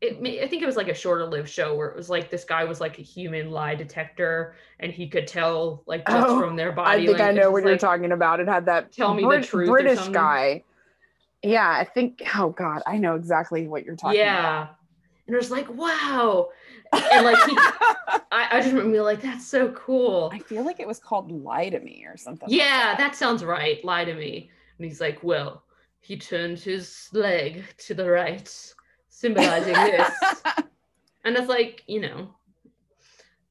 it, 0.01 0.19
I 0.43 0.47
think 0.47 0.63
it 0.63 0.67
was 0.67 0.77
like 0.77 0.89
a 0.89 0.95
shorter 0.95 1.25
lived 1.25 1.49
show 1.49 1.75
where 1.75 1.89
it 1.89 1.97
was 1.97 2.11
like 2.11 2.31
this 2.31 2.45
guy 2.45 2.65
was 2.65 2.81
like 2.81 2.99
a 2.99 3.03
human 3.03 3.51
lie 3.51 3.75
detector 3.75 4.55
and 4.79 4.93
he 4.93 5.09
could 5.09 5.27
tell 5.27 5.83
like 5.87 6.07
just 6.07 6.27
Oh, 6.29 6.39
from 6.39 6.55
their 6.55 6.71
body. 6.73 7.03
I 7.03 7.07
think 7.07 7.21
I 7.21 7.33
know 7.33 7.51
what 7.51 7.63
you're 7.63 7.73
like, 7.73 7.81
talking 7.81 8.13
about. 8.13 8.39
It 8.39 8.47
had 8.47 8.67
that 8.67 8.93
Tell 8.93 9.15
me 9.15 9.25
the 9.25 9.41
truth 9.41 9.71
British 9.71 10.07
guy. 10.09 10.65
Yeah, 11.43 11.67
I 11.67 11.85
think. 11.85 12.23
Oh 12.37 12.51
God, 12.51 12.83
I 12.87 12.99
know 12.99 13.15
exactly 13.15 13.69
what 13.69 13.85
you're 13.85 13.97
talking 13.97 14.21
yeah 14.21 14.69
and 15.27 15.35
it 15.35 15.39
was 15.39 15.51
like 15.51 15.69
wow 15.71 16.49
and 17.13 17.25
like 17.25 17.43
he. 17.49 17.57
I, 18.33 18.49
I 18.51 18.61
just 18.61 18.69
remember 18.69 18.93
being 18.93 19.03
like 19.05 19.23
that's 19.23 19.47
so 19.47 19.71
cool. 19.73 20.31
I 20.33 20.39
feel 20.39 20.65
like 20.65 20.81
it 20.81 20.87
was 20.87 20.99
called 20.99 21.31
"Lie 21.31 21.71
to 21.71 21.81
Me" 21.81 22.05
or 22.07 22.17
something. 22.17 22.49
like 22.49 22.57
yeah 22.57 22.95
that. 22.97 23.15
sounds 23.15 23.45
right. 23.45 23.83
Lie 23.85 24.05
to 24.05 24.15
me. 24.15 24.51
And 24.79 24.87
he's 24.87 25.01
like 25.01 25.23
well 25.23 25.65
he 26.01 26.17
turned 26.17 26.59
his 26.59 27.09
leg 27.13 27.65
to 27.79 27.95
the 27.95 28.09
right 28.09 28.75
symbolizing 29.09 29.73
this. 29.75 30.13
And 31.25 31.37
it's 31.37 31.49
like 31.49 31.83
you 31.89 32.01
know. 32.01 32.29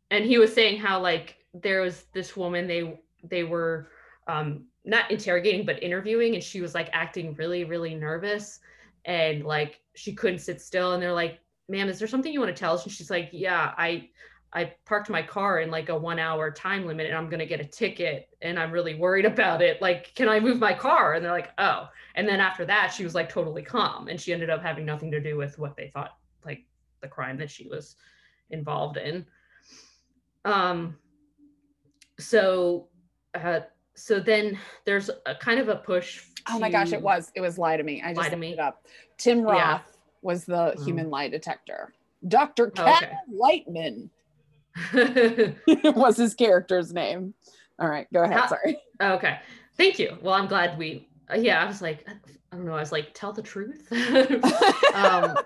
And 0.09 0.23
he 0.23 0.37
was 0.37 0.53
saying 0.53 0.79
how 0.79 1.01
like 1.01 1.35
there 1.53 1.81
was 1.81 2.05
this 2.13 2.37
woman 2.37 2.67
they 2.67 2.99
they 3.23 3.43
were 3.43 3.89
um 4.27 4.65
not 4.85 5.11
interrogating 5.11 5.65
but 5.65 5.81
interviewing 5.83 6.35
and 6.35 6.43
she 6.43 6.61
was 6.61 6.73
like 6.73 6.89
acting 6.93 7.33
really 7.35 7.65
really 7.65 7.93
nervous. 7.95 8.59
And 9.03 9.43
like 9.43 9.81
she 9.95 10.13
couldn't 10.13 10.39
sit 10.39 10.61
still 10.61 10.93
and 10.93 11.03
they're 11.03 11.11
like 11.11 11.39
ma'am 11.67 11.89
is 11.89 11.99
there 11.99 12.07
something 12.07 12.31
you 12.31 12.39
want 12.39 12.53
to 12.53 12.59
tell 12.59 12.73
us 12.73 12.83
and 12.83 12.91
she's 12.91 13.09
like 13.09 13.29
yeah 13.31 13.73
i 13.77 14.07
i 14.53 14.71
parked 14.85 15.09
my 15.09 15.21
car 15.21 15.59
in 15.59 15.71
like 15.71 15.89
a 15.89 15.97
one 15.97 16.19
hour 16.19 16.51
time 16.51 16.85
limit 16.85 17.05
and 17.05 17.15
i'm 17.15 17.29
going 17.29 17.39
to 17.39 17.45
get 17.45 17.59
a 17.59 17.65
ticket 17.65 18.29
and 18.41 18.59
i'm 18.59 18.71
really 18.71 18.95
worried 18.95 19.25
about 19.25 19.61
it 19.61 19.81
like 19.81 20.13
can 20.15 20.29
i 20.29 20.39
move 20.39 20.59
my 20.59 20.73
car 20.73 21.13
and 21.13 21.23
they're 21.23 21.31
like 21.31 21.51
oh 21.57 21.87
and 22.15 22.27
then 22.27 22.39
after 22.39 22.65
that 22.65 22.93
she 22.93 23.03
was 23.03 23.15
like 23.15 23.29
totally 23.29 23.61
calm 23.61 24.07
and 24.07 24.19
she 24.19 24.33
ended 24.33 24.49
up 24.49 24.61
having 24.61 24.85
nothing 24.85 25.11
to 25.11 25.19
do 25.19 25.37
with 25.37 25.57
what 25.57 25.75
they 25.75 25.89
thought 25.89 26.17
like 26.45 26.63
the 27.01 27.07
crime 27.07 27.37
that 27.37 27.49
she 27.49 27.67
was 27.67 27.95
involved 28.51 28.97
in 28.97 29.25
um 30.45 30.95
so 32.19 32.87
uh 33.33 33.59
so 33.95 34.19
then 34.19 34.57
there's 34.85 35.09
a 35.25 35.35
kind 35.35 35.59
of 35.59 35.69
a 35.69 35.75
push 35.75 36.21
Oh 36.47 36.59
my 36.59 36.69
gosh, 36.69 36.93
it 36.93 37.01
was. 37.01 37.31
It 37.35 37.41
was 37.41 37.57
"Lie 37.57 37.77
to 37.77 37.83
Me." 37.83 38.01
I 38.03 38.09
just 38.09 38.19
Lie 38.19 38.29
to 38.29 38.37
Me. 38.37 38.53
it 38.53 38.59
up. 38.59 38.85
Tim 39.17 39.41
Roth 39.41 39.57
Yeah. 39.57 39.79
Was 40.25 40.43
the 40.45 40.73
Mm. 40.75 40.83
human 40.83 41.09
lie 41.11 41.29
detector. 41.29 41.93
Dr. 42.27 42.67
Oh, 42.67 42.69
Cal 42.71 42.97
okay. 42.97 43.13
Lightman 43.31 44.09
was 45.95 46.17
his 46.17 46.33
character's 46.33 46.91
name. 46.91 47.35
All 47.77 47.87
right, 47.87 48.07
go 48.11 48.23
ahead. 48.23 48.39
How- 48.39 48.47
Sorry. 48.47 48.79
Okay. 48.99 49.39
Thank 49.77 49.99
you. 49.99 50.17
Well, 50.23 50.33
I'm 50.33 50.47
glad 50.47 50.79
we, 50.79 51.07
uh, 51.31 51.37
yeah, 51.37 51.61
I 51.61 51.67
was 51.67 51.79
like, 51.83 52.07
I 52.51 52.55
don't 52.55 52.65
know, 52.65 52.73
I 52.73 52.79
was 52.79 52.91
like, 52.91 53.13
tell 53.13 53.33
the 53.33 53.43
truth. 53.43 53.87
um, 54.95 55.37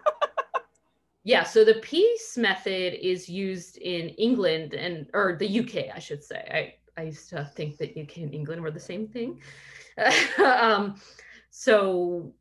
yeah, 1.25 1.43
so 1.43 1.65
the 1.65 1.80
peace 1.82 2.38
method 2.38 2.93
is 3.05 3.27
used 3.27 3.77
in 3.80 4.09
England 4.09 4.75
and, 4.75 5.07
or 5.13 5.36
the 5.38 5.59
UK, 5.59 5.93
I 5.93 5.99
should 5.99 6.23
say. 6.23 6.47
I, 6.97 7.01
I 7.01 7.05
used 7.07 7.27
to 7.32 7.43
think 7.55 7.77
that 7.80 7.97
UK 7.97 8.17
and 8.17 8.34
England 8.34 8.61
were 8.61 8.71
the 8.71 8.80
same 8.80 9.07
thing. 9.07 9.41
um, 10.41 10.95
so 11.49 12.32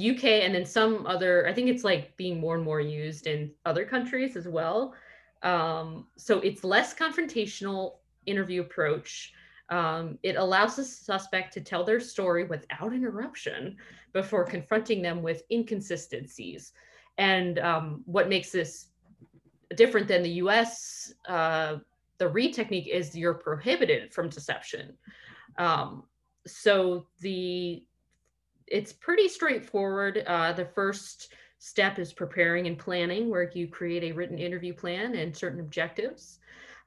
UK 0.00 0.24
and 0.24 0.54
then 0.54 0.64
some 0.64 1.06
other, 1.06 1.46
I 1.48 1.52
think 1.52 1.68
it's 1.68 1.84
like 1.84 2.16
being 2.16 2.40
more 2.40 2.54
and 2.54 2.64
more 2.64 2.80
used 2.80 3.26
in 3.26 3.50
other 3.66 3.84
countries 3.84 4.36
as 4.36 4.48
well. 4.48 4.94
Um, 5.42 6.06
so 6.16 6.40
it's 6.40 6.64
less 6.64 6.94
confrontational 6.94 7.96
interview 8.26 8.60
approach. 8.62 9.32
Um, 9.68 10.18
it 10.22 10.36
allows 10.36 10.76
the 10.76 10.84
suspect 10.84 11.52
to 11.54 11.60
tell 11.60 11.84
their 11.84 12.00
story 12.00 12.44
without 12.44 12.92
interruption 12.92 13.76
before 14.12 14.44
confronting 14.44 15.00
them 15.02 15.22
with 15.22 15.42
inconsistencies. 15.50 16.72
And 17.18 17.58
um, 17.58 18.02
what 18.06 18.28
makes 18.28 18.50
this 18.50 18.88
different 19.76 20.08
than 20.08 20.22
the 20.22 20.32
US, 20.44 21.12
uh, 21.28 21.76
the 22.18 22.28
Reid 22.28 22.54
technique 22.54 22.88
is 22.88 23.16
you're 23.16 23.34
prohibited 23.34 24.12
from 24.12 24.28
deception. 24.28 24.94
Um, 25.58 26.04
so 26.46 27.06
the 27.20 27.84
it's 28.70 28.92
pretty 28.92 29.28
straightforward. 29.28 30.22
Uh, 30.26 30.52
the 30.52 30.64
first 30.64 31.32
step 31.58 31.98
is 31.98 32.12
preparing 32.12 32.66
and 32.66 32.78
planning, 32.78 33.28
where 33.28 33.50
you 33.52 33.68
create 33.68 34.04
a 34.04 34.12
written 34.12 34.38
interview 34.38 34.72
plan 34.72 35.14
and 35.16 35.36
certain 35.36 35.60
objectives. 35.60 36.38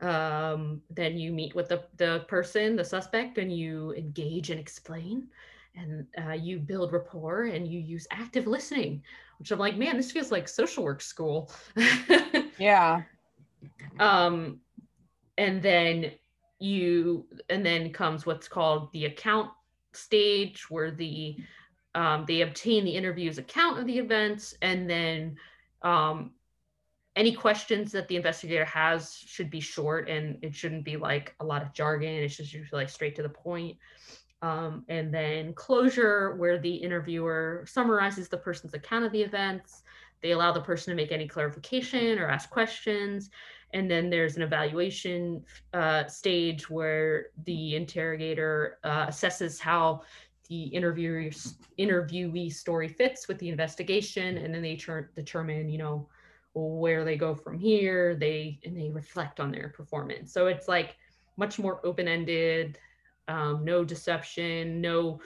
Um, 0.02 0.82
then 0.90 1.18
you 1.18 1.32
meet 1.32 1.54
with 1.56 1.70
the, 1.70 1.84
the 1.98 2.26
person, 2.28 2.76
the 2.76 2.84
suspect, 2.84 3.38
and 3.38 3.56
you 3.56 3.94
engage 3.94 4.50
and 4.50 4.60
explain. 4.60 5.28
And 5.76 6.06
uh, 6.26 6.34
you 6.34 6.60
build 6.60 6.94
rapport 6.94 7.46
and 7.46 7.68
you 7.68 7.80
use 7.80 8.08
active 8.12 8.48
listening, 8.48 9.02
which 9.40 9.52
I'm 9.52 9.60
like, 9.60 9.78
man, 9.78 9.98
this 9.98 10.12
feels 10.12 10.32
like 10.32 10.48
social 10.48 10.84
work 10.84 11.02
school. 11.02 11.52
Yeah. 12.60 13.02
um, 14.00 14.60
and 15.38 15.62
then 15.62 16.12
you, 16.60 17.26
and 17.50 17.66
then 17.66 17.92
comes 17.92 18.26
what's 18.26 18.48
called 18.48 18.92
the 18.94 19.06
account 19.06 19.50
stage, 19.94 20.70
where 20.70 20.92
the 20.92 21.38
um, 21.96 22.26
they 22.28 22.42
obtain 22.42 22.86
the 22.86 22.96
interview's 22.96 23.38
account 23.38 23.80
of 23.80 23.86
the 23.86 23.98
events, 23.98 24.56
and 24.62 24.90
then 24.90 25.38
um, 25.82 26.32
any 27.16 27.34
questions 27.34 27.92
that 27.92 28.08
the 28.08 28.16
investigator 28.16 28.66
has 28.66 29.16
should 29.16 29.50
be 29.50 29.60
short 29.60 30.10
and 30.10 30.38
it 30.42 30.56
shouldn't 30.56 30.84
be 30.84 30.98
like 30.98 31.36
a 31.40 31.46
lot 31.46 31.62
of 31.62 31.74
jargon. 31.74 32.10
It 32.10 32.30
should 32.30 32.46
just 32.46 32.72
be 32.72 32.76
like 32.76 32.90
straight 32.90 33.16
to 33.18 33.24
the 33.24 33.30
point. 33.30 33.78
Um, 34.42 34.84
and 34.90 35.14
then 35.14 35.54
closure, 35.54 36.36
where 36.36 36.60
the 36.60 36.74
interviewer 36.76 37.64
summarizes 37.66 38.28
the 38.28 38.38
person's 38.38 38.74
account 38.74 39.06
of 39.06 39.12
the 39.12 39.22
events. 39.22 39.84
They 40.22 40.32
allow 40.32 40.52
the 40.52 40.62
person 40.62 40.92
to 40.92 41.02
make 41.02 41.12
any 41.12 41.28
clarification 41.28 42.18
or 42.20 42.28
ask 42.28 42.50
questions. 42.50 43.30
And 43.74 43.90
then 43.90 44.10
there's 44.10 44.36
an 44.36 44.42
evaluation 44.42 45.46
uh, 45.74 46.08
stage 46.08 46.70
where 46.70 47.28
the 47.46 47.76
interrogator 47.76 48.80
uh, 48.84 49.08
assesses 49.08 49.60
how 49.60 50.02
the 50.54 50.66
interviewer's 50.66 51.56
interviewee 51.80 52.54
story 52.54 52.88
fits 52.88 53.28
with 53.28 53.40
the 53.40 53.50
investigation, 53.50 54.38
and 54.38 54.54
then 54.54 54.62
they 54.62 54.76
ter- 54.76 55.10
determine, 55.16 55.68
you 55.68 55.80
know, 55.80 56.08
where 56.54 57.04
they 57.04 57.18
go 57.18 57.34
from 57.34 57.58
here. 57.58 58.16
They 58.16 58.60
and 58.64 58.78
they 58.78 58.90
reflect 58.92 59.40
on 59.40 59.52
their 59.52 59.70
performance. 59.70 60.32
So 60.32 60.46
it's 60.46 60.68
like 60.68 60.96
much 61.38 61.58
more 61.58 61.82
open-ended, 61.84 62.78
um, 63.28 63.66
no 63.66 63.84
deception, 63.84 64.80
no, 64.80 65.20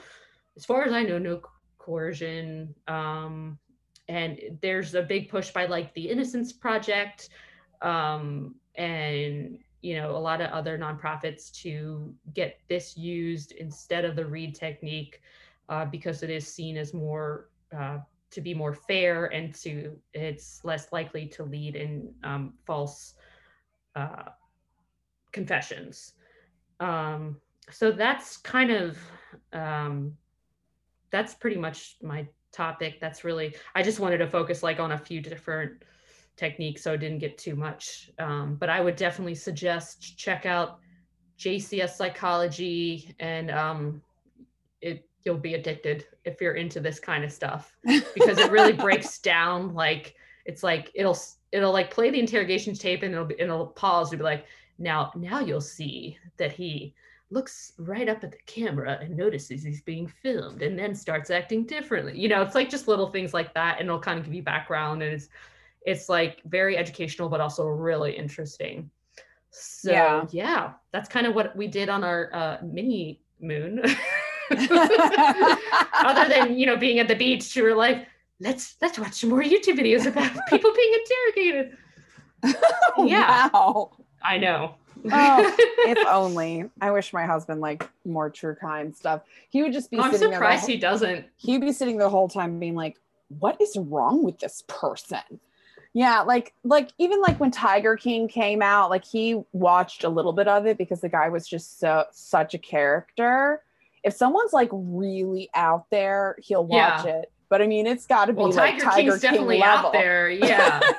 as 0.56 0.64
far 0.64 0.84
as 0.84 0.92
I 0.94 1.02
know, 1.02 1.18
no 1.18 1.42
coercion. 1.76 2.74
Um, 2.86 3.58
and 4.08 4.40
there's 4.62 4.94
a 4.94 5.02
big 5.02 5.28
push 5.28 5.50
by 5.50 5.66
like 5.66 5.92
the 5.92 6.08
Innocence 6.08 6.54
Project, 6.54 7.28
um, 7.82 8.54
and 8.76 9.58
you 9.82 9.96
know 9.96 10.16
a 10.16 10.18
lot 10.18 10.40
of 10.40 10.50
other 10.50 10.78
nonprofits 10.78 11.52
to 11.52 12.14
get 12.34 12.60
this 12.68 12.96
used 12.96 13.52
instead 13.52 14.04
of 14.04 14.16
the 14.16 14.24
Reid 14.24 14.54
technique 14.54 15.22
uh, 15.68 15.84
because 15.84 16.22
it 16.22 16.30
is 16.30 16.46
seen 16.46 16.76
as 16.76 16.92
more 16.92 17.48
uh, 17.76 17.98
to 18.30 18.40
be 18.40 18.54
more 18.54 18.74
fair 18.74 19.26
and 19.26 19.54
to 19.54 19.96
it's 20.14 20.60
less 20.64 20.92
likely 20.92 21.26
to 21.26 21.44
lead 21.44 21.76
in 21.76 22.12
um, 22.24 22.54
false 22.66 23.14
uh, 23.94 24.24
confessions. 25.32 26.12
Um, 26.80 27.40
so 27.70 27.90
that's 27.90 28.36
kind 28.38 28.70
of 28.70 28.98
um, 29.52 30.16
that's 31.10 31.34
pretty 31.34 31.56
much 31.56 31.96
my 32.02 32.26
topic. 32.52 33.00
That's 33.00 33.24
really 33.24 33.54
i 33.74 33.82
just 33.82 34.00
wanted 34.00 34.18
to 34.18 34.26
focus 34.26 34.62
like 34.62 34.80
on 34.80 34.92
a 34.92 34.98
few 34.98 35.20
different 35.20 35.82
technique, 36.38 36.78
so 36.78 36.92
I 36.92 36.96
didn't 36.96 37.18
get 37.18 37.36
too 37.36 37.56
much. 37.56 38.10
Um, 38.18 38.54
but 38.54 38.70
I 38.70 38.80
would 38.80 38.96
definitely 38.96 39.34
suggest 39.34 40.16
check 40.16 40.46
out 40.46 40.78
JCS 41.38 41.90
Psychology, 41.90 43.14
and 43.20 43.50
um, 43.50 44.02
it 44.80 45.04
you'll 45.24 45.36
be 45.36 45.54
addicted 45.54 46.06
if 46.24 46.40
you're 46.40 46.54
into 46.54 46.80
this 46.80 46.98
kind 46.98 47.24
of 47.24 47.30
stuff 47.30 47.76
because 48.14 48.38
it 48.38 48.50
really 48.50 48.72
breaks 48.72 49.18
down. 49.18 49.74
Like 49.74 50.14
it's 50.46 50.62
like 50.62 50.90
it'll 50.94 51.18
it'll 51.52 51.72
like 51.72 51.90
play 51.90 52.10
the 52.10 52.20
interrogation 52.20 52.74
tape 52.74 53.02
and 53.02 53.12
it'll 53.12 53.26
be, 53.26 53.36
it'll 53.38 53.66
pause 53.66 54.10
and 54.10 54.18
be 54.18 54.24
like, 54.24 54.46
now 54.78 55.12
now 55.16 55.40
you'll 55.40 55.60
see 55.60 56.18
that 56.38 56.52
he 56.52 56.94
looks 57.30 57.74
right 57.76 58.08
up 58.08 58.24
at 58.24 58.30
the 58.30 58.38
camera 58.46 58.98
and 59.02 59.14
notices 59.14 59.62
he's 59.62 59.82
being 59.82 60.06
filmed 60.06 60.62
and 60.62 60.78
then 60.78 60.94
starts 60.94 61.28
acting 61.28 61.66
differently. 61.66 62.18
You 62.18 62.28
know, 62.28 62.40
it's 62.40 62.54
like 62.54 62.70
just 62.70 62.88
little 62.88 63.10
things 63.10 63.34
like 63.34 63.52
that, 63.54 63.78
and 63.78 63.88
it'll 63.88 64.00
kind 64.00 64.18
of 64.18 64.24
give 64.24 64.34
you 64.34 64.42
background 64.42 65.02
and 65.02 65.12
it's 65.12 65.28
it's 65.82 66.08
like 66.08 66.42
very 66.44 66.76
educational 66.76 67.28
but 67.28 67.40
also 67.40 67.66
really 67.66 68.16
interesting 68.16 68.90
so 69.50 69.90
yeah, 69.90 70.26
yeah 70.30 70.72
that's 70.92 71.08
kind 71.08 71.26
of 71.26 71.34
what 71.34 71.56
we 71.56 71.66
did 71.66 71.88
on 71.88 72.04
our 72.04 72.30
uh, 72.32 72.58
mini 72.62 73.20
moon 73.40 73.80
other 74.50 76.28
than 76.28 76.58
you 76.58 76.66
know 76.66 76.76
being 76.76 76.98
at 76.98 77.08
the 77.08 77.14
beach 77.14 77.54
we 77.56 77.62
were 77.62 77.74
like 77.74 78.06
let's 78.40 78.76
let's 78.80 78.98
watch 78.98 79.14
some 79.14 79.30
more 79.30 79.42
youtube 79.42 79.78
videos 79.78 80.06
about 80.06 80.30
people 80.50 80.72
being 80.74 80.98
interrogated 81.00 81.76
yeah 83.06 83.48
wow. 83.52 83.90
i 84.22 84.38
know 84.38 84.74
oh, 85.12 85.56
if 85.58 86.06
only. 86.06 86.68
I 86.80 86.90
wish 86.90 87.12
my 87.12 87.26
husband 87.26 87.60
liked 87.60 87.88
more 88.04 88.30
true 88.30 88.54
crime 88.54 88.92
stuff. 88.92 89.22
He 89.50 89.62
would 89.62 89.72
just 89.72 89.90
be. 89.90 89.98
I'm 89.98 90.12
sitting 90.12 90.32
surprised 90.32 90.66
there 90.66 90.74
he 90.74 90.80
doesn't. 90.80 91.26
He'd 91.36 91.60
be 91.60 91.72
sitting 91.72 91.98
the 91.98 92.08
whole 92.08 92.28
time 92.28 92.58
being 92.58 92.74
like, 92.74 92.96
"What 93.28 93.60
is 93.60 93.76
wrong 93.76 94.22
with 94.22 94.38
this 94.38 94.62
person?" 94.66 95.40
Yeah, 95.94 96.20
like 96.20 96.52
like 96.64 96.90
even 96.98 97.20
like 97.22 97.40
when 97.40 97.50
Tiger 97.50 97.96
King 97.96 98.28
came 98.28 98.62
out, 98.62 98.90
like 98.90 99.04
he 99.04 99.40
watched 99.52 100.04
a 100.04 100.08
little 100.08 100.32
bit 100.32 100.46
of 100.46 100.66
it 100.66 100.78
because 100.78 101.00
the 101.00 101.08
guy 101.08 101.28
was 101.28 101.48
just 101.48 101.80
so 101.80 102.04
such 102.12 102.54
a 102.54 102.58
character. 102.58 103.62
If 104.04 104.14
someone's 104.14 104.52
like 104.52 104.68
really 104.72 105.50
out 105.54 105.86
there, 105.90 106.36
he'll 106.40 106.64
watch 106.64 107.04
Yeah. 107.04 107.16
it. 107.20 107.32
But 107.48 107.62
I 107.62 107.66
mean, 107.66 107.86
it's 107.86 108.06
got 108.06 108.26
to 108.26 108.32
be 108.32 108.38
Well, 108.38 108.50
like 108.52 108.74
Tiger, 108.74 108.84
Tiger 108.84 108.96
King's 109.10 109.20
King 109.22 109.30
definitely 109.32 109.58
level. 109.60 109.86
out 109.86 109.92
there. 109.92 110.30
Yeah. 110.30 110.80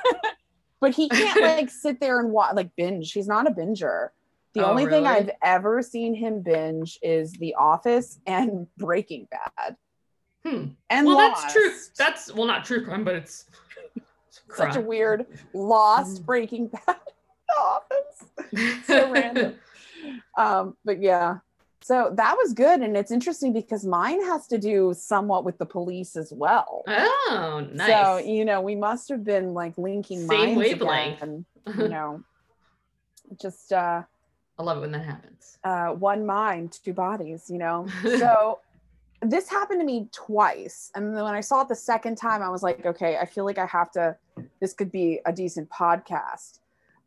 But 0.80 0.94
he 0.94 1.10
can't 1.10 1.40
like 1.58 1.68
sit 1.68 2.00
there 2.00 2.20
and 2.20 2.30
watch 2.32 2.54
like 2.54 2.74
binge. 2.74 3.12
He's 3.12 3.28
not 3.28 3.46
a 3.46 3.50
binger. 3.50 4.08
The 4.54 4.64
Oh, 4.66 4.70
only 4.70 4.86
thing? 4.86 5.06
I've 5.06 5.30
ever 5.42 5.82
seen 5.82 6.14
him 6.14 6.40
binge 6.40 6.98
is 7.02 7.32
The 7.34 7.54
Office 7.54 8.18
and 8.26 8.66
Breaking 8.78 9.28
Bad. 9.30 9.76
Hmm. 10.42 10.68
And 10.88 11.06
Well, 11.06 11.16
Lost. 11.18 11.42
that's 11.42 11.52
true. 11.52 11.70
That's 11.98 12.32
well, 12.34 12.46
not 12.46 12.64
true 12.64 12.82
crime, 12.82 13.04
but 13.04 13.14
it's 13.14 13.44
such 14.54 14.76
a 14.76 14.80
weird 14.80 15.26
Lost, 15.54 16.22
Mm. 16.22 16.26
Breaking 16.26 16.66
Bad, 16.86 16.96
The 17.48 17.60
Office. 17.60 18.86
so 18.86 19.10
random. 19.12 19.54
Um, 20.36 20.76
but 20.84 21.00
yeah, 21.02 21.38
so 21.82 22.10
that 22.14 22.36
was 22.36 22.52
good, 22.54 22.80
and 22.80 22.96
it's 22.96 23.10
interesting 23.10 23.52
because 23.52 23.84
mine 23.84 24.20
has 24.26 24.46
to 24.48 24.58
do 24.58 24.94
somewhat 24.96 25.44
with 25.44 25.58
the 25.58 25.66
police 25.66 26.16
as 26.16 26.32
well. 26.32 26.84
Oh, 26.86 27.66
nice. 27.72 27.88
So 27.88 28.18
you 28.18 28.44
know, 28.44 28.60
we 28.60 28.74
must 28.76 29.08
have 29.08 29.24
been 29.24 29.54
like 29.54 29.76
linking 29.78 30.26
Same 30.26 30.28
minds 30.54 30.58
wavelength. 30.58 31.22
again. 31.22 31.44
You 31.78 31.88
know, 31.88 32.22
just 33.40 33.72
uh, 33.72 34.02
I 34.58 34.62
love 34.62 34.78
it 34.78 34.80
when 34.80 34.92
that 34.92 35.04
happens. 35.04 35.58
uh, 35.62 35.88
one 35.88 36.24
mind, 36.26 36.78
two 36.84 36.92
bodies. 36.94 37.44
You 37.48 37.58
know, 37.58 37.86
so. 38.18 38.60
This 39.22 39.48
happened 39.48 39.80
to 39.80 39.86
me 39.86 40.08
twice. 40.12 40.90
And 40.94 41.14
then 41.14 41.22
when 41.22 41.34
I 41.34 41.40
saw 41.40 41.62
it 41.62 41.68
the 41.68 41.74
second 41.74 42.16
time, 42.16 42.42
I 42.42 42.48
was 42.48 42.62
like, 42.62 42.86
okay, 42.86 43.18
I 43.18 43.26
feel 43.26 43.44
like 43.44 43.58
I 43.58 43.66
have 43.66 43.90
to, 43.92 44.16
this 44.60 44.72
could 44.72 44.90
be 44.90 45.20
a 45.26 45.32
decent 45.32 45.68
podcast. 45.68 46.60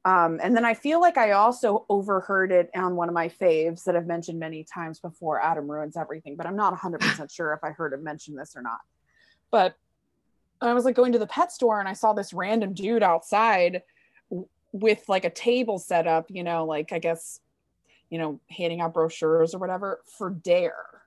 Um, 0.06 0.40
and 0.44 0.56
then 0.56 0.66
I 0.66 0.74
feel 0.74 1.00
like 1.00 1.18
I 1.18 1.32
also 1.32 1.86
overheard 1.90 2.52
it 2.52 2.70
on 2.76 2.96
one 2.96 3.08
of 3.08 3.16
my 3.16 3.30
faves 3.30 3.86
that 3.86 3.96
I've 3.96 4.06
mentioned 4.06 4.38
many 4.38 4.64
times 4.64 5.00
before 5.00 5.42
Adam 5.42 5.70
Ruins 5.70 5.96
Everything, 5.96 6.36
but 6.36 6.46
I'm 6.46 6.58
not 6.58 6.78
100% 6.78 7.32
sure 7.34 7.54
if 7.54 7.64
I 7.64 7.70
heard 7.70 7.94
him 7.94 8.04
mention 8.04 8.36
this 8.36 8.56
or 8.56 8.62
not. 8.62 8.82
But 9.50 9.76
I 10.62 10.74
was 10.74 10.86
like 10.86 10.96
going 10.96 11.14
to 11.14 11.20
the 11.20 11.28
pet 11.28 11.52
store 11.52 11.80
and 11.80 11.88
I 11.88 11.94
saw 11.94 12.14
this 12.14 12.34
random 12.34 12.74
dude 12.74 13.04
outside 13.04 13.84
with 14.74 15.08
like 15.08 15.24
a 15.24 15.30
table 15.30 15.80
set 15.80 16.08
up, 16.08 16.26
you 16.30 16.44
know, 16.44 16.66
like 16.66 16.92
I 16.92 17.00
guess, 17.00 17.40
you 18.10 18.18
know, 18.18 18.40
handing 18.50 18.82
out 18.82 18.94
brochures 18.94 19.54
or 19.54 19.60
whatever 19.60 20.02
for 20.18 20.30
Dare. 20.30 21.03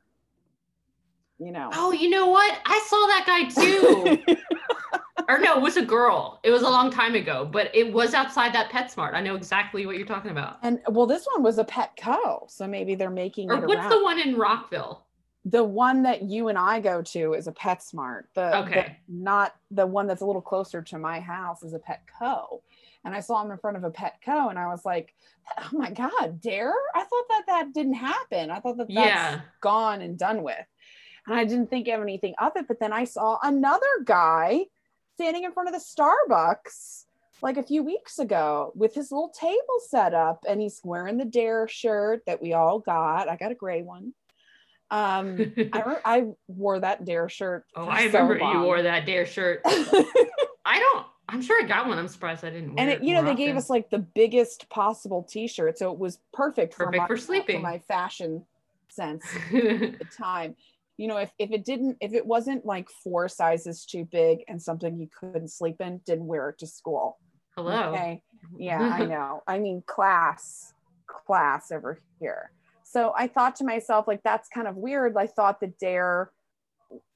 You 1.39 1.53
know. 1.53 1.70
Oh, 1.74 1.93
you 1.93 2.09
know 2.09 2.28
what? 2.28 2.59
I 2.64 2.82
saw 2.89 3.07
that 3.09 3.24
guy 3.26 3.45
too. 3.62 4.37
or 5.28 5.39
no, 5.39 5.57
it 5.57 5.62
was 5.62 5.76
a 5.76 5.84
girl. 5.84 6.41
It 6.43 6.51
was 6.51 6.62
a 6.62 6.68
long 6.68 6.91
time 6.91 7.14
ago, 7.14 7.45
but 7.51 7.70
it 7.74 7.93
was 7.93 8.14
outside 8.14 8.55
that 8.55 8.70
PetSmart. 8.70 9.12
I 9.14 9.20
know 9.20 9.34
exactly 9.34 9.84
what 9.87 9.97
you're 9.99 10.07
talking 10.07 10.30
about. 10.30 10.59
and 10.62 10.80
well, 10.89 11.07
this 11.07 11.26
one 11.34 11.43
was 11.43 11.59
a 11.59 11.64
Petco, 11.64 12.51
so 12.51 12.66
maybe 12.66 12.95
they're 12.95 13.11
making 13.11 13.51
Or 13.51 13.57
it 13.57 13.66
what's 13.66 13.80
around. 13.80 13.91
the 13.91 14.03
one 14.03 14.18
in 14.20 14.37
Rockville? 14.37 15.03
the 15.49 15.62
one 15.62 16.03
that 16.03 16.22
you 16.22 16.49
and 16.49 16.59
I 16.59 16.80
go 16.80 17.01
to 17.03 17.34
is 17.34 17.47
a 17.47 17.53
PetSmart. 17.53 18.24
The, 18.34 18.51
the- 18.51 18.57
Okay. 18.62 18.97
not 19.09 19.55
the 19.70 19.87
one 19.87 20.09
that's 20.09 20.22
a 20.22 20.26
little 20.26 20.43
closer 20.43 20.82
to 20.82 20.99
my 20.99 21.20
house 21.20 21.62
is 21.62 21.72
a 21.72 21.78
Petco. 21.78 22.62
And 23.05 23.14
I 23.14 23.20
saw 23.20 23.41
him 23.45 23.53
in 23.53 23.59
front 23.59 23.76
of 23.76 23.84
a 23.84 23.91
Petco, 23.93 24.51
and 24.51 24.59
I 24.59 24.66
was 24.66 24.84
like, 24.84 25.14
"Oh 25.59 25.68
my 25.70 25.91
God, 25.93 26.41
Dare! 26.41 26.74
I 26.93 27.05
thought 27.05 27.24
that 27.28 27.43
that 27.47 27.72
didn't 27.72 27.95
happen. 27.95 28.51
I 28.51 28.59
thought 28.59 28.76
that 28.78 28.89
that's 28.89 28.91
Yeah. 28.91 29.41
gone 29.61 30.01
and 30.03 30.18
done 30.18 30.43
with." 30.43 30.57
And 31.27 31.35
I 31.35 31.45
didn't 31.45 31.70
think 31.70 31.89
of 31.89 32.01
anything 32.01 32.35
of 32.39 32.53
it. 32.57 32.68
But 32.68 32.81
then 32.81 32.93
I 32.93 33.05
saw 33.05 33.39
another 33.43 33.87
guy 34.05 34.66
standing 35.14 35.45
in 35.45 35.53
front 35.53 35.68
of 35.68 35.74
the 35.74 35.81
Starbucks 35.81 37.05
like 37.43 37.57
a 37.57 37.62
few 37.62 37.83
weeks 37.83 38.18
ago 38.18 38.72
with 38.74 38.95
his 38.95 39.11
little 39.11 39.29
table 39.29 39.81
set 39.89 40.14
up, 40.14 40.45
and 40.49 40.61
he's 40.61 40.81
wearing 40.85 41.18
the 41.18 41.24
Dare 41.24 41.68
shirt 41.68 42.22
that 42.27 42.41
we 42.41 42.53
all 42.53 42.79
got. 42.79 43.29
I 43.29 43.37
got 43.37 43.53
a 43.53 43.55
gray 43.55 43.83
one. 43.83 44.14
Um, 44.91 45.53
I, 45.72 45.83
re- 45.83 45.97
I 46.05 46.27
wore 46.49 46.79
that 46.81 47.05
Dare 47.05 47.29
shirt. 47.29 47.66
oh, 47.77 47.87
for 47.87 47.91
I 47.91 48.11
so 48.11 48.22
remember 48.22 48.59
you 48.59 48.62
wore 48.62 48.83
that 48.83 49.05
Dare 49.05 49.27
shirt. 49.27 49.62
I 49.64 50.79
don't. 50.79 51.07
I'm 51.29 51.43
sure 51.43 51.62
I 51.62 51.66
got 51.66 51.89
one. 51.89 51.99
I'm 51.99 52.07
surprised 52.09 52.45
I 52.45 52.51
didn't. 52.51 52.74
Wear 52.74 52.85
and 52.85 52.91
it 52.91 53.01
it, 53.01 53.05
you 53.05 53.12
know, 53.12 53.24
they 53.24 53.35
gave 53.35 53.57
us 53.57 53.68
like 53.68 53.91
the 53.91 53.99
biggest 53.99 54.68
possible 54.68 55.24
T-shirt, 55.24 55.77
so 55.77 55.91
it 55.93 55.99
was 55.99 56.20
perfect, 56.33 56.77
Perfect 56.77 56.99
my, 56.99 57.07
for 57.07 57.16
sleeping. 57.16 57.62
my 57.62 57.81
fashion 57.81 58.45
sense 58.89 59.24
at 59.53 59.99
the 59.99 60.07
time. 60.16 60.55
You 60.97 61.09
know, 61.09 61.18
if 61.18 61.30
if 61.38 61.51
it 61.51 61.64
didn't, 61.64 61.99
if 62.01 62.12
it 62.12 62.26
wasn't 62.26 62.64
like 62.64 62.88
four 62.88 63.28
sizes 63.28 63.84
too 63.84 64.07
big 64.11 64.44
and 64.49 64.61
something 64.61 64.99
you 64.99 65.09
couldn't 65.18 65.49
sleep 65.49 65.80
in, 65.80 66.01
didn't 66.07 66.26
wear 66.26 66.49
it 66.51 66.59
to 66.59 66.66
school. 66.66 67.18
Hello. 67.57 67.90
Okay. 67.90 68.22
Yeah, 68.59 68.80
I 68.80 69.05
know. 69.07 69.42
I 69.47 69.59
mean, 69.59 69.82
class, 69.86 70.72
class 71.07 71.70
over 71.70 72.01
here. 72.20 72.51
So 72.84 73.12
I 73.16 73.26
thought 73.26 73.57
to 73.57 73.64
myself, 73.64 74.07
like, 74.07 74.22
that's 74.22 74.49
kind 74.49 74.68
of 74.68 74.76
weird. 74.76 75.16
I 75.16 75.26
thought 75.26 75.61
the 75.61 75.72
Dare 75.80 76.30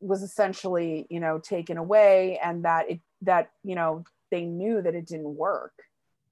was 0.00 0.22
essentially, 0.22 1.06
you 1.10 1.20
know, 1.20 1.38
taken 1.38 1.76
away 1.76 2.38
and 2.42 2.64
that 2.64 2.90
it, 2.90 3.00
that, 3.22 3.50
you 3.62 3.76
know, 3.76 4.04
they 4.30 4.44
knew 4.44 4.82
that 4.82 4.94
it 4.94 5.06
didn't 5.06 5.36
work. 5.36 5.72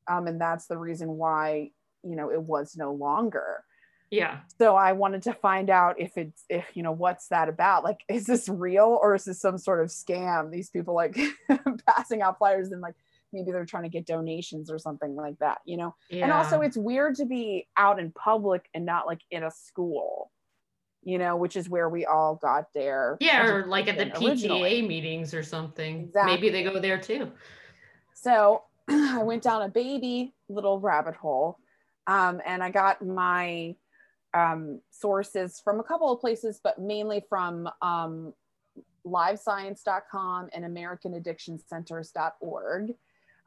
Um, 0.08 0.26
and 0.26 0.40
that's 0.40 0.66
the 0.66 0.76
reason 0.76 1.10
why, 1.10 1.70
you 2.02 2.16
know, 2.16 2.30
it 2.30 2.42
was 2.42 2.76
no 2.76 2.92
longer. 2.92 3.62
Yeah. 4.10 4.38
So 4.58 4.74
I 4.74 4.92
wanted 4.92 5.22
to 5.24 5.34
find 5.34 5.70
out 5.70 6.00
if 6.00 6.16
it's, 6.16 6.44
if, 6.48 6.64
you 6.74 6.82
know, 6.82 6.92
what's 6.92 7.28
that 7.28 7.48
about? 7.48 7.84
Like, 7.84 8.00
is 8.08 8.24
this 8.24 8.48
real 8.48 8.98
or 9.02 9.14
is 9.14 9.24
this 9.24 9.40
some 9.40 9.58
sort 9.58 9.80
of 9.82 9.88
scam? 9.88 10.50
These 10.50 10.70
people 10.70 10.94
like 10.94 11.18
passing 11.86 12.22
out 12.22 12.38
flyers 12.38 12.70
and 12.70 12.80
like, 12.80 12.94
maybe 13.32 13.52
they're 13.52 13.66
trying 13.66 13.82
to 13.82 13.88
get 13.90 14.06
donations 14.06 14.70
or 14.70 14.78
something 14.78 15.14
like 15.14 15.38
that, 15.40 15.58
you 15.66 15.76
know? 15.76 15.94
Yeah. 16.08 16.24
And 16.24 16.32
also, 16.32 16.60
it's 16.62 16.76
weird 16.76 17.16
to 17.16 17.26
be 17.26 17.68
out 17.76 18.00
in 18.00 18.10
public 18.12 18.68
and 18.72 18.86
not 18.86 19.06
like 19.06 19.20
in 19.30 19.42
a 19.42 19.50
school, 19.50 20.30
you 21.02 21.18
know, 21.18 21.36
which 21.36 21.54
is 21.56 21.68
where 21.68 21.90
we 21.90 22.06
all 22.06 22.36
got 22.36 22.66
there. 22.74 23.18
yeah, 23.20 23.46
or 23.46 23.66
like 23.66 23.88
at 23.88 23.96
the 23.96 24.06
education 24.06 24.50
originally. 24.50 24.82
Meetings 24.82 25.34
or 25.34 25.42
something. 25.42 26.04
Exactly. 26.04 26.34
Maybe 26.34 26.48
they 26.48 26.64
go 26.64 26.80
there 26.80 26.98
too. 26.98 27.30
So 28.14 28.62
I 28.88 29.22
went 29.22 29.42
down 29.42 29.62
a 29.62 29.68
baby 29.68 30.32
little 30.48 30.80
rabbit 30.80 31.14
hole 31.14 31.58
um, 32.06 32.40
and 32.46 32.62
I 32.62 32.70
got 32.70 33.06
my 33.06 33.76
um, 34.34 34.80
sources 34.90 35.60
from 35.62 35.80
a 35.80 35.82
couple 35.82 36.12
of 36.12 36.20
places, 36.20 36.60
but 36.62 36.78
mainly 36.78 37.24
from 37.28 37.68
um, 37.82 38.32
livescience.com 39.06 40.48
and 40.52 40.64
americanaddictioncenters.org 40.64 42.94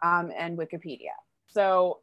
um, 0.03 0.31
and 0.35 0.57
Wikipedia. 0.57 1.13
So, 1.47 1.99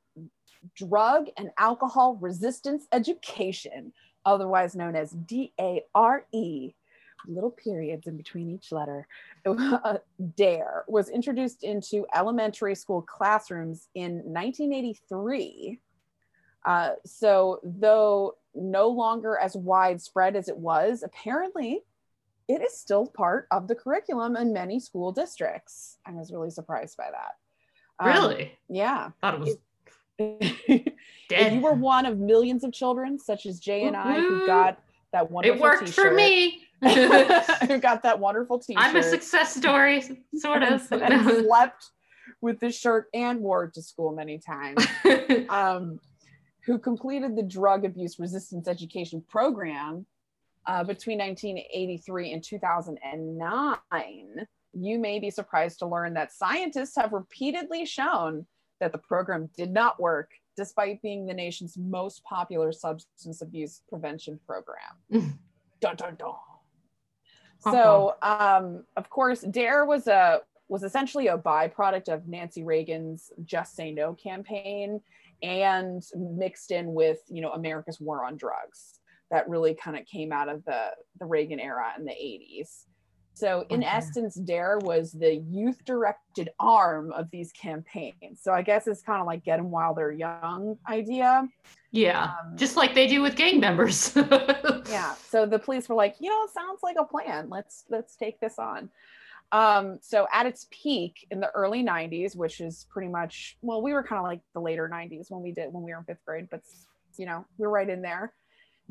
drug 0.76 1.28
and 1.36 1.50
alcohol 1.58 2.16
resistance 2.16 2.86
education, 2.92 3.92
otherwise 4.24 4.74
known 4.74 4.96
as 4.96 5.12
DARE, 5.12 6.24
little 7.26 7.50
periods 7.50 8.06
in 8.06 8.16
between 8.16 8.50
each 8.50 8.72
letter, 8.72 9.06
DARE, 10.36 10.84
was 10.88 11.08
introduced 11.08 11.64
into 11.64 12.06
elementary 12.14 12.74
school 12.74 13.02
classrooms 13.02 13.88
in 13.94 14.16
1983. 14.24 15.80
Uh, 16.64 16.90
so, 17.04 17.60
though 17.62 18.34
no 18.54 18.88
longer 18.88 19.38
as 19.38 19.56
widespread 19.56 20.36
as 20.36 20.48
it 20.48 20.56
was, 20.56 21.02
apparently 21.02 21.80
it 22.48 22.62
is 22.62 22.76
still 22.78 23.06
part 23.06 23.46
of 23.50 23.68
the 23.68 23.74
curriculum 23.74 24.34
in 24.36 24.52
many 24.52 24.80
school 24.80 25.12
districts. 25.12 25.98
I 26.06 26.12
was 26.12 26.32
really 26.32 26.50
surprised 26.50 26.96
by 26.96 27.08
that. 27.10 27.36
Um, 28.00 28.08
Really? 28.12 28.52
yeah. 28.68 29.10
Thought 29.20 29.34
it 29.34 29.40
was 29.40 29.56
if 30.18 30.84
dead. 31.28 31.52
you 31.54 31.60
were 31.60 31.74
one 31.74 32.06
of 32.06 32.18
millions 32.18 32.64
of 32.64 32.72
children, 32.72 33.18
such 33.18 33.46
as 33.46 33.60
Jay 33.60 33.84
and 33.86 33.96
I, 33.96 34.14
who 34.20 34.46
got 34.46 34.80
that 35.12 35.30
wonderful 35.30 35.56
it 35.56 35.60
worked 35.62 35.88
for 35.90 36.10
t-shirt, 36.10 36.14
me. 36.16 36.62
who 37.68 37.78
got 37.80 38.02
that 38.02 38.18
wonderful 38.18 38.58
t-shirt, 38.58 38.82
I'm 38.82 38.96
a 38.96 39.02
success 39.02 39.54
story, 39.54 40.02
sort 40.36 40.62
of. 40.62 40.90
and, 40.92 41.02
and 41.02 41.44
slept 41.46 41.90
with 42.40 42.60
this 42.60 42.78
shirt 42.78 43.06
and 43.14 43.40
wore 43.40 43.64
it 43.64 43.74
to 43.74 43.82
school 43.82 44.12
many 44.14 44.38
times. 44.38 44.84
um, 45.48 45.98
who 46.68 46.78
completed 46.78 47.34
the 47.34 47.42
drug 47.42 47.86
abuse 47.86 48.18
resistance 48.18 48.68
education 48.68 49.24
program 49.26 50.04
uh, 50.66 50.84
between 50.84 51.18
1983 51.18 52.34
and 52.34 52.44
2009, 52.44 54.46
you 54.74 54.98
may 54.98 55.18
be 55.18 55.30
surprised 55.30 55.78
to 55.78 55.86
learn 55.86 56.12
that 56.12 56.30
scientists 56.30 56.94
have 56.94 57.14
repeatedly 57.14 57.86
shown 57.86 58.46
that 58.80 58.92
the 58.92 58.98
program 58.98 59.48
did 59.56 59.72
not 59.72 59.98
work 59.98 60.30
despite 60.58 61.00
being 61.00 61.24
the 61.24 61.32
nation's 61.32 61.78
most 61.78 62.22
popular 62.24 62.70
substance 62.70 63.40
abuse 63.40 63.80
prevention 63.88 64.38
program. 64.46 64.76
dun, 65.80 65.96
dun, 65.96 66.16
dun. 66.16 66.34
So, 67.60 68.16
um, 68.20 68.84
of 68.98 69.08
course, 69.08 69.40
DARE 69.40 69.86
was 69.86 70.06
a 70.06 70.42
was 70.68 70.82
essentially 70.82 71.28
a 71.28 71.38
byproduct 71.38 72.12
of 72.12 72.28
Nancy 72.28 72.62
Reagan's 72.62 73.32
"Just 73.44 73.74
Say 73.74 73.90
No" 73.90 74.12
campaign, 74.12 75.00
and 75.42 76.02
mixed 76.16 76.70
in 76.70 76.92
with 76.94 77.18
you 77.28 77.40
know 77.42 77.52
America's 77.52 78.00
war 78.00 78.24
on 78.24 78.36
drugs. 78.36 79.00
That 79.30 79.48
really 79.48 79.74
kind 79.74 79.96
of 79.96 80.06
came 80.06 80.32
out 80.32 80.48
of 80.48 80.64
the 80.64 80.90
the 81.20 81.26
Reagan 81.26 81.60
era 81.60 81.92
in 81.98 82.04
the 82.04 82.12
80s. 82.12 82.84
So, 83.34 83.64
in 83.68 83.84
Okay. 83.84 83.92
essence, 83.92 84.34
DARE 84.34 84.78
was 84.80 85.12
the 85.12 85.36
youth 85.36 85.84
directed 85.84 86.50
arm 86.58 87.12
of 87.12 87.30
these 87.30 87.52
campaigns. 87.52 88.40
So, 88.42 88.52
I 88.52 88.62
guess 88.62 88.88
it's 88.88 89.00
kind 89.02 89.20
of 89.20 89.28
like 89.28 89.44
get 89.44 89.58
them 89.58 89.70
while 89.70 89.94
they're 89.94 90.10
young 90.10 90.76
idea. 90.88 91.46
yeah, 91.92 92.24
Um, 92.24 92.56
just 92.56 92.76
like 92.76 92.94
they 92.94 93.06
do 93.06 93.22
with 93.22 93.36
gang 93.36 93.60
members. 93.60 94.12
yeah 94.90 95.14
so 95.28 95.44
the 95.44 95.58
police 95.58 95.88
were 95.88 95.94
like 95.94 96.16
you 96.18 96.30
know 96.30 96.44
it 96.44 96.50
sounds 96.50 96.80
like 96.82 96.96
a 96.98 97.04
plan 97.04 97.48
let's 97.50 97.84
let's 97.90 98.16
take 98.16 98.40
this 98.40 98.58
on 98.58 98.88
um 99.52 99.98
so 100.02 100.26
at 100.32 100.46
its 100.46 100.66
peak 100.70 101.26
in 101.30 101.40
the 101.40 101.50
early 101.50 101.82
90s 101.82 102.36
which 102.36 102.60
is 102.60 102.86
pretty 102.90 103.08
much 103.08 103.56
well 103.62 103.82
we 103.82 103.92
were 103.92 104.02
kind 104.02 104.18
of 104.18 104.24
like 104.24 104.40
the 104.54 104.60
later 104.60 104.90
90s 104.92 105.30
when 105.30 105.42
we 105.42 105.52
did 105.52 105.72
when 105.72 105.82
we 105.82 105.92
were 105.92 105.98
in 105.98 106.04
fifth 106.04 106.24
grade 106.26 106.48
but 106.50 106.60
you 107.16 107.26
know 107.26 107.44
we're 107.56 107.70
right 107.70 107.88
in 107.88 108.02
there 108.02 108.32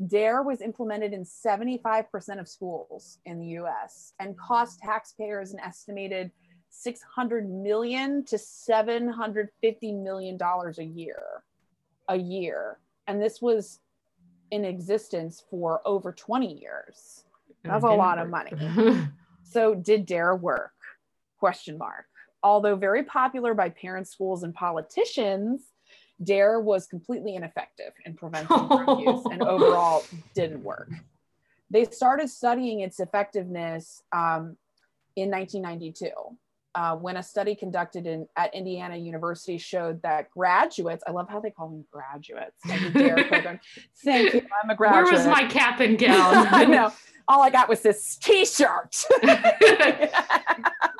dare 0.06 0.42
was 0.42 0.60
implemented 0.60 1.12
in 1.12 1.24
75% 1.24 2.38
of 2.38 2.48
schools 2.48 3.18
in 3.26 3.40
the 3.40 3.46
us 3.46 4.14
and 4.20 4.38
cost 4.38 4.78
taxpayers 4.80 5.52
an 5.52 5.60
estimated 5.60 6.30
600 6.70 7.48
million 7.48 8.24
to 8.24 8.38
750 8.38 9.92
million 9.92 10.36
dollars 10.36 10.78
a 10.78 10.84
year 10.84 11.42
a 12.08 12.16
year 12.16 12.78
and 13.06 13.20
this 13.20 13.40
was 13.40 13.80
in 14.50 14.64
existence 14.64 15.44
for 15.50 15.80
over 15.84 16.12
20 16.12 16.60
years. 16.60 17.24
That's 17.64 17.84
a 17.84 17.88
lot 17.88 18.18
of 18.18 18.28
money. 18.28 18.52
So 19.50 19.74
did 19.74 20.06
DARE 20.06 20.36
work? 20.36 20.72
Question 21.38 21.78
mark. 21.78 22.06
Although 22.42 22.76
very 22.76 23.02
popular 23.02 23.54
by 23.54 23.70
parents, 23.70 24.10
schools, 24.10 24.42
and 24.42 24.54
politicians, 24.54 25.62
DARE 26.22 26.60
was 26.60 26.86
completely 26.86 27.34
ineffective 27.34 27.92
in 28.04 28.14
preventing 28.14 28.56
drug 28.68 29.00
use 29.04 29.24
and 29.30 29.42
overall 29.42 30.04
didn't 30.34 30.62
work. 30.62 30.90
They 31.70 31.84
started 31.84 32.30
studying 32.30 32.80
its 32.80 32.98
effectiveness 33.00 34.02
um, 34.12 34.56
in 35.16 35.30
1992 35.30 36.10
uh, 36.74 36.94
when 36.96 37.16
a 37.16 37.22
study 37.22 37.54
conducted 37.54 38.06
in, 38.06 38.26
at 38.36 38.54
Indiana 38.54 38.96
University 38.96 39.58
showed 39.58 40.00
that 40.02 40.30
graduates, 40.30 41.02
I 41.06 41.10
love 41.10 41.28
how 41.28 41.40
they 41.40 41.50
call 41.50 41.68
them 41.68 41.84
graduates 41.90 42.56
of 42.70 42.92
the 42.92 42.98
DARE 42.98 43.24
program. 43.24 43.60
Thank 44.04 44.34
you, 44.34 44.42
I'm 44.62 44.70
a 44.70 44.76
graduate. 44.76 45.04
Where 45.04 45.12
was 45.12 45.26
my 45.26 45.44
cap 45.46 45.80
and 45.80 45.98
gown? 45.98 46.46
I 46.50 46.64
know. 46.64 46.92
All 47.28 47.42
I 47.42 47.50
got 47.50 47.68
was 47.68 47.82
this 47.82 48.16
T-shirt. 48.16 49.04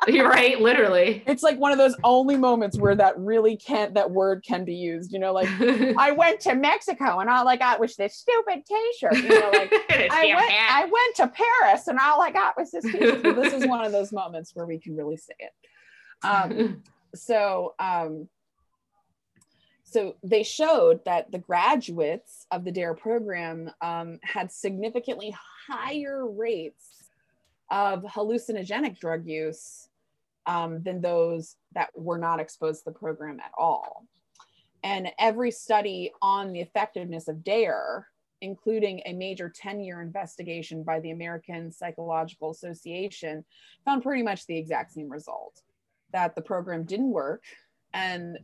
You're 0.07 0.29
right, 0.29 0.59
literally. 0.59 1.23
It's 1.25 1.43
like 1.43 1.57
one 1.57 1.71
of 1.71 1.77
those 1.77 1.95
only 2.03 2.37
moments 2.37 2.77
where 2.77 2.95
that 2.95 3.17
really 3.17 3.57
can't 3.57 3.93
that 3.95 4.11
word 4.11 4.43
can 4.47 4.63
be 4.63 4.75
used. 4.75 5.11
You 5.11 5.19
know, 5.19 5.33
like 5.33 5.49
I 5.97 6.11
went 6.11 6.39
to 6.41 6.55
Mexico 6.55 7.19
and 7.19 7.29
all 7.29 7.47
I 7.47 7.55
got 7.55 7.79
was 7.79 7.95
this 7.95 8.15
stupid 8.15 8.63
T-shirt. 8.65 9.15
You 9.15 9.29
know, 9.29 9.49
like 9.53 9.71
I 9.89 10.33
went 10.35 10.51
I 10.51 10.83
went 10.91 11.15
to 11.15 11.27
Paris 11.27 11.87
and 11.87 11.99
all 11.99 12.21
I 12.21 12.31
got 12.31 12.57
was 12.57 12.71
this 12.71 12.83
T-shirt. 12.85 13.21
So 13.21 13.33
this 13.33 13.53
is 13.53 13.67
one 13.67 13.83
of 13.83 13.91
those 13.91 14.11
moments 14.11 14.51
where 14.55 14.65
we 14.65 14.79
can 14.79 14.95
really 14.95 15.17
say 15.17 15.33
it. 15.39 15.51
Um, 16.23 16.83
so 17.15 17.73
um, 17.79 18.27
so 19.91 20.15
they 20.23 20.43
showed 20.43 21.03
that 21.05 21.31
the 21.31 21.39
graduates 21.39 22.45
of 22.51 22.63
the 22.63 22.71
DARE 22.71 22.93
program 22.93 23.71
um, 23.81 24.19
had 24.21 24.51
significantly 24.51 25.35
higher 25.67 26.27
rates 26.27 27.09
of 27.71 28.03
hallucinogenic 28.03 28.99
drug 28.99 29.25
use 29.25 29.89
um, 30.45 30.83
than 30.83 31.01
those 31.01 31.55
that 31.73 31.89
were 31.95 32.19
not 32.19 32.39
exposed 32.39 32.83
to 32.83 32.91
the 32.91 32.99
program 32.99 33.39
at 33.39 33.51
all. 33.57 34.05
And 34.83 35.09
every 35.17 35.51
study 35.51 36.11
on 36.21 36.53
the 36.53 36.61
effectiveness 36.61 37.27
of 37.27 37.43
DARE, 37.43 38.07
including 38.41 39.01
a 39.05 39.13
major 39.13 39.51
10 39.53 39.81
year 39.81 40.01
investigation 40.01 40.83
by 40.83 40.99
the 40.99 41.11
American 41.11 41.71
Psychological 41.71 42.51
Association, 42.51 43.43
found 43.85 44.03
pretty 44.03 44.21
much 44.21 44.45
the 44.45 44.57
exact 44.57 44.91
same 44.91 45.09
result 45.09 45.61
that 46.11 46.35
the 46.35 46.41
program 46.41 46.83
didn't 46.83 47.09
work 47.09 47.43
and 47.93 48.39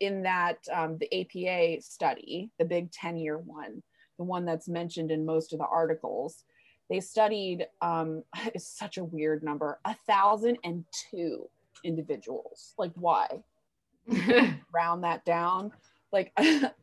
in 0.00 0.22
that, 0.22 0.58
um, 0.72 0.98
the 0.98 1.20
APA 1.20 1.82
study, 1.82 2.50
the 2.58 2.64
big 2.64 2.90
10 2.90 3.16
year 3.16 3.38
one, 3.38 3.82
the 4.18 4.24
one 4.24 4.44
that's 4.44 4.68
mentioned 4.68 5.10
in 5.10 5.24
most 5.24 5.52
of 5.52 5.58
the 5.58 5.66
articles, 5.66 6.44
they 6.90 7.00
studied, 7.00 7.66
um, 7.80 8.24
it's 8.54 8.66
such 8.66 8.98
a 8.98 9.04
weird 9.04 9.42
number, 9.42 9.78
a 9.84 9.94
thousand 10.06 10.58
and 10.64 10.84
two 11.10 11.48
individuals. 11.84 12.74
Like, 12.78 12.92
why? 12.94 13.28
Round 14.74 15.04
that 15.04 15.24
down. 15.24 15.72
Like 16.10 16.32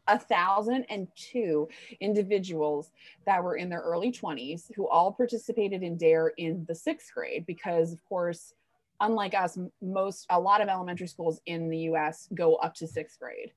a 0.07 0.19
thousand 0.19 0.85
and 0.89 1.07
two 1.15 1.67
individuals 1.99 2.91
that 3.25 3.43
were 3.43 3.55
in 3.55 3.69
their 3.69 3.81
early 3.81 4.11
20s 4.11 4.71
who 4.75 4.87
all 4.87 5.11
participated 5.11 5.81
in 5.81 5.97
DARE 5.97 6.33
in 6.37 6.63
the 6.67 6.75
sixth 6.75 7.11
grade 7.13 7.45
because, 7.47 7.91
of 7.91 8.05
course, 8.05 8.53
unlike 9.01 9.33
us, 9.33 9.57
most 9.81 10.25
a 10.29 10.39
lot 10.39 10.61
of 10.61 10.67
elementary 10.67 11.07
schools 11.07 11.41
in 11.45 11.69
the 11.69 11.77
U.S. 11.79 12.27
go 12.33 12.55
up 12.55 12.75
to 12.75 12.87
sixth 12.87 13.19
grade. 13.19 13.51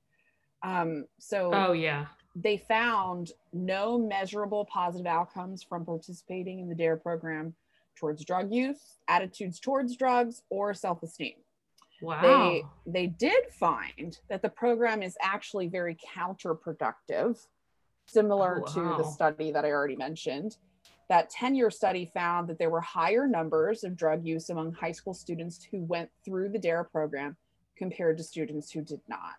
Um, 0.63 1.05
so 1.19 1.51
oh 1.53 1.71
yeah, 1.71 2.07
they 2.35 2.57
found 2.57 3.31
no 3.53 3.97
measurable 3.97 4.65
positive 4.65 5.07
outcomes 5.07 5.63
from 5.63 5.85
participating 5.85 6.59
in 6.59 6.69
the 6.69 6.75
DARE 6.75 6.97
program 6.97 7.55
towards 7.95 8.23
drug 8.23 8.53
use, 8.53 8.97
attitudes 9.07 9.59
towards 9.59 9.95
drugs, 9.95 10.43
or 10.49 10.73
self-esteem. 10.73 11.35
Wow. 12.01 12.21
They 12.21 12.63
they 12.85 13.07
did 13.07 13.51
find 13.51 14.17
that 14.29 14.41
the 14.41 14.49
program 14.49 15.03
is 15.03 15.17
actually 15.21 15.67
very 15.67 15.97
counterproductive, 16.15 17.45
similar 18.05 18.63
oh, 18.65 18.81
wow. 18.81 18.97
to 18.97 19.03
the 19.03 19.09
study 19.09 19.51
that 19.51 19.65
I 19.65 19.71
already 19.71 19.97
mentioned 19.97 20.57
that 21.09 21.29
10 21.31 21.55
year 21.55 21.71
study 21.71 22.09
found 22.13 22.47
that 22.47 22.59
there 22.59 22.69
were 22.69 22.81
higher 22.81 23.27
numbers 23.27 23.83
of 23.83 23.97
drug 23.97 24.25
use 24.25 24.49
among 24.49 24.71
high 24.73 24.91
school 24.91 25.13
students 25.13 25.67
who 25.69 25.83
went 25.83 26.09
through 26.23 26.49
the 26.49 26.59
DARE 26.59 26.83
program 26.83 27.35
compared 27.77 28.17
to 28.17 28.23
students 28.23 28.71
who 28.71 28.81
did 28.81 29.01
not. 29.07 29.35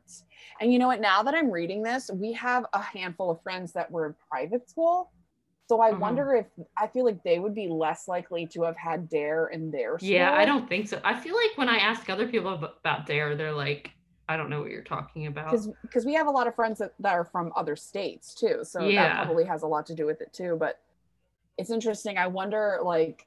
And 0.61 0.73
you 0.73 0.79
know 0.79 0.89
what? 0.89 1.01
Now 1.01 1.23
that 1.23 1.35
I'm 1.35 1.51
reading 1.51 1.83
this, 1.83 2.11
we 2.13 2.33
have 2.33 2.67
a 2.73 2.81
handful 2.81 3.31
of 3.31 3.41
friends 3.43 3.73
that 3.73 3.91
were 3.91 4.07
in 4.07 4.15
private 4.29 4.69
school. 4.69 5.13
So 5.69 5.81
I 5.81 5.91
uh-huh. 5.91 6.01
wonder 6.01 6.35
if 6.35 6.47
I 6.77 6.89
feel 6.89 7.05
like 7.05 7.23
they 7.23 7.39
would 7.39 7.55
be 7.55 7.69
less 7.69 8.09
likely 8.09 8.47
to 8.49 8.63
have 8.65 8.77
had 8.77 9.09
DARE 9.09 9.49
in 9.49 9.71
their 9.71 9.99
school. 9.99 10.09
Yeah, 10.09 10.33
I 10.33 10.45
don't 10.45 10.69
think 10.69 10.89
so. 10.89 11.01
I 11.05 11.15
feel 11.15 11.37
like 11.37 11.57
when 11.57 11.69
I 11.69 11.77
ask 11.77 12.11
other 12.11 12.27
people 12.27 12.53
about 12.55 13.07
DARE, 13.07 13.37
they're 13.37 13.53
like, 13.53 13.93
I 14.29 14.37
don't 14.37 14.51
know 14.51 14.61
what 14.61 14.71
you're 14.71 14.83
talking 14.83 15.27
about. 15.27 15.55
Because 15.83 16.05
we 16.05 16.15
have 16.15 16.27
a 16.27 16.31
lot 16.31 16.49
of 16.49 16.57
friends 16.57 16.79
that, 16.79 16.95
that 16.99 17.13
are 17.13 17.25
from 17.25 17.53
other 17.55 17.77
states 17.77 18.35
too. 18.35 18.61
So 18.65 18.83
yeah. 18.83 19.03
that 19.03 19.25
probably 19.25 19.45
has 19.45 19.63
a 19.63 19.67
lot 19.67 19.87
to 19.87 19.95
do 19.95 20.07
with 20.07 20.21
it 20.21 20.33
too. 20.33 20.57
But 20.59 20.81
it's 21.61 21.71
interesting. 21.71 22.17
I 22.17 22.27
wonder 22.27 22.79
like 22.83 23.27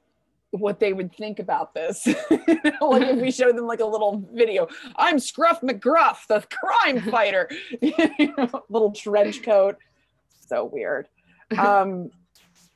what 0.50 0.80
they 0.80 0.92
would 0.92 1.14
think 1.14 1.38
about 1.38 1.72
this. 1.72 2.06
like 2.30 3.02
if 3.02 3.20
we 3.20 3.30
showed 3.30 3.56
them 3.56 3.66
like 3.66 3.80
a 3.80 3.86
little 3.86 4.24
video. 4.32 4.68
I'm 4.96 5.18
Scruff 5.18 5.60
McGruff, 5.62 6.26
the 6.28 6.44
crime 6.50 7.00
fighter. 7.10 7.48
you 7.80 8.34
know, 8.36 8.64
little 8.68 8.92
trench 8.92 9.42
coat. 9.42 9.76
So 10.46 10.64
weird. 10.64 11.08
Um 11.56 12.10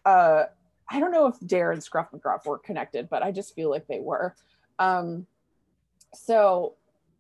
uh 0.05 0.45
I 0.91 1.01
don't 1.01 1.11
know 1.13 1.27
if 1.27 1.35
Dare 1.45 1.73
and 1.73 1.83
Scruff 1.83 2.13
McGruff 2.13 2.47
were 2.47 2.59
connected, 2.59 3.11
but 3.11 3.23
I 3.23 3.33
just 3.33 3.55
feel 3.55 3.69
like 3.69 3.87
they 3.89 4.01
were. 4.01 4.35
Um 4.79 5.27
so 6.15 6.75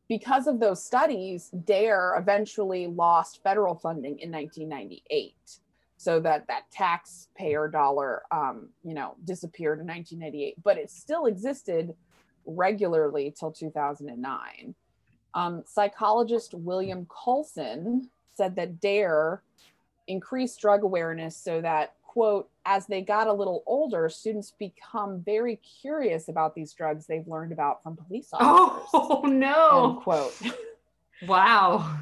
because 0.08 0.46
of 0.46 0.58
those 0.58 0.82
studies, 0.82 1.50
DARE 1.50 2.16
eventually 2.18 2.86
lost 2.86 3.42
federal 3.42 3.74
funding 3.74 4.18
in 4.20 4.32
1998 4.32 5.34
so 5.98 6.20
that 6.20 6.46
that 6.46 6.62
taxpayer 6.70 7.68
dollar 7.68 8.22
um, 8.30 8.70
you 8.82 8.94
know 8.94 9.16
disappeared 9.24 9.80
in 9.80 9.86
1988 9.86 10.54
but 10.64 10.78
it 10.78 10.90
still 10.90 11.26
existed 11.26 11.94
regularly 12.46 13.34
till 13.38 13.52
2009 13.52 14.74
um, 15.34 15.62
psychologist 15.66 16.54
william 16.54 17.06
coulson 17.06 18.08
said 18.34 18.56
that 18.56 18.80
dare 18.80 19.42
increased 20.06 20.58
drug 20.60 20.84
awareness 20.84 21.36
so 21.36 21.60
that 21.60 21.94
quote 22.02 22.48
as 22.64 22.86
they 22.86 23.02
got 23.02 23.26
a 23.26 23.32
little 23.32 23.62
older 23.66 24.08
students 24.08 24.54
become 24.58 25.20
very 25.20 25.56
curious 25.56 26.28
about 26.28 26.54
these 26.54 26.72
drugs 26.72 27.06
they've 27.06 27.28
learned 27.28 27.52
about 27.52 27.82
from 27.82 27.96
police 27.96 28.28
officers. 28.32 28.88
Oh 28.94 29.22
no. 29.26 29.90
End 29.90 30.02
quote. 30.02 30.34
Wow 31.26 31.98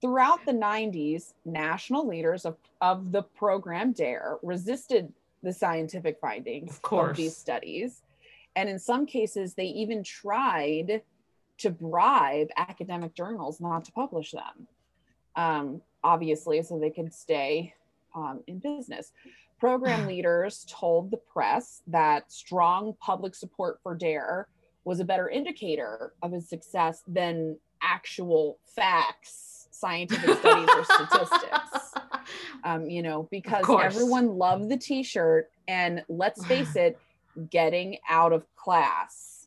Throughout 0.00 0.44
the 0.44 0.52
90s, 0.52 1.34
national 1.44 2.06
leaders 2.06 2.44
of, 2.44 2.56
of 2.80 3.12
the 3.12 3.22
program 3.22 3.92
DARE 3.92 4.38
resisted 4.42 5.12
the 5.42 5.52
scientific 5.52 6.18
findings 6.20 6.80
of, 6.84 7.10
of 7.10 7.16
these 7.16 7.36
studies. 7.36 8.02
And 8.56 8.68
in 8.68 8.78
some 8.78 9.06
cases, 9.06 9.54
they 9.54 9.66
even 9.66 10.02
tried 10.02 11.02
to 11.58 11.70
bribe 11.70 12.48
academic 12.56 13.14
journals 13.14 13.60
not 13.60 13.84
to 13.84 13.92
publish 13.92 14.32
them, 14.32 14.66
um, 15.36 15.82
obviously, 16.02 16.62
so 16.62 16.78
they 16.78 16.90
could 16.90 17.12
stay 17.12 17.74
um, 18.14 18.40
in 18.46 18.58
business. 18.58 19.12
Program 19.60 20.06
leaders 20.08 20.64
told 20.68 21.10
the 21.10 21.16
press 21.16 21.82
that 21.86 22.30
strong 22.32 22.94
public 23.00 23.34
support 23.34 23.80
for 23.82 23.94
DARE 23.94 24.48
was 24.84 25.00
a 25.00 25.04
better 25.04 25.28
indicator 25.28 26.12
of 26.22 26.32
its 26.32 26.48
success 26.48 27.02
than 27.06 27.56
actual 27.82 28.58
facts 28.64 29.57
scientific 29.78 30.38
studies 30.38 30.68
or 30.74 30.84
statistics. 30.84 31.94
Um, 32.64 32.90
you 32.90 33.02
know, 33.02 33.26
because 33.30 33.64
everyone 33.70 34.36
loved 34.36 34.68
the 34.68 34.76
t-shirt 34.76 35.50
and 35.66 36.04
let's 36.08 36.44
face 36.44 36.76
it, 36.76 36.98
getting 37.48 37.98
out 38.10 38.32
of 38.32 38.44
class. 38.56 39.46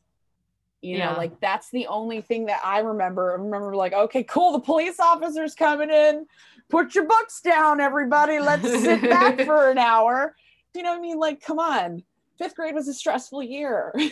You 0.80 0.96
yeah. 0.96 1.12
know, 1.12 1.18
like 1.18 1.38
that's 1.38 1.70
the 1.70 1.86
only 1.86 2.22
thing 2.22 2.46
that 2.46 2.60
I 2.64 2.80
remember. 2.80 3.32
I 3.32 3.34
remember 3.34 3.76
like, 3.76 3.92
okay, 3.92 4.24
cool, 4.24 4.52
the 4.52 4.60
police 4.60 4.98
officer's 4.98 5.54
coming 5.54 5.90
in. 5.90 6.26
Put 6.70 6.94
your 6.94 7.06
books 7.06 7.40
down, 7.40 7.80
everybody. 7.80 8.40
Let's 8.40 8.62
sit 8.62 9.02
back 9.02 9.40
for 9.44 9.70
an 9.70 9.78
hour. 9.78 10.34
You 10.74 10.82
know 10.82 10.90
what 10.90 10.98
I 10.98 11.02
mean? 11.02 11.18
Like, 11.18 11.40
come 11.40 11.60
on 11.60 12.02
fifth 12.42 12.56
grade 12.56 12.74
was 12.74 12.88
a 12.88 12.94
stressful 12.94 13.42
year. 13.42 13.92
you 13.96 14.08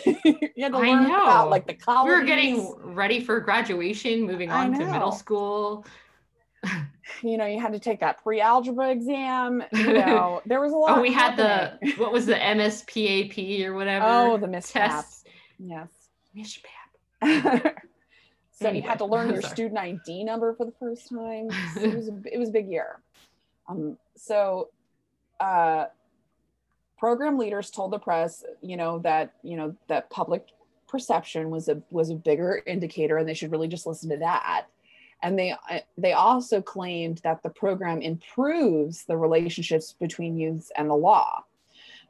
had 0.60 0.72
to 0.72 0.78
learn 0.78 1.06
about 1.06 1.50
like 1.50 1.66
the 1.66 1.74
college. 1.74 2.08
We 2.08 2.14
were 2.14 2.24
getting 2.24 2.72
ready 2.78 3.20
for 3.20 3.40
graduation, 3.40 4.22
moving 4.22 4.50
on 4.50 4.72
to 4.78 4.86
middle 4.86 5.12
school. 5.12 5.84
You 7.22 7.36
know, 7.36 7.46
you 7.46 7.60
had 7.60 7.72
to 7.72 7.78
take 7.78 8.00
that 8.00 8.22
pre-algebra 8.22 8.90
exam. 8.90 9.62
You 9.72 9.92
know, 9.92 10.42
there 10.46 10.60
was 10.60 10.72
a 10.72 10.76
lot. 10.76 10.98
oh, 10.98 11.00
we 11.00 11.12
had 11.12 11.36
the 11.36 11.92
what 11.96 12.12
was 12.12 12.26
the 12.26 12.34
MSPAP 12.34 13.64
or 13.64 13.74
whatever? 13.74 14.06
Oh, 14.08 14.36
the 14.36 14.46
MISPAP. 14.46 15.24
Yes. 15.58 15.88
MISPAP. 16.36 16.64
so 18.52 18.66
anyway, 18.66 18.82
you 18.82 18.88
had 18.88 18.98
to 18.98 19.04
learn 19.04 19.30
your 19.30 19.42
student 19.42 19.78
ID 19.78 20.24
number 20.24 20.54
for 20.54 20.64
the 20.64 20.72
first 20.78 21.08
time. 21.08 21.48
it 21.76 21.94
was 21.94 22.08
a, 22.08 22.20
it 22.32 22.38
was 22.38 22.48
a 22.48 22.52
big 22.52 22.68
year. 22.68 23.00
Um, 23.68 23.98
so, 24.16 24.70
uh, 25.38 25.86
program 26.98 27.38
leaders 27.38 27.70
told 27.70 27.92
the 27.92 27.98
press, 27.98 28.44
you 28.62 28.76
know, 28.76 28.98
that 29.00 29.34
you 29.42 29.56
know 29.56 29.76
that 29.88 30.10
public 30.10 30.46
perception 30.88 31.50
was 31.50 31.68
a 31.68 31.82
was 31.90 32.10
a 32.10 32.14
bigger 32.14 32.62
indicator, 32.66 33.18
and 33.18 33.28
they 33.28 33.34
should 33.34 33.52
really 33.52 33.68
just 33.68 33.86
listen 33.86 34.08
to 34.10 34.16
that 34.18 34.66
and 35.22 35.38
they 35.38 35.54
they 35.98 36.12
also 36.12 36.60
claimed 36.60 37.18
that 37.18 37.42
the 37.42 37.50
program 37.50 38.00
improves 38.00 39.04
the 39.04 39.16
relationships 39.16 39.94
between 39.98 40.36
youths 40.36 40.70
and 40.76 40.88
the 40.88 40.94
law 40.94 41.44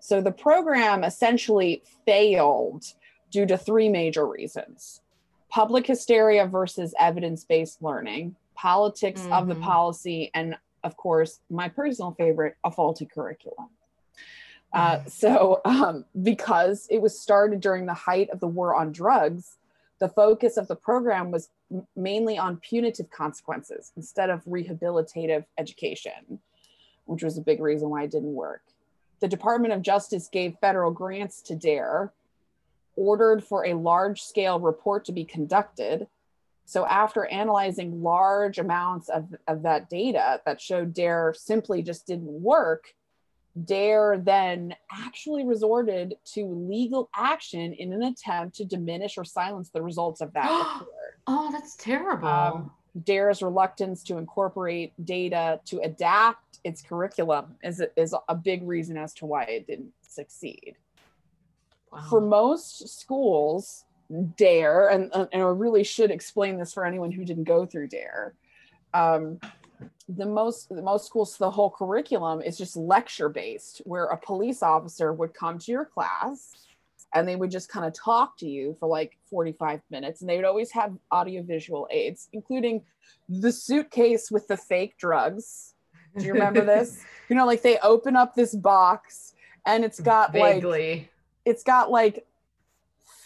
so 0.01 0.21
the 0.21 0.33
program 0.33 1.05
essentially 1.05 1.83
failed 2.07 2.85
due 3.31 3.47
to 3.47 3.57
three 3.57 3.89
major 3.89 4.27
reasons 4.27 5.01
public 5.49 5.87
hysteria 5.87 6.47
versus 6.47 6.95
evidence-based 6.99 7.83
learning 7.83 8.35
politics 8.55 9.23
mm-hmm. 9.23 9.33
of 9.33 9.49
the 9.49 9.55
mm-hmm. 9.55 9.65
policy 9.65 10.31
and 10.35 10.57
of 10.85 10.97
course 10.97 11.41
my 11.51 11.69
personal 11.69 12.13
favorite 12.13 12.57
a 12.65 12.71
faulty 12.71 13.07
curriculum 13.07 13.69
uh, 14.73 15.03
so 15.07 15.61
um, 15.65 16.05
because 16.23 16.87
it 16.91 17.03
was 17.03 17.19
started 17.19 17.61
during 17.61 17.87
the 17.87 17.95
height 17.95 18.31
of 18.31 18.39
the 18.39 18.47
war 18.47 18.77
on 18.77 18.93
drugs 18.93 19.57
the 20.01 20.09
focus 20.09 20.57
of 20.57 20.67
the 20.67 20.77
program 20.77 21.31
was 21.31 21.51
mainly 21.95 22.39
on 22.39 22.57
punitive 22.57 23.11
consequences 23.11 23.93
instead 23.97 24.31
of 24.31 24.45
rehabilitative 24.45 25.45
education, 25.59 26.41
which 27.05 27.23
was 27.23 27.37
a 27.37 27.43
big 27.43 27.61
reason 27.61 27.91
why 27.91 28.05
it 28.05 28.11
didn't 28.11 28.35
work. 28.35 28.63
The 29.21 29.29
Department 29.29 29.75
of 29.75 29.83
Justice 29.83 30.29
gave 30.29 30.57
federal 30.61 30.91
grants 30.91 31.43
to 31.43 31.55
DARE, 31.55 32.13
ordered 32.97 33.45
for 33.45 33.67
a 33.67 33.75
large 33.75 34.23
scale 34.23 34.59
report 34.59 35.05
to 35.05 35.13
be 35.13 35.25
conducted. 35.25 36.07
So, 36.65 36.87
after 36.87 37.27
analyzing 37.27 38.03
large 38.03 38.59
amounts 38.59 39.11
of, 39.11 39.35
of 39.47 39.63
that 39.63 39.91
data 39.91 40.41
that 40.47 40.61
showed 40.61 40.95
DARE 40.95 41.35
simply 41.37 41.83
just 41.83 42.07
didn't 42.07 42.43
work, 42.43 42.95
DARE 43.65 44.19
then 44.19 44.75
actually 44.93 45.45
resorted 45.45 46.15
to 46.25 46.45
legal 46.45 47.11
action 47.15 47.73
in 47.75 47.93
an 47.93 48.03
attempt 48.03 48.57
to 48.57 48.65
diminish 48.65 49.19
or 49.19 49.25
silence 49.25 49.71
the 49.71 49.83
results 49.83 50.21
of 50.21 50.33
that 50.35 50.49
report. 50.81 51.19
oh, 51.27 51.51
that's 51.53 51.77
terrible. 51.77 52.29
Um, 52.29 52.71
DARE's 53.05 53.43
reluctance 53.43 54.03
to 54.05 54.19
incorporate 54.19 54.93
data 55.05 55.61
to 55.67 55.81
adapt 55.81 56.59
its 56.65 56.83
curriculum 56.83 57.57
is, 57.63 57.83
is 57.97 58.15
a 58.29 58.35
big 58.35 58.67
reason 58.67 58.97
as 58.97 59.15
to 59.15 59.27
why 59.27 59.45
it 59.45 59.67
didn't 59.67 59.93
succeed. 60.03 60.77
wow. 61.93 62.05
For 62.09 62.21
most 62.21 62.89
schools, 63.01 63.85
DARE, 64.37 64.89
and, 64.89 65.11
and 65.15 65.29
I 65.43 65.47
really 65.47 65.85
should 65.85 66.11
explain 66.11 66.59
this 66.59 66.73
for 66.73 66.85
anyone 66.85 67.13
who 67.13 67.25
didn't 67.25 67.45
go 67.45 67.65
through 67.65 67.89
DARE. 67.89 68.35
Um, 68.93 69.39
the 70.09 70.27
most 70.27 70.69
the 70.69 70.83
most 70.83 71.07
schools 71.07 71.37
the 71.37 71.51
whole 71.51 71.71
curriculum 71.71 72.41
is 72.41 72.59
just 72.59 72.77
lecture 72.77 73.29
based 73.29 73.81
where 73.85 74.07
a 74.07 74.17
police 74.17 74.63
officer 74.63 75.13
would 75.13 75.33
come 75.35 75.59
to 75.59 75.71
your 75.71 75.85
class 75.85 76.53
and 77.15 77.27
they 77.27 77.37
would 77.37 77.51
just 77.51 77.69
kind 77.69 77.87
of 77.87 77.93
talk 77.93 78.37
to 78.39 78.49
you 78.49 78.77
for 78.79 78.89
like 78.89 79.17
45 79.31 79.81
minutes 79.91 80.21
and 80.21 80.31
they 80.31 80.37
would 80.37 80.45
always 80.45 80.71
have 80.73 80.93
audiovisual 81.13 81.89
aids 81.91 82.29
including 82.33 82.83
the 83.29 83.53
suitcase 83.53 84.31
with 84.31 84.49
the 84.49 84.57
fake 84.57 84.97
drugs. 84.99 85.75
Do 86.19 86.25
you 86.25 86.33
remember 86.33 86.65
this? 86.65 87.05
You 87.29 87.37
know 87.37 87.47
like 87.47 87.63
they 87.63 87.79
open 87.79 88.17
up 88.17 88.35
this 88.35 88.57
box 88.57 89.35
and 89.65 89.85
it's 89.85 90.01
got 90.01 90.35
like 90.35 90.65
it's 91.45 91.63
got 91.63 91.93
like 91.93 92.27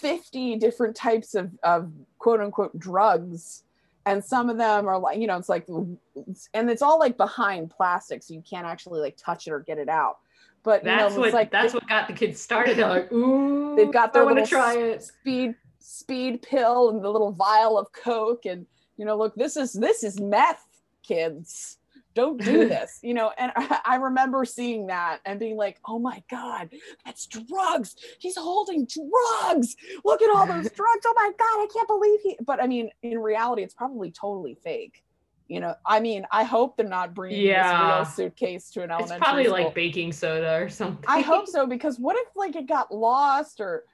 50 0.01 0.57
different 0.57 0.95
types 0.95 1.35
of, 1.35 1.51
of 1.63 1.91
quote 2.19 2.41
unquote 2.41 2.79
drugs 2.79 3.63
and 4.07 4.25
some 4.25 4.51
of 4.51 4.59
them 4.59 4.87
are 4.87 4.99
like 4.99 5.19
you 5.19 5.27
know 5.27 5.37
it's 5.37 5.49
like 5.49 5.67
and 5.69 6.71
it's 6.71 6.83
all 6.83 6.99
like 6.99 7.17
behind 7.17 7.71
plastic 7.71 8.23
so 8.23 8.35
you 8.35 8.43
can't 8.49 8.67
actually 8.67 9.01
like 9.01 9.17
touch 9.17 9.47
it 9.47 9.53
or 9.53 9.61
get 9.61 9.79
it 9.79 9.89
out 9.89 10.19
but 10.65 10.83
you 10.83 10.91
That's 10.91 11.15
know 11.15 11.21
what 11.21 11.27
it's 11.27 11.35
like 11.35 11.51
that's 11.51 11.75
what 11.75 11.87
got 11.89 12.09
the 12.09 12.15
kids 12.15 12.41
started. 12.41 12.77
They're 12.79 12.89
like, 12.89 13.13
ooh, 13.13 13.77
they've 13.77 13.93
got 13.93 14.13
their 14.13 14.25
want 14.25 14.39
to 14.39 14.43
little 14.43 14.59
try 14.59 14.77
it. 14.79 15.03
speed 15.03 15.55
speed 15.79 16.43
pill 16.43 16.89
and 16.91 17.05
the 17.05 17.11
little 17.11 17.33
vial 17.33 17.79
of 17.79 17.93
coke 17.93 18.47
and 18.47 18.67
you 18.97 19.05
know 19.05 19.17
look 19.17 19.35
this 19.37 19.57
is 19.57 19.75
this 19.75 20.03
is 20.03 20.19
meth 20.19 20.65
kids 21.03 21.77
don't 22.15 22.43
do 22.43 22.69
this 22.69 22.99
you 23.03 23.15
know 23.15 23.33
and 23.39 23.53
I, 23.85 23.97
remember 23.97 24.45
seeing 24.45 24.87
that 24.89 25.21
and 25.25 25.39
being 25.41 25.57
like 25.57 25.79
oh 25.87 25.99
my 25.99 26.23
god 26.31 26.71
that's 27.05 27.27
drugs 27.27 27.97
he's 28.19 28.37
holding 28.37 28.87
drugs 28.87 29.77
look 30.05 30.23
at 30.23 30.31
all 30.35 30.47
those 30.47 30.71
drugs 30.73 31.07
oh 31.07 31.15
my 31.17 31.31
god 31.39 31.41
i 31.41 31.67
can't 31.73 31.89
believe 31.89 32.21
he 32.23 32.39
but 32.45 32.62
i 32.62 32.67
mean 32.67 32.91
in 33.03 33.19
reality 33.19 33.62
it's 33.62 33.75
probably 33.75 34.11
totally 34.11 34.57
fake 34.62 35.03
you 35.49 35.61
know 35.61 35.75
i 35.87 36.01
mean 36.01 36.25
i 36.31 36.43
hope 36.43 36.77
they're 36.77 36.87
not 36.89 37.15
bringing 37.15 37.41
Yeah. 37.41 38.01
this 38.01 38.19
real 38.19 38.29
suitcase 38.29 38.71
to 38.73 38.83
an 38.83 38.91
elementary 38.91 39.17
It's 39.17 39.25
probably 39.25 39.45
school. 39.45 39.65
like 39.65 39.75
baking 39.75 40.12
soda 40.12 40.57
or 40.62 40.69
something. 40.69 41.05
I 41.07 41.21
hope 41.21 41.49
so 41.49 41.67
because 41.67 41.99
what 41.99 42.17
if 42.17 42.29
like 42.35 42.57
it 42.57 42.67
got 42.67 42.95
lost 42.95 43.61
or 43.61 43.85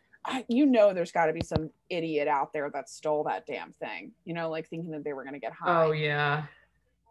you 0.48 0.66
know 0.66 0.92
there's 0.92 1.12
got 1.12 1.26
to 1.26 1.32
be 1.32 1.42
some 1.42 1.70
idiot 1.88 2.28
out 2.28 2.52
there 2.52 2.70
that 2.72 2.88
stole 2.88 3.24
that 3.24 3.46
damn 3.46 3.72
thing. 3.80 4.12
You 4.24 4.34
know, 4.34 4.50
like 4.50 4.68
thinking 4.68 4.90
that 4.92 5.02
they 5.04 5.12
were 5.12 5.24
going 5.24 5.34
to 5.34 5.40
get 5.40 5.52
oh, 5.52 5.64
high. 5.64 5.84
Oh 5.84 5.92
yeah. 5.92 6.44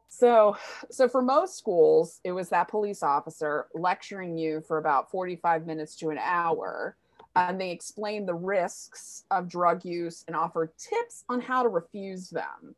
So, 0.10 0.57
so 0.89 1.07
for 1.07 1.22
most 1.22 1.57
schools, 1.57 2.20
it 2.24 2.32
was 2.32 2.49
that 2.49 2.68
police 2.68 3.03
officer 3.03 3.68
lecturing 3.76 4.38
you 4.38 4.62
for 4.68 4.80
about 4.80 5.12
45 5.12 5.66
minutes 5.66 5.95
to 5.97 6.10
an 6.10 6.18
hour. 6.20 6.97
And 7.36 7.62
they 7.62 7.70
explained 7.72 8.28
the 8.28 8.34
risks 8.34 9.24
of 9.30 9.47
drug 9.47 9.86
use 9.86 10.26
and 10.28 10.36
offered 10.36 10.72
tips 10.78 11.24
on 11.30 11.39
how 11.39 11.62
to 11.62 11.70
refuse 11.70 12.30
them. 12.30 12.76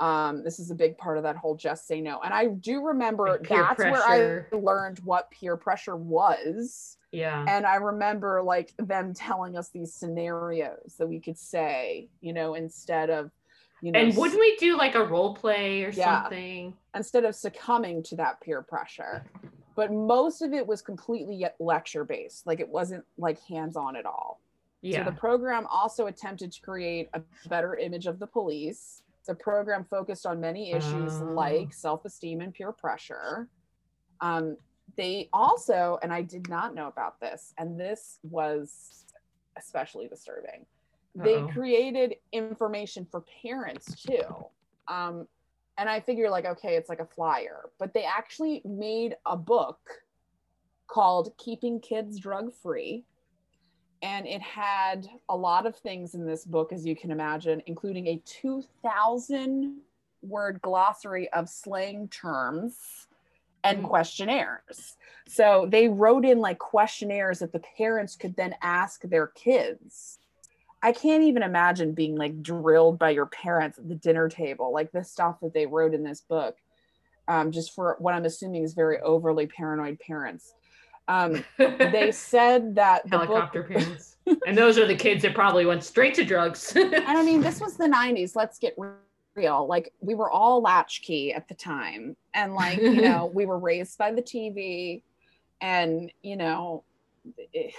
Um, 0.00 0.42
this 0.42 0.58
is 0.58 0.72
a 0.72 0.74
big 0.74 0.98
part 0.98 1.16
of 1.16 1.22
that 1.22 1.36
whole 1.36 1.54
just 1.54 1.86
say 1.86 2.00
no. 2.00 2.20
And 2.24 2.34
I 2.34 2.48
do 2.48 2.84
remember 2.84 3.38
peer 3.38 3.62
that's 3.62 3.78
where. 3.78 4.02
I 4.02 4.44
learned 4.56 4.98
what 5.04 5.30
peer 5.30 5.56
pressure 5.56 5.96
was. 5.96 6.96
Yeah. 7.12 7.44
And 7.46 7.64
I 7.64 7.76
remember 7.76 8.42
like 8.42 8.74
them 8.78 9.14
telling 9.14 9.56
us 9.56 9.68
these 9.68 9.94
scenarios 9.94 10.96
that 10.98 11.06
we 11.06 11.20
could 11.20 11.38
say, 11.38 12.08
you 12.20 12.32
know, 12.32 12.54
instead 12.54 13.08
of, 13.10 13.30
you 13.82 13.90
know, 13.92 13.98
And 13.98 14.16
wouldn't 14.16 14.38
we 14.40 14.56
do 14.56 14.76
like 14.78 14.94
a 14.94 15.04
role 15.04 15.34
play 15.34 15.84
or 15.84 15.90
Yeah. 15.90 16.22
something? 16.22 16.74
instead 16.94 17.24
of 17.24 17.34
succumbing 17.34 18.02
to 18.02 18.14
that 18.16 18.38
peer 18.42 18.60
pressure. 18.62 19.24
But 19.74 19.90
most 19.90 20.42
of 20.42 20.52
it 20.52 20.66
was 20.66 20.82
completely 20.82 21.46
lecture 21.58 22.04
based, 22.04 22.46
like 22.46 22.60
it 22.60 22.68
wasn't 22.68 23.04
like 23.16 23.40
hands 23.40 23.76
on 23.76 23.96
at 23.96 24.04
all. 24.06 24.40
Yeah. 24.82 25.04
So 25.04 25.10
the 25.10 25.16
program 25.16 25.66
also 25.68 26.06
attempted 26.08 26.52
to 26.52 26.60
create 26.60 27.08
a 27.14 27.22
better 27.48 27.76
image 27.76 28.06
of 28.06 28.18
the 28.18 28.26
police. 28.26 29.02
The 29.26 29.34
program 29.34 29.84
focused 29.84 30.26
on 30.26 30.38
many 30.40 30.72
issues 30.72 31.12
Oh. 31.22 31.32
like 31.32 31.72
self 31.72 32.04
esteem 32.04 32.40
and 32.42 32.52
peer 32.52 32.72
pressure. 32.72 33.48
Um, 34.20 34.58
they 34.96 35.30
also, 35.32 35.98
and 36.02 36.12
I 36.12 36.20
did 36.22 36.48
not 36.50 36.74
know 36.74 36.88
about 36.88 37.18
this, 37.20 37.54
and 37.56 37.80
this 37.80 38.18
was 38.22 39.06
especially 39.56 40.08
disturbing. 40.08 40.66
They 41.14 41.42
created 41.52 42.16
information 42.32 43.06
for 43.10 43.24
parents 43.42 44.02
too. 44.02 44.24
Um, 44.88 45.28
and 45.78 45.88
I 45.88 46.00
figure, 46.00 46.30
like, 46.30 46.44
okay, 46.44 46.76
it's 46.76 46.88
like 46.88 47.00
a 47.00 47.06
flyer, 47.06 47.70
but 47.78 47.94
they 47.94 48.04
actually 48.04 48.62
made 48.64 49.16
a 49.26 49.36
book 49.36 49.78
called 50.86 51.32
Keeping 51.38 51.80
Kids 51.80 52.18
Drug 52.18 52.52
Free. 52.52 53.04
And 54.02 54.26
it 54.26 54.42
had 54.42 55.06
a 55.28 55.36
lot 55.36 55.64
of 55.64 55.76
things 55.76 56.14
in 56.14 56.26
this 56.26 56.44
book, 56.44 56.72
as 56.72 56.84
you 56.84 56.96
can 56.96 57.10
imagine, 57.10 57.62
including 57.66 58.08
a 58.08 58.20
2,000 58.24 59.80
word 60.22 60.60
glossary 60.60 61.30
of 61.32 61.48
slang 61.48 62.08
terms 62.08 63.06
and 63.64 63.82
Mm. 63.82 63.88
questionnaires. 63.88 64.96
So 65.28 65.66
they 65.68 65.88
wrote 65.88 66.24
in 66.24 66.40
like 66.40 66.58
questionnaires 66.58 67.38
that 67.38 67.52
the 67.52 67.62
parents 67.76 68.16
could 68.16 68.34
then 68.34 68.56
ask 68.60 69.02
their 69.02 69.28
kids. 69.28 70.18
I 70.82 70.92
can't 70.92 71.22
even 71.22 71.42
imagine 71.42 71.92
being 71.92 72.16
like 72.16 72.42
drilled 72.42 72.98
by 72.98 73.10
your 73.10 73.26
parents 73.26 73.78
at 73.78 73.88
the 73.88 73.94
dinner 73.94 74.28
table, 74.28 74.72
like 74.72 74.90
the 74.90 75.04
stuff 75.04 75.38
that 75.40 75.54
they 75.54 75.66
wrote 75.66 75.94
in 75.94 76.02
this 76.02 76.20
book, 76.20 76.56
um, 77.28 77.52
just 77.52 77.74
for 77.74 77.96
what 78.00 78.14
I'm 78.14 78.24
assuming 78.24 78.64
is 78.64 78.74
very 78.74 78.98
overly 79.00 79.46
paranoid 79.46 80.00
parents. 80.00 80.54
Um, 81.08 81.44
they 81.58 82.10
said 82.12 82.74
that 82.76 83.04
the 83.04 83.18
book, 83.18 83.28
helicopter 83.28 83.62
parents. 83.62 84.16
and 84.46 84.56
those 84.58 84.78
are 84.78 84.86
the 84.86 84.96
kids 84.96 85.22
that 85.22 85.34
probably 85.34 85.66
went 85.66 85.84
straight 85.84 86.14
to 86.14 86.24
drugs. 86.24 86.72
and 86.76 86.94
I 86.94 87.22
mean, 87.22 87.40
this 87.40 87.60
was 87.60 87.76
the 87.76 87.86
90s. 87.86 88.34
Let's 88.34 88.58
get 88.58 88.74
real. 89.36 89.66
Like, 89.66 89.92
we 90.00 90.14
were 90.14 90.30
all 90.30 90.62
latchkey 90.62 91.32
at 91.32 91.48
the 91.48 91.54
time. 91.54 92.16
And, 92.34 92.54
like, 92.54 92.80
you 92.80 93.02
know, 93.02 93.30
we 93.32 93.46
were 93.46 93.58
raised 93.58 93.98
by 93.98 94.12
the 94.12 94.22
TV. 94.22 95.02
And, 95.60 96.12
you 96.22 96.36
know, 96.36 96.82
it- 97.52 97.74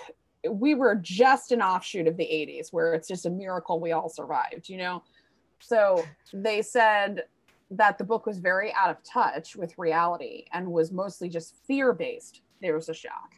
we 0.50 0.76
were 0.76 0.96
just 0.96 1.52
an 1.52 1.62
offshoot 1.62 2.08
of 2.08 2.18
the 2.18 2.24
80s 2.24 2.72
where 2.72 2.94
it's 2.94 3.08
just 3.08 3.26
a 3.26 3.30
miracle 3.30 3.80
we 3.80 3.91
all 3.91 4.10
survived, 4.10 4.70
you 4.70 4.78
know? 4.78 5.04
So 5.60 6.04
they 6.34 6.62
said 6.62 7.24
that 7.72 7.98
the 7.98 8.04
book 8.04 8.26
was 8.26 8.39
very 8.39 8.74
out 8.74 8.89
of 8.89 9.04
touch 9.04 9.56
with 9.56 9.78
reality 9.78 10.46
and 10.54 10.68
was 10.68 10.91
mostly 10.91 11.30
just 11.30 11.56
fear 11.66 11.94
based. 11.94 12.41
There 12.62 12.76
was 12.76 12.89
a 12.89 12.94
shock. 12.94 13.36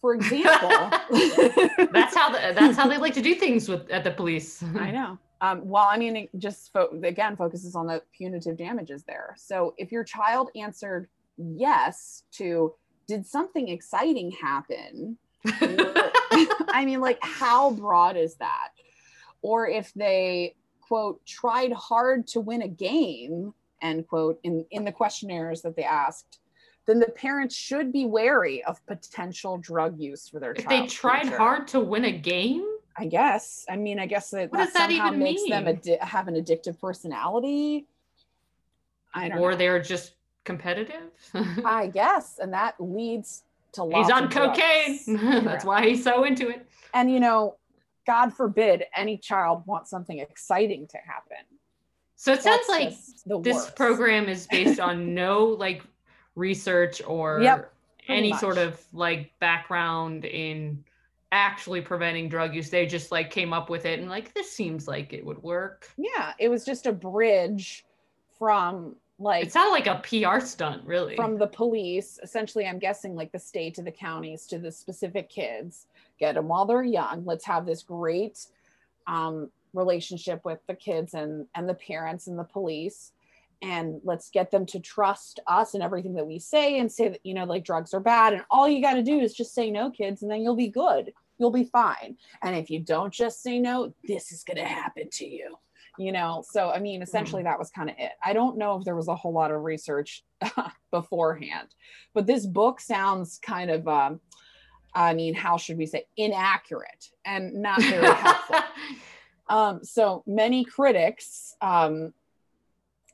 For 0.00 0.14
example, 0.14 0.68
that's 1.92 2.14
how 2.14 2.30
the, 2.30 2.54
that's 2.54 2.76
how 2.76 2.86
they 2.86 2.98
like 2.98 3.14
to 3.14 3.22
do 3.22 3.34
things 3.34 3.68
with 3.68 3.90
at 3.90 4.04
the 4.04 4.12
police. 4.12 4.62
I 4.78 4.90
know. 4.90 5.18
Um, 5.40 5.68
well, 5.68 5.86
I 5.88 5.96
mean, 5.96 6.16
it 6.16 6.30
just 6.38 6.72
fo- 6.72 7.00
again 7.02 7.36
focuses 7.36 7.74
on 7.74 7.86
the 7.86 8.02
punitive 8.16 8.56
damages 8.56 9.04
there. 9.04 9.34
So 9.36 9.74
if 9.76 9.92
your 9.92 10.04
child 10.04 10.50
answered 10.56 11.08
yes 11.36 12.24
to, 12.32 12.74
did 13.06 13.26
something 13.26 13.68
exciting 13.68 14.32
happen? 14.32 15.16
I 15.46 16.82
mean, 16.84 17.00
like, 17.00 17.18
how 17.22 17.70
broad 17.72 18.16
is 18.16 18.36
that? 18.36 18.68
Or 19.42 19.68
if 19.68 19.92
they, 19.94 20.56
quote, 20.80 21.24
tried 21.26 21.72
hard 21.72 22.26
to 22.28 22.40
win 22.40 22.62
a 22.62 22.68
game, 22.68 23.54
end 23.82 24.08
quote, 24.08 24.40
in, 24.42 24.64
in 24.70 24.84
the 24.84 24.92
questionnaires 24.92 25.62
that 25.62 25.76
they 25.76 25.84
asked, 25.84 26.40
then 26.86 26.98
the 26.98 27.08
parents 27.10 27.54
should 27.54 27.92
be 27.92 28.06
wary 28.06 28.64
of 28.64 28.84
potential 28.86 29.58
drug 29.58 29.98
use 30.00 30.28
for 30.28 30.40
their 30.40 30.52
if 30.52 30.64
child. 30.66 30.82
they 30.84 30.86
tried 30.86 31.26
hard 31.28 31.68
to 31.68 31.80
win 31.80 32.04
a 32.06 32.12
game, 32.12 32.64
I 32.96 33.06
guess. 33.06 33.64
I 33.68 33.76
mean, 33.76 33.98
I 34.00 34.06
guess 34.06 34.30
that, 34.30 34.50
What 34.50 34.58
that 34.58 34.72
that 34.74 34.90
somehow 34.90 35.08
even 35.08 35.18
makes 35.20 35.46
them 35.48 35.66
mean? 35.66 35.76
addi- 35.76 36.00
have 36.00 36.28
an 36.28 36.34
addictive 36.34 36.80
personality. 36.80 37.86
I 39.14 39.28
don't 39.28 39.38
or 39.38 39.52
know. 39.52 39.56
they're 39.56 39.80
just 39.82 40.14
competitive. 40.44 41.10
I 41.64 41.86
guess, 41.88 42.38
and 42.38 42.52
that 42.54 42.74
leads 42.80 43.44
to 43.78 43.84
lots 43.84 44.08
he's 44.08 44.16
on 44.16 44.28
cocaine. 44.30 45.44
that's 45.44 45.64
why 45.64 45.86
he's 45.86 46.04
so 46.04 46.24
into 46.24 46.48
it. 46.48 46.66
And 46.94 47.10
you 47.10 47.20
know, 47.20 47.56
God 48.06 48.32
forbid 48.32 48.84
any 48.96 49.18
child 49.18 49.62
wants 49.66 49.90
something 49.90 50.18
exciting 50.18 50.86
to 50.88 50.98
happen. 50.98 51.44
So 52.16 52.32
it 52.32 52.42
sounds 52.42 52.66
That's 52.66 53.24
like 53.26 53.42
this 53.44 53.54
worst. 53.56 53.76
program 53.76 54.28
is 54.28 54.46
based 54.50 54.80
on 54.80 55.14
no 55.14 55.44
like 55.46 55.82
research 56.34 57.00
or 57.06 57.40
Yep, 57.42 57.72
any 58.08 58.30
much. 58.30 58.40
sort 58.40 58.58
of 58.58 58.80
like 58.92 59.30
background 59.40 60.24
in 60.24 60.82
actually 61.30 61.80
preventing 61.80 62.28
drug 62.28 62.54
use. 62.54 62.70
They 62.70 62.86
just 62.86 63.12
like 63.12 63.30
came 63.30 63.52
up 63.52 63.68
with 63.70 63.84
it 63.84 64.00
and 64.00 64.08
like 64.08 64.32
this 64.34 64.50
seems 64.50 64.88
like 64.88 65.12
it 65.12 65.24
would 65.24 65.42
work. 65.42 65.88
Yeah, 65.96 66.32
it 66.38 66.48
was 66.48 66.64
just 66.64 66.86
a 66.86 66.92
bridge 66.92 67.84
from 68.38 68.96
like 69.18 69.46
It 69.46 69.52
sounded 69.52 69.72
like 69.72 69.86
a 69.86 70.00
PR 70.06 70.40
stunt, 70.44 70.84
really. 70.86 71.16
from 71.16 71.38
the 71.38 71.46
police 71.46 72.18
essentially 72.22 72.66
i'm 72.66 72.78
guessing 72.78 73.14
like 73.14 73.32
the 73.32 73.38
state 73.38 73.74
to 73.74 73.82
the 73.82 73.90
counties 73.90 74.46
to 74.46 74.58
the 74.58 74.70
specific 74.72 75.28
kids. 75.28 75.86
Get 76.18 76.34
them 76.34 76.48
while 76.48 76.66
they're 76.66 76.82
young. 76.82 77.24
Let's 77.24 77.44
have 77.46 77.64
this 77.64 77.82
great 77.82 78.46
um, 79.06 79.50
relationship 79.72 80.44
with 80.44 80.58
the 80.66 80.74
kids 80.74 81.14
and 81.14 81.46
and 81.54 81.68
the 81.68 81.74
parents 81.74 82.26
and 82.26 82.38
the 82.38 82.44
police. 82.44 83.12
And 83.62 84.00
let's 84.04 84.30
get 84.30 84.50
them 84.50 84.66
to 84.66 84.78
trust 84.80 85.40
us 85.48 85.74
and 85.74 85.82
everything 85.82 86.14
that 86.14 86.26
we 86.26 86.38
say 86.38 86.78
and 86.78 86.90
say 86.90 87.08
that 87.08 87.20
you 87.24 87.34
know 87.34 87.44
like 87.44 87.64
drugs 87.64 87.92
are 87.94 88.00
bad 88.00 88.32
and 88.32 88.42
all 88.50 88.68
you 88.68 88.80
got 88.80 88.94
to 88.94 89.02
do 89.02 89.18
is 89.20 89.34
just 89.34 89.54
say 89.54 89.70
no 89.70 89.90
kids 89.90 90.22
and 90.22 90.30
then 90.30 90.42
you'll 90.42 90.56
be 90.56 90.68
good. 90.68 91.12
You'll 91.38 91.52
be 91.52 91.64
fine. 91.64 92.16
And 92.42 92.56
if 92.56 92.68
you 92.68 92.80
don't 92.80 93.12
just 93.12 93.42
say 93.42 93.58
no 93.60 93.92
this 94.04 94.32
is 94.32 94.42
going 94.44 94.58
to 94.58 94.64
happen 94.64 95.08
to 95.10 95.26
you 95.26 95.56
you 95.98 96.12
know? 96.12 96.42
So 96.48 96.70
i 96.70 96.78
mean 96.78 97.02
essentially 97.02 97.42
that 97.42 97.58
was 97.58 97.70
kind 97.70 97.90
of 97.90 97.96
it. 97.98 98.12
I 98.24 98.32
don't 98.32 98.56
know 98.58 98.76
if 98.78 98.84
there 98.84 98.96
was 98.96 99.08
a 99.08 99.14
whole 99.16 99.32
lot 99.32 99.50
of 99.50 99.62
research 99.62 100.24
beforehand 100.90 101.68
but 102.14 102.26
this 102.26 102.46
book 102.46 102.80
sounds 102.80 103.38
kind 103.42 103.70
of 103.70 103.86
um 103.88 104.20
i 104.94 105.12
mean 105.14 105.34
how 105.34 105.56
should 105.56 105.76
we 105.76 105.86
say 105.86 106.06
inaccurate 106.16 107.10
and 107.24 107.54
not 107.54 107.82
very 107.82 108.06
helpful. 108.06 108.56
Um 109.50 109.82
so 109.82 110.22
many 110.26 110.62
critics 110.64 111.56
um 111.62 112.12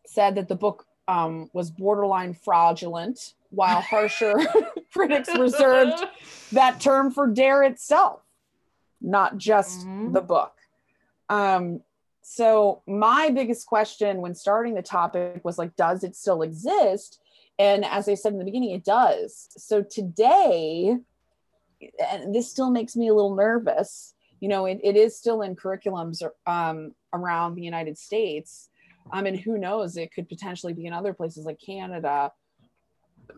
said 0.06 0.34
that 0.34 0.48
the 0.48 0.56
book 0.56 0.84
um 1.06 1.48
was 1.52 1.70
borderline 1.70 2.34
fraudulent 2.34 3.34
while 3.50 3.80
harsher 3.80 4.34
critics 4.92 5.28
reserved 5.38 6.02
that 6.50 6.80
term 6.80 7.12
for 7.12 7.26
dare 7.28 7.62
itself 7.62 8.20
not 9.00 9.36
just 9.38 9.86
Mhm. 9.86 10.12
the 10.12 10.20
book. 10.22 10.54
Um 11.28 11.82
so 12.26 12.80
my 12.86 13.28
biggest 13.28 13.66
question 13.66 14.22
when 14.22 14.34
starting 14.34 14.72
the 14.72 14.80
topic 14.80 15.42
was 15.44 15.58
like 15.58 15.76
does 15.76 16.02
it 16.04 16.16
still 16.16 16.40
exist? 16.40 17.20
And 17.58 17.84
as 17.84 18.08
i 18.08 18.14
said 18.14 18.32
in 18.32 18.38
the 18.38 18.46
beginning 18.46 18.70
it 18.70 18.82
does. 18.82 19.48
So 19.58 19.82
today 19.82 20.96
and 22.10 22.34
this 22.34 22.50
still 22.50 22.70
makes 22.70 22.96
me 22.96 23.08
a 23.08 23.14
little 23.14 23.34
nervous 23.34 24.14
you 24.40 24.48
know 24.48 24.64
it, 24.64 24.80
it 24.82 24.96
is 24.96 25.14
still 25.14 25.42
in 25.42 25.54
curriculums 25.54 26.22
um, 26.46 26.94
around 27.12 27.56
the 27.56 27.62
united 27.62 27.98
states. 27.98 28.70
Um, 29.12 29.26
and 29.26 29.38
who 29.38 29.58
knows 29.58 29.98
it 29.98 30.14
could 30.14 30.26
potentially 30.26 30.72
be 30.72 30.86
in 30.86 30.94
other 30.94 31.12
places 31.12 31.44
like 31.44 31.60
canada 31.60 32.32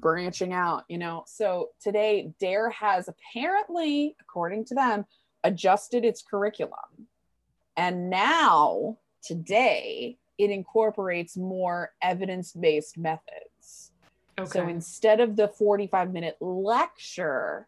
branching 0.00 0.52
out 0.52 0.84
you 0.86 0.98
know. 0.98 1.24
So 1.26 1.70
today 1.82 2.30
dare 2.38 2.70
has 2.70 3.08
apparently 3.08 4.14
according 4.20 4.66
to 4.66 4.76
them 4.76 5.06
adjusted 5.42 6.04
its 6.04 6.22
curriculum 6.22 7.08
and 7.76 8.10
now 8.10 8.96
today 9.22 10.18
it 10.38 10.50
incorporates 10.50 11.36
more 11.36 11.92
evidence-based 12.02 12.98
methods 12.98 13.92
okay. 14.38 14.48
so 14.50 14.68
instead 14.68 15.20
of 15.20 15.36
the 15.36 15.48
45 15.48 16.12
minute 16.12 16.36
lecture, 16.40 17.66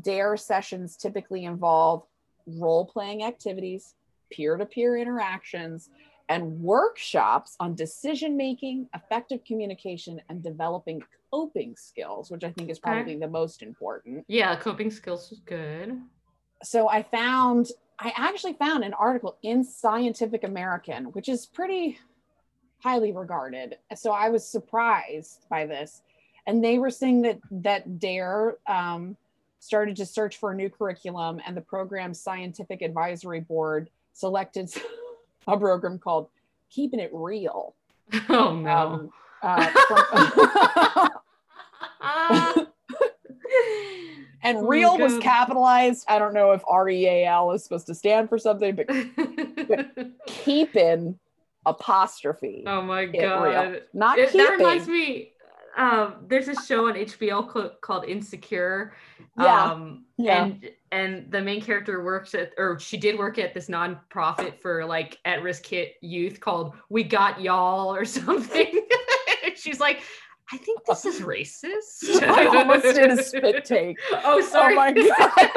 DARE 0.00 0.36
sessions 0.36 0.96
typically 0.96 1.44
involve 1.44 2.04
role 2.46 2.86
playing 2.86 3.22
activities, 3.24 3.94
peer 4.32 4.56
to 4.56 4.66
peer 4.66 4.96
interactions, 4.96 5.90
and 6.28 6.60
workshops 6.60 7.56
on 7.58 7.74
decision 7.74 8.36
making, 8.36 8.88
effective 8.94 9.44
communication, 9.44 10.20
and 10.28 10.42
developing 10.42 11.02
coping 11.32 11.74
skills, 11.76 12.30
which 12.30 12.44
I 12.44 12.52
think 12.52 12.70
is 12.70 12.78
Okay. 12.78 12.90
probably 12.92 13.16
the 13.16 13.28
most 13.28 13.62
important. 13.62 14.24
yeah, 14.28 14.54
coping 14.56 14.90
skills 14.90 15.32
is 15.32 15.40
good. 15.40 16.00
So 16.62 16.88
I 16.88 17.02
found, 17.02 17.68
I 18.02 18.12
actually 18.16 18.54
found 18.54 18.82
an 18.82 18.94
article 18.94 19.36
in 19.42 19.62
Scientific 19.62 20.42
American, 20.44 21.06
which 21.12 21.28
is 21.28 21.44
pretty 21.44 21.98
highly 22.82 23.12
regarded. 23.12 23.76
So 23.94 24.10
I 24.12 24.30
was 24.30 24.46
surprised 24.46 25.44
by 25.50 25.66
this. 25.66 26.00
And 26.46 26.64
they 26.64 26.78
were 26.78 26.90
saying 26.90 27.22
that 27.22 27.38
that 27.50 27.98
DARE 27.98 28.56
um, 28.66 29.16
started 29.58 29.96
to 29.96 30.06
search 30.06 30.38
for 30.38 30.52
a 30.52 30.54
new 30.54 30.70
curriculum, 30.70 31.42
and 31.46 31.54
the 31.54 31.60
program's 31.60 32.18
scientific 32.18 32.80
advisory 32.80 33.40
board 33.40 33.90
selected 34.14 34.72
a 35.46 35.56
program 35.58 35.98
called 35.98 36.28
Keeping 36.70 37.00
It 37.00 37.10
Real. 37.12 37.74
Oh 38.30 38.56
no. 38.56 39.10
Um, 39.10 39.12
uh, 39.42 41.10
from- 42.00 42.66
and 44.56 44.58
Oh, 44.66 44.68
real 44.68 44.98
was 44.98 45.18
capitalized. 45.18 46.04
I 46.08 46.18
don't 46.18 46.34
know 46.34 46.52
if 46.52 46.62
R 46.68 46.88
E 46.88 47.06
A 47.06 47.26
L 47.26 47.52
is 47.52 47.62
supposed 47.64 47.86
to 47.88 47.94
stand 47.94 48.28
for 48.28 48.38
something, 48.38 48.74
but 48.76 48.88
keeping 50.26 51.18
apostrophe. 51.66 52.64
oh 52.66 52.82
my 52.82 53.02
it 53.02 53.12
real. 53.12 53.28
god. 53.28 53.82
Not 53.92 54.18
It- 54.18 54.30
keeping. 54.32 54.46
that 54.46 54.52
reminds 54.56 54.88
me 54.88 55.32
um 55.76 56.14
there's 56.26 56.48
a 56.48 56.54
show 56.62 56.88
on 56.88 56.94
HBO 56.94 57.50
cl- 57.52 57.70
called 57.80 58.04
Insecure. 58.04 58.92
Yeah. 59.38 59.64
Um 59.72 60.04
Yeah. 60.18 60.44
and 60.44 60.70
and 60.90 61.30
the 61.30 61.40
main 61.40 61.60
character 61.60 62.02
works 62.02 62.34
at 62.34 62.52
or 62.58 62.78
she 62.80 62.96
did 62.96 63.18
work 63.18 63.38
at 63.38 63.54
this 63.54 63.68
nonprofit 63.68 64.58
for 64.58 64.84
like 64.84 65.18
at-risk 65.24 65.62
kid 65.62 65.90
youth 66.00 66.40
called 66.40 66.74
We 66.88 67.04
Got 67.04 67.40
Y'all 67.40 67.94
or 67.94 68.04
something. 68.18 68.86
She's 69.54 69.78
like, 69.80 70.00
I 70.52 70.56
think 70.56 70.84
this 70.84 71.04
is 71.04 71.20
racist. 71.20 72.22
I 72.22 72.46
almost 72.46 72.82
did 72.82 73.10
a 73.10 73.22
spit 73.22 73.64
take. 73.64 73.98
Oh, 74.10 74.20
oh 74.24 74.40
sorry. 74.40 74.74
Oh 74.74 74.76
my 74.76 74.92
god. 74.92 75.50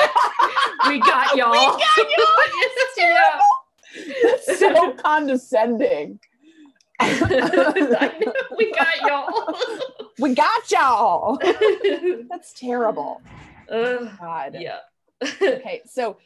we 0.88 1.00
got 1.00 1.36
y'all. 1.36 1.52
We 1.52 1.58
got 1.58 1.98
y'all. 1.98 2.88
yeah. 2.98 3.39
That's 4.24 4.60
so 4.60 4.94
condescending. 4.94 6.20
we 7.02 8.72
got 8.72 9.02
y'all. 9.02 9.56
We 10.20 10.36
got 10.36 10.72
y'all. 10.72 11.39
That's 12.30 12.54
terrible. 12.54 13.22
Ugh, 13.70 14.10
God. 14.20 14.56
yeah. 14.60 14.80
Okay, 15.41 15.82
so 15.86 16.18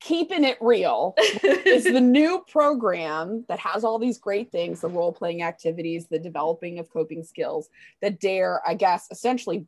keeping 0.00 0.44
it 0.44 0.58
real 0.60 1.14
is 1.42 1.84
the 1.84 2.00
new 2.00 2.44
program 2.50 3.44
that 3.48 3.58
has 3.58 3.84
all 3.84 3.98
these 3.98 4.18
great 4.18 4.52
things 4.52 4.80
the 4.80 4.88
role 4.88 5.12
playing 5.12 5.42
activities, 5.42 6.06
the 6.06 6.18
developing 6.18 6.78
of 6.78 6.90
coping 6.90 7.24
skills 7.24 7.68
that 8.02 8.20
DARE, 8.20 8.60
I 8.66 8.74
guess, 8.74 9.06
essentially 9.10 9.66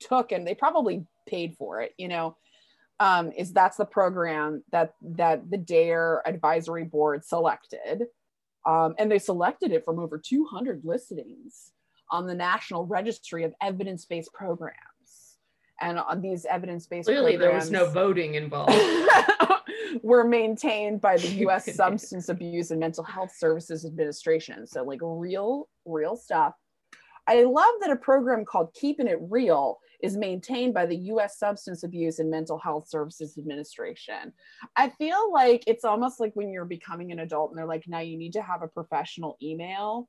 took 0.00 0.32
and 0.32 0.46
they 0.46 0.54
probably 0.54 1.06
paid 1.26 1.56
for 1.56 1.80
it, 1.80 1.92
you 1.96 2.08
know. 2.08 2.36
Um, 3.00 3.32
is 3.32 3.52
that's 3.52 3.78
the 3.78 3.84
program 3.84 4.62
that 4.70 4.94
that 5.02 5.50
the 5.50 5.56
DARE 5.56 6.22
advisory 6.24 6.84
board 6.84 7.24
selected. 7.24 8.04
Um, 8.64 8.94
and 8.98 9.10
they 9.10 9.18
selected 9.18 9.72
it 9.72 9.84
from 9.84 9.98
over 9.98 10.18
200 10.18 10.82
listings 10.84 11.72
on 12.10 12.26
the 12.26 12.34
National 12.34 12.86
Registry 12.86 13.42
of 13.42 13.54
Evidence-Based 13.60 14.32
Programs. 14.32 14.76
And 15.82 15.98
on 15.98 16.22
these 16.22 16.44
evidence-based 16.44 17.06
programs. 17.06 17.26
Clearly, 17.26 17.36
there 17.36 17.54
was 17.54 17.70
no 17.70 17.90
voting 17.90 18.34
involved. 18.34 18.72
were 20.02 20.24
maintained 20.24 21.00
by 21.00 21.16
the 21.16 21.28
US 21.46 21.74
Substance 21.74 22.28
Abuse 22.28 22.70
and 22.70 22.80
Mental 22.80 23.04
Health 23.04 23.32
Services 23.36 23.84
Administration. 23.84 24.66
So, 24.66 24.82
like, 24.82 25.00
real, 25.02 25.68
real 25.84 26.16
stuff. 26.16 26.54
I 27.26 27.44
love 27.44 27.74
that 27.80 27.90
a 27.90 27.96
program 27.96 28.44
called 28.44 28.74
Keeping 28.74 29.06
It 29.06 29.18
Real 29.20 29.78
is 30.02 30.16
maintained 30.16 30.74
by 30.74 30.86
the 30.86 30.96
US 30.96 31.38
Substance 31.38 31.84
Abuse 31.84 32.18
and 32.18 32.28
Mental 32.28 32.58
Health 32.58 32.88
Services 32.88 33.38
Administration. 33.38 34.32
I 34.76 34.88
feel 34.90 35.32
like 35.32 35.62
it's 35.68 35.84
almost 35.84 36.18
like 36.18 36.32
when 36.34 36.50
you're 36.50 36.64
becoming 36.64 37.12
an 37.12 37.20
adult 37.20 37.50
and 37.50 37.58
they're 37.58 37.66
like, 37.66 37.84
now 37.86 38.00
you 38.00 38.18
need 38.18 38.32
to 38.32 38.42
have 38.42 38.62
a 38.62 38.68
professional 38.68 39.36
email. 39.40 40.08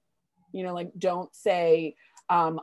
You 0.52 0.64
know, 0.64 0.74
like, 0.74 0.92
don't 0.98 1.34
say, 1.36 1.96
um, 2.30 2.60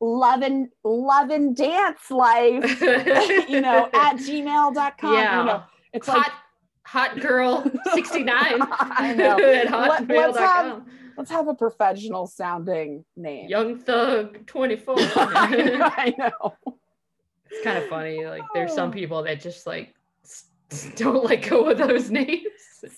love 0.00 0.42
and 0.42 0.68
love 0.82 1.30
and 1.30 1.54
dance 1.56 2.10
life 2.10 2.80
you 3.48 3.60
know 3.60 3.88
at 3.92 4.16
gmail.com 4.16 5.14
yeah. 5.14 5.40
you 5.40 5.46
know 5.46 5.62
it's 5.92 6.06
hot, 6.08 6.16
like 6.18 6.32
hot 6.86 7.20
girl 7.20 7.70
69 7.92 8.34
I 8.60 9.14
know. 9.14 9.38
at 9.38 9.70
Let- 9.70 10.08
let's 10.08 10.38
have- 10.38 10.82
let's 11.18 11.30
have 11.30 11.48
a 11.48 11.54
professional 11.54 12.26
sounding 12.26 13.04
name 13.16 13.48
Young 13.48 13.78
Thug 13.78 14.46
24. 14.46 14.94
I 14.98 15.50
know, 15.54 15.80
I 15.84 16.14
know. 16.16 16.54
it's 17.50 17.62
kind 17.62 17.76
of 17.76 17.86
funny. 17.88 18.24
Like, 18.24 18.42
there's 18.54 18.72
some 18.72 18.88
Oh. 18.88 18.92
people 18.92 19.22
that 19.24 19.40
just 19.40 19.66
like 19.66 19.94
don't 20.96 21.24
let 21.24 21.46
go 21.48 21.68
of 21.68 21.78
those 21.78 22.10
names. 22.10 22.46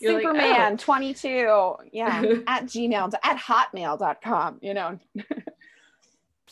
You're 0.01 0.13
like, 0.15 0.25
oh. 0.25 0.33
superman 0.35 0.77
22 0.77 1.75
yeah 1.93 2.23
at 2.47 2.67
gmail 2.67 3.13
at 3.25 3.37
hotmail.com 3.39 4.59
you 4.63 4.75
know 4.75 4.99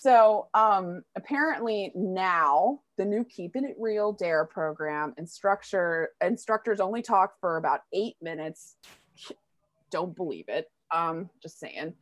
So 0.01 0.49
um, 0.55 1.03
apparently 1.15 1.93
now 1.95 2.81
the 2.97 3.05
new 3.05 3.23
Keeping 3.23 3.65
It 3.65 3.77
Real 3.79 4.15
Dare 4.15 4.47
program 4.47 5.13
instructor 5.19 6.13
instructors 6.25 6.81
only 6.81 7.03
talk 7.03 7.35
for 7.39 7.59
about 7.59 7.83
eight 7.93 8.17
minutes. 8.23 8.77
Don't 9.91 10.17
believe 10.17 10.47
it. 10.49 10.71
Um, 10.91 11.29
just 11.43 11.61
saying. 11.61 11.93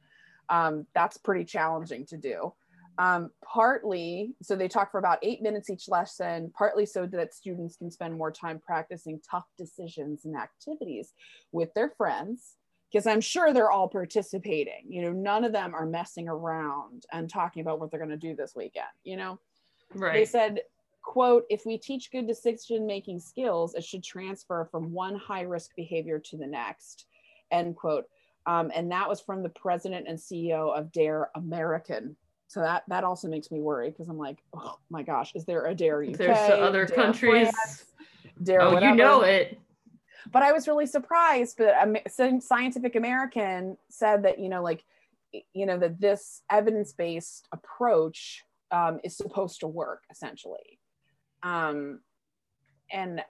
Um, 0.48 0.86
that's 0.94 1.16
pretty 1.18 1.44
challenging 1.44 2.06
to 2.06 2.16
do. 2.16 2.52
Um, 2.98 3.30
partly, 3.44 4.36
so 4.42 4.54
they 4.54 4.68
talk 4.68 4.92
for 4.92 4.98
about 4.98 5.18
eight 5.22 5.42
minutes 5.42 5.68
each 5.68 5.88
lesson, 5.88 6.52
partly 6.56 6.86
so 6.86 7.04
that 7.06 7.34
students 7.34 7.74
can 7.74 7.90
spend 7.90 8.16
more 8.16 8.30
time 8.30 8.60
practicing 8.64 9.20
tough 9.28 9.46
decisions 9.58 10.24
and 10.24 10.36
activities 10.36 11.14
with 11.50 11.74
their 11.74 11.90
friends 11.98 12.57
because 12.90 13.06
I'm 13.06 13.20
sure 13.20 13.52
they're 13.52 13.70
all 13.70 13.88
participating. 13.88 14.84
You 14.88 15.02
know, 15.02 15.12
none 15.12 15.44
of 15.44 15.52
them 15.52 15.74
are 15.74 15.86
messing 15.86 16.28
around 16.28 17.04
and 17.12 17.28
talking 17.28 17.60
about 17.60 17.80
what 17.80 17.90
they're 17.90 18.00
going 18.00 18.10
to 18.10 18.16
do 18.16 18.34
this 18.34 18.54
weekend. 18.56 18.86
You 19.04 19.16
know, 19.16 19.40
Right. 19.94 20.12
they 20.14 20.24
said, 20.24 20.62
"quote 21.02 21.44
If 21.50 21.64
we 21.66 21.78
teach 21.78 22.10
good 22.10 22.26
decision 22.26 22.86
making 22.86 23.20
skills, 23.20 23.74
it 23.74 23.84
should 23.84 24.02
transfer 24.02 24.66
from 24.70 24.92
one 24.92 25.16
high 25.16 25.42
risk 25.42 25.74
behavior 25.76 26.18
to 26.18 26.36
the 26.36 26.46
next." 26.46 27.06
End 27.50 27.76
quote. 27.76 28.06
Um, 28.46 28.70
and 28.74 28.90
that 28.92 29.08
was 29.08 29.20
from 29.20 29.42
the 29.42 29.48
president 29.50 30.08
and 30.08 30.18
CEO 30.18 30.70
of 30.74 30.90
Dare 30.92 31.30
American. 31.34 32.16
So 32.46 32.60
that 32.60 32.84
that 32.88 33.04
also 33.04 33.28
makes 33.28 33.50
me 33.50 33.60
worry 33.60 33.90
because 33.90 34.08
I'm 34.08 34.16
like, 34.16 34.38
oh 34.54 34.78
my 34.88 35.02
gosh, 35.02 35.32
is 35.34 35.44
there 35.44 35.66
a 35.66 35.74
Dare 35.74 36.02
UK? 36.02 36.16
There's 36.16 36.50
other 36.50 36.86
Dare 36.86 36.96
countries. 36.96 37.50
France, 37.50 37.84
Dare 38.42 38.62
oh, 38.62 38.78
you 38.78 38.94
know 38.94 39.20
it. 39.20 39.58
But 40.30 40.42
I 40.42 40.52
was 40.52 40.68
really 40.68 40.86
surprised. 40.86 41.56
But 41.58 41.74
um, 41.80 41.96
Scientific 42.40 42.96
American 42.96 43.76
said 43.90 44.24
that 44.24 44.38
you 44.38 44.48
know, 44.48 44.62
like, 44.62 44.84
you 45.52 45.66
know, 45.66 45.78
that 45.78 46.00
this 46.00 46.42
evidence-based 46.50 47.48
approach 47.52 48.44
um, 48.70 49.00
is 49.04 49.16
supposed 49.16 49.60
to 49.60 49.66
work 49.66 50.04
essentially. 50.10 50.78
Um, 51.42 52.00
and 52.90 53.22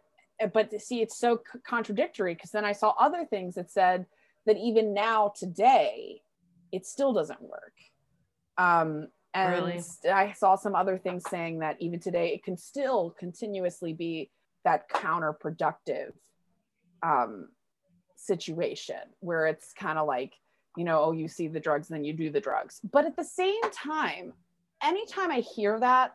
but 0.53 0.70
to 0.70 0.78
see, 0.78 1.03
it's 1.03 1.18
so 1.18 1.41
contradictory 1.66 2.34
because 2.34 2.51
then 2.51 2.64
I 2.64 2.72
saw 2.72 2.95
other 2.99 3.24
things 3.24 3.57
that 3.57 3.70
said 3.70 4.07
that 4.47 4.57
even 4.57 4.95
now 4.95 5.32
today, 5.36 6.22
it 6.70 6.86
still 6.86 7.12
doesn't 7.12 7.43
work. 7.43 7.74
Um, 8.57 9.09
and 9.34 9.53
Really? 9.53 9.82
I 10.12 10.32
saw 10.32 10.57
some 10.57 10.74
other 10.74 10.97
things 10.97 11.24
saying 11.28 11.59
that 11.59 11.76
even 11.80 12.01
today, 12.01 12.32
it 12.34 12.43
can 12.43 12.57
still 12.57 13.14
continuously 13.18 13.93
be 13.93 14.30
that 14.64 14.89
counterproductive 14.91 16.12
um, 17.03 17.49
situation 18.16 19.01
where 19.20 19.46
it's 19.46 19.72
kind 19.72 19.99
of 19.99 20.07
like, 20.07 20.34
you 20.76 20.84
know, 20.84 21.03
oh, 21.03 21.12
you 21.12 21.28
see 21.28 21.49
the 21.49 21.61
drugs, 21.61 21.88
then 21.88 22.05
you 22.05 22.12
do 22.12 22.30
the 22.30 22.40
drugs. 22.40 22.80
But 22.92 23.05
at 23.05 23.16
the 23.16 23.24
same 23.24 23.61
time, 23.72 24.32
anytime 24.82 25.30
I 25.30 25.40
hear 25.40 25.78
that, 25.80 26.12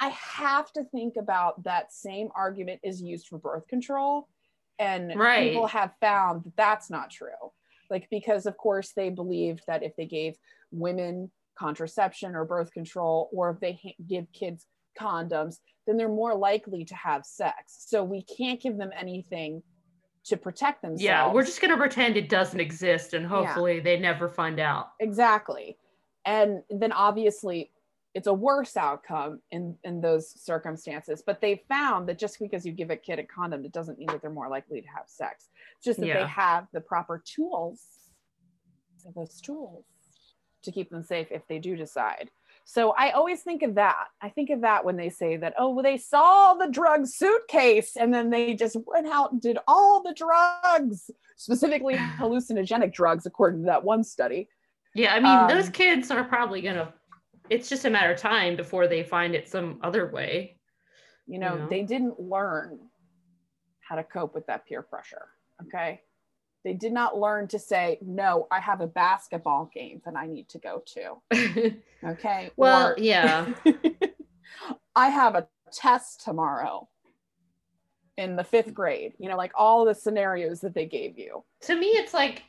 I 0.00 0.08
have 0.08 0.72
to 0.72 0.84
think 0.84 1.16
about 1.16 1.62
that 1.64 1.92
same 1.92 2.28
argument 2.36 2.80
is 2.82 3.00
used 3.00 3.28
for 3.28 3.38
birth 3.38 3.66
control. 3.68 4.28
And 4.78 5.12
Right. 5.16 5.48
people 5.48 5.66
have 5.68 5.94
found 6.00 6.44
that 6.44 6.56
that's 6.56 6.90
not 6.90 7.10
true. 7.10 7.52
Like, 7.90 8.08
because 8.10 8.46
of 8.46 8.56
course 8.56 8.92
they 8.92 9.10
believed 9.10 9.62
that 9.66 9.82
if 9.82 9.94
they 9.96 10.06
gave 10.06 10.36
women 10.72 11.30
contraception 11.56 12.34
or 12.34 12.44
birth 12.44 12.72
control, 12.72 13.30
or 13.32 13.50
if 13.50 13.60
they 13.60 13.78
ha- 13.82 13.94
give 14.08 14.26
kids 14.32 14.66
condoms, 14.98 15.58
then 15.86 15.96
they're 15.96 16.08
more 16.08 16.34
likely 16.34 16.84
to 16.84 16.94
have 16.94 17.24
sex. 17.24 17.84
So 17.86 18.02
we 18.02 18.22
can't 18.22 18.60
give 18.60 18.76
them 18.76 18.90
anything 18.98 19.62
to 20.24 20.36
protect 20.36 20.82
themselves. 20.82 21.02
Yeah, 21.02 21.32
we're 21.32 21.44
just 21.44 21.60
gonna 21.60 21.76
pretend 21.76 22.16
it 22.16 22.28
doesn't 22.28 22.60
exist, 22.60 23.14
and 23.14 23.26
hopefully 23.26 23.80
they 23.80 23.98
never 23.98 24.28
find 24.28 24.58
out. 24.60 24.92
exactly. 25.00 25.76
And 26.26 26.62
then 26.70 26.90
obviously 26.92 27.70
it's 28.14 28.28
a 28.28 28.32
worse 28.32 28.76
outcome 28.76 29.40
in, 29.50 29.76
in 29.82 30.00
those 30.00 30.30
circumstances. 30.40 31.22
But 31.26 31.40
they 31.40 31.64
found 31.68 32.08
that 32.08 32.18
just 32.18 32.38
because 32.38 32.64
you 32.64 32.72
give 32.72 32.90
a 32.90 32.96
kid 32.96 33.18
a 33.18 33.24
condom, 33.24 33.64
it 33.64 33.72
doesn't 33.72 33.98
mean 33.98 34.06
that 34.08 34.22
they're 34.22 34.30
more 34.30 34.48
likely 34.48 34.80
to 34.80 34.86
have 34.86 35.06
sex. 35.06 35.48
It's 35.76 35.84
just 35.84 36.00
that 36.00 36.06
they 36.06 36.26
have 36.26 36.68
the 36.72 36.80
proper 36.80 37.22
tools, 37.26 37.82
those 39.16 39.40
tools 39.40 39.84
to 40.62 40.72
keep 40.72 40.90
them 40.90 41.02
safe 41.02 41.26
if 41.30 41.46
they 41.48 41.58
do 41.58 41.76
decide. 41.76 42.30
So 42.64 42.92
I 42.96 43.10
always 43.10 43.42
think 43.42 43.62
of 43.62 43.74
that. 43.74 44.06
I 44.22 44.30
think 44.30 44.48
of 44.50 44.62
that 44.62 44.84
when 44.84 44.96
they 44.96 45.10
say 45.10 45.36
that, 45.36 45.54
oh, 45.58 45.70
well, 45.70 45.82
they 45.82 45.98
saw 45.98 46.54
the 46.54 46.68
drug 46.68 47.06
suitcase 47.06 47.94
and 47.96 48.12
then 48.12 48.30
they 48.30 48.54
just 48.54 48.76
went 48.86 49.06
out 49.06 49.32
and 49.32 49.40
did 49.40 49.58
all 49.68 50.02
the 50.02 50.14
drugs, 50.14 51.10
specifically 51.36 51.94
hallucinogenic 52.18 52.92
drugs, 52.92 53.26
according 53.26 53.60
to 53.60 53.66
that 53.66 53.84
one 53.84 54.02
study. 54.02 54.48
Yeah, 54.94 55.12
I 55.14 55.20
mean, 55.20 55.56
those 55.56 55.66
Um, 55.66 55.72
kids 55.72 56.10
are 56.10 56.24
probably 56.24 56.62
gonna. 56.62 56.94
It's 57.50 57.68
just 57.68 57.84
a 57.84 57.90
matter 57.90 58.12
of 58.12 58.18
time 58.18 58.56
before 58.56 58.86
they 58.88 59.02
find 59.02 59.34
it 59.34 59.48
some 59.48 59.78
other 59.82 60.10
way. 60.10 60.58
You 61.26 61.38
know, 61.38 61.56
Yeah. 61.56 61.66
they 61.68 61.82
didn't 61.82 62.18
learn 62.18 62.78
how 63.80 63.96
to 63.96 64.04
cope 64.04 64.34
with 64.34 64.46
that 64.46 64.64
peer 64.66 64.80
pressure. 64.82 65.28
Okay. 65.62 66.00
They 66.64 66.72
did 66.72 66.92
not 66.92 67.18
learn 67.18 67.46
to 67.48 67.58
say, 67.58 67.98
no, 68.00 68.46
I 68.50 68.58
have 68.58 68.80
a 68.80 68.86
basketball 68.86 69.70
game 69.72 70.00
that 70.06 70.16
I 70.16 70.26
need 70.26 70.48
to 70.50 70.58
go 70.58 70.82
to. 70.94 71.76
Okay. 72.04 72.50
well, 72.56 72.88
Or, 72.88 72.94
yeah, 72.98 73.46
I 74.96 75.08
have 75.08 75.34
a 75.36 75.46
test 75.72 76.22
tomorrow 76.22 76.86
in 78.18 78.36
the 78.36 78.44
fifth 78.44 78.74
grade. 78.74 79.14
You 79.18 79.30
know, 79.30 79.36
like 79.36 79.52
all 79.56 79.84
the 79.86 79.94
scenarios 79.94 80.60
that 80.60 80.74
they 80.74 80.84
gave 80.86 81.18
you. 81.18 81.44
to 81.62 81.74
me, 81.74 81.86
it's 81.88 82.12
like 82.14 82.42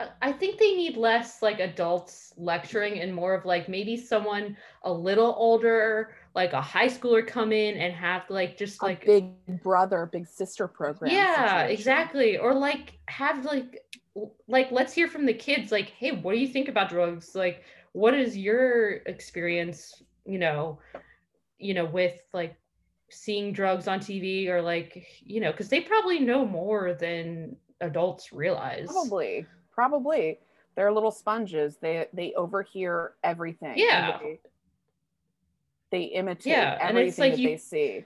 I- 0.00 0.08
I 0.20 0.32
think 0.32 0.58
they 0.58 0.72
need 0.74 0.96
less 0.96 1.42
like 1.42 1.60
adults 1.60 2.32
lecturing 2.36 2.98
and 3.00 3.14
more 3.14 3.34
of 3.34 3.44
like 3.44 3.68
maybe 3.68 3.96
someone 3.96 4.56
a 4.82 4.92
little 4.92 5.32
older, 5.38 6.14
like 6.34 6.52
a 6.52 6.60
high 6.60 6.88
schooler, 6.88 7.26
come 7.26 7.52
in 7.52 7.76
and 7.76 7.92
have 7.92 8.22
like 8.30 8.56
just 8.56 8.80
A 8.82 8.86
like 8.86 9.04
big 9.04 9.32
brother, 9.62 10.08
big 10.10 10.26
sister 10.26 10.66
program. 10.68 11.12
yeah 11.12 11.46
situation. 11.62 11.70
exactly 11.78 12.38
or 12.38 12.54
like 12.54 12.98
have 13.08 13.44
like 13.44 13.80
like 14.48 14.70
let's 14.70 14.92
hear 14.92 15.08
from 15.08 15.24
the 15.26 15.32
kids 15.34 15.72
like 15.72 15.88
hey 15.90 16.12
what 16.12 16.32
do 16.34 16.38
you 16.38 16.48
think 16.48 16.68
about 16.68 16.90
drugs 16.90 17.34
like 17.34 17.64
what 17.92 18.12
is 18.14 18.36
your 18.36 18.96
experience 19.06 20.02
you 20.26 20.38
know 20.38 20.78
you 21.58 21.72
know 21.72 21.86
with 21.86 22.18
like 22.34 22.54
seeing 23.10 23.52
drugs 23.54 23.88
on 23.88 23.98
tv 24.00 24.48
or 24.48 24.60
like 24.60 25.06
you 25.20 25.40
know 25.40 25.50
because 25.50 25.68
they 25.70 25.80
probably 25.80 26.18
know 26.18 26.44
more 26.46 26.92
than 26.94 27.56
adults 27.80 28.32
realize 28.32 28.86
Probably, 28.86 29.46
probably. 29.72 30.38
They're 30.76 30.92
little 30.92 31.10
sponges. 31.10 31.76
They 31.82 32.06
they 32.14 32.32
overhear 32.34 33.12
everything. 33.22 33.74
Yeah. 33.76 34.18
They, 34.18 34.40
they 35.92 36.02
imitate 36.04 36.50
Yeah, 36.52 36.72
and 36.80 36.98
everything 36.98 37.08
it's 37.08 37.18
like 37.18 37.32
that 37.34 37.38
you- 37.40 37.48
they 37.50 37.56
see. 37.58 38.04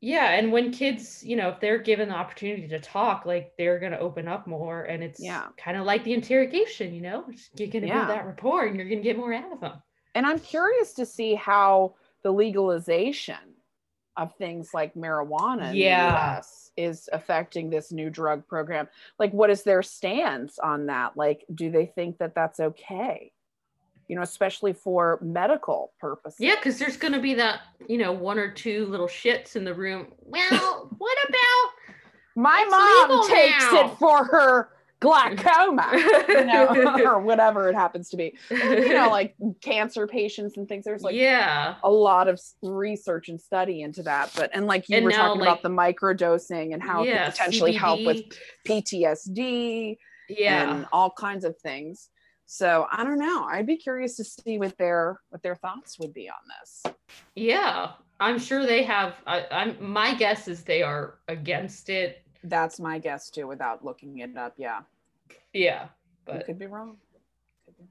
yeah 0.00 0.30
and 0.38 0.52
when 0.52 0.70
kids 0.70 1.24
you 1.24 1.34
know 1.34 1.48
if 1.48 1.58
they're 1.58 1.78
given 1.78 2.08
the 2.10 2.14
opportunity 2.14 2.68
to 2.68 2.78
talk 2.78 3.26
like 3.26 3.54
they're 3.58 3.80
going 3.80 3.90
to 3.92 3.98
open 3.98 4.28
up 4.28 4.46
more 4.46 4.84
and 4.84 5.02
it's 5.02 5.18
Yeah. 5.20 5.48
kind 5.56 5.76
of 5.76 5.84
like 5.86 6.04
the 6.04 6.12
interrogation 6.14 6.94
you 6.94 7.00
know 7.00 7.24
you're 7.56 7.68
going 7.68 7.82
to 7.82 7.88
Yeah. 7.88 8.04
build 8.04 8.10
that 8.10 8.26
rapport 8.26 8.66
and 8.66 8.76
you're 8.76 8.88
going 8.88 8.98
to 9.00 9.02
get 9.04 9.16
more 9.16 9.32
out 9.32 9.52
of 9.52 9.60
them 9.60 9.82
And 10.14 10.24
I'm 10.26 10.38
curious 10.38 10.94
to 10.94 11.04
see 11.06 11.34
how 11.34 11.94
the 12.22 12.32
legalization 12.32 13.54
of 14.16 14.34
things 14.36 14.74
like 14.74 14.94
marijuana 14.94 15.70
in 15.70 15.76
Yeah. 15.76 16.10
the 16.10 16.16
US 16.16 16.70
is 16.76 17.08
affecting 17.12 17.70
this 17.70 17.92
new 17.92 18.10
drug 18.10 18.46
program. 18.48 18.88
Like, 19.18 19.32
what 19.32 19.48
is 19.50 19.62
their 19.62 19.82
stance 19.82 20.58
on 20.58 20.86
that? 20.86 21.16
Like, 21.16 21.44
do 21.54 21.70
they 21.70 21.86
think 21.86 22.18
that 22.18 22.34
that's 22.34 22.58
okay? 22.58 23.32
You 24.08 24.16
know, 24.16 24.22
especially 24.22 24.72
for 24.72 25.18
medical 25.22 25.92
purposes. 26.00 26.40
Yeah, 26.40 26.54
because 26.56 26.78
there's 26.78 26.96
gonna 26.96 27.20
be 27.20 27.34
that, 27.34 27.60
you 27.88 27.98
know, 27.98 28.10
one 28.12 28.38
or 28.38 28.50
two 28.50 28.86
little 28.86 29.06
shits 29.06 29.54
in 29.54 29.64
the 29.64 29.74
room. 29.74 30.08
Well, 30.22 30.88
what 30.98 31.18
about 31.28 31.72
My 32.34 32.64
mom 33.08 33.28
takes 33.28 33.70
now. 33.72 33.84
it 33.92 33.98
for 33.98 34.24
her 34.24 34.70
glaucoma, 35.00 35.90
you 36.28 36.44
know, 36.46 37.00
or 37.04 37.20
whatever 37.20 37.68
it 37.68 37.74
happens 37.74 38.08
to 38.08 38.16
be. 38.16 38.36
You 38.50 38.94
know, 38.94 39.10
like 39.10 39.36
cancer 39.60 40.06
patients 40.06 40.56
and 40.56 40.66
things. 40.66 40.84
There's 40.86 41.02
like 41.02 41.14
yeah, 41.14 41.74
a 41.84 41.90
lot 41.90 42.28
of 42.28 42.40
research 42.62 43.28
and 43.28 43.38
study 43.40 43.82
into 43.82 44.02
that. 44.04 44.32
But 44.34 44.50
and 44.54 44.66
like 44.66 44.88
you 44.88 44.96
And 44.96 45.04
were 45.04 45.10
now, 45.10 45.26
talking 45.28 45.40
like- 45.42 45.48
about 45.48 45.62
the 45.62 45.68
microdosing 45.68 46.72
and 46.72 46.82
how 46.82 47.02
it 47.02 47.08
yeah, 47.10 47.26
could 47.26 47.32
potentially 47.34 47.72
help 47.74 48.04
with 48.06 48.22
PTSD 48.66 49.98
Yeah, 50.28 50.70
and 50.76 50.86
all 50.92 51.10
kinds 51.10 51.44
of 51.44 51.56
things. 51.58 52.08
So 52.50 52.86
I 52.90 53.04
don't 53.04 53.18
know. 53.18 53.44
I'd 53.44 53.66
be 53.66 53.76
curious 53.76 54.16
to 54.16 54.24
see 54.24 54.58
what 54.58 54.76
their 54.78 55.20
what 55.28 55.42
their 55.42 55.54
thoughts 55.54 55.98
would 55.98 56.14
be 56.14 56.30
on 56.30 56.36
this. 56.60 56.82
yeah. 57.34 57.92
I'm 58.20 58.38
sure 58.40 58.66
they 58.66 58.82
have. 58.82 59.14
I, 59.28 59.44
I'm. 59.52 59.76
My 59.80 60.12
guess 60.12 60.48
is 60.48 60.64
they 60.64 60.82
are 60.82 61.18
against 61.28 61.88
it. 61.88 62.22
That's 62.42 62.80
my 62.80 62.98
guess 62.98 63.30
too, 63.30 63.46
without 63.46 63.84
looking 63.84 64.18
it 64.18 64.36
up. 64.36 64.54
Yeah, 64.56 64.80
Yeah, 65.52 65.82
you 65.84 65.88
but 66.24 66.46
could 66.46 66.58
be 66.58 66.66
wrong. 66.66 66.96
Could 67.64 67.76
be 67.78 67.84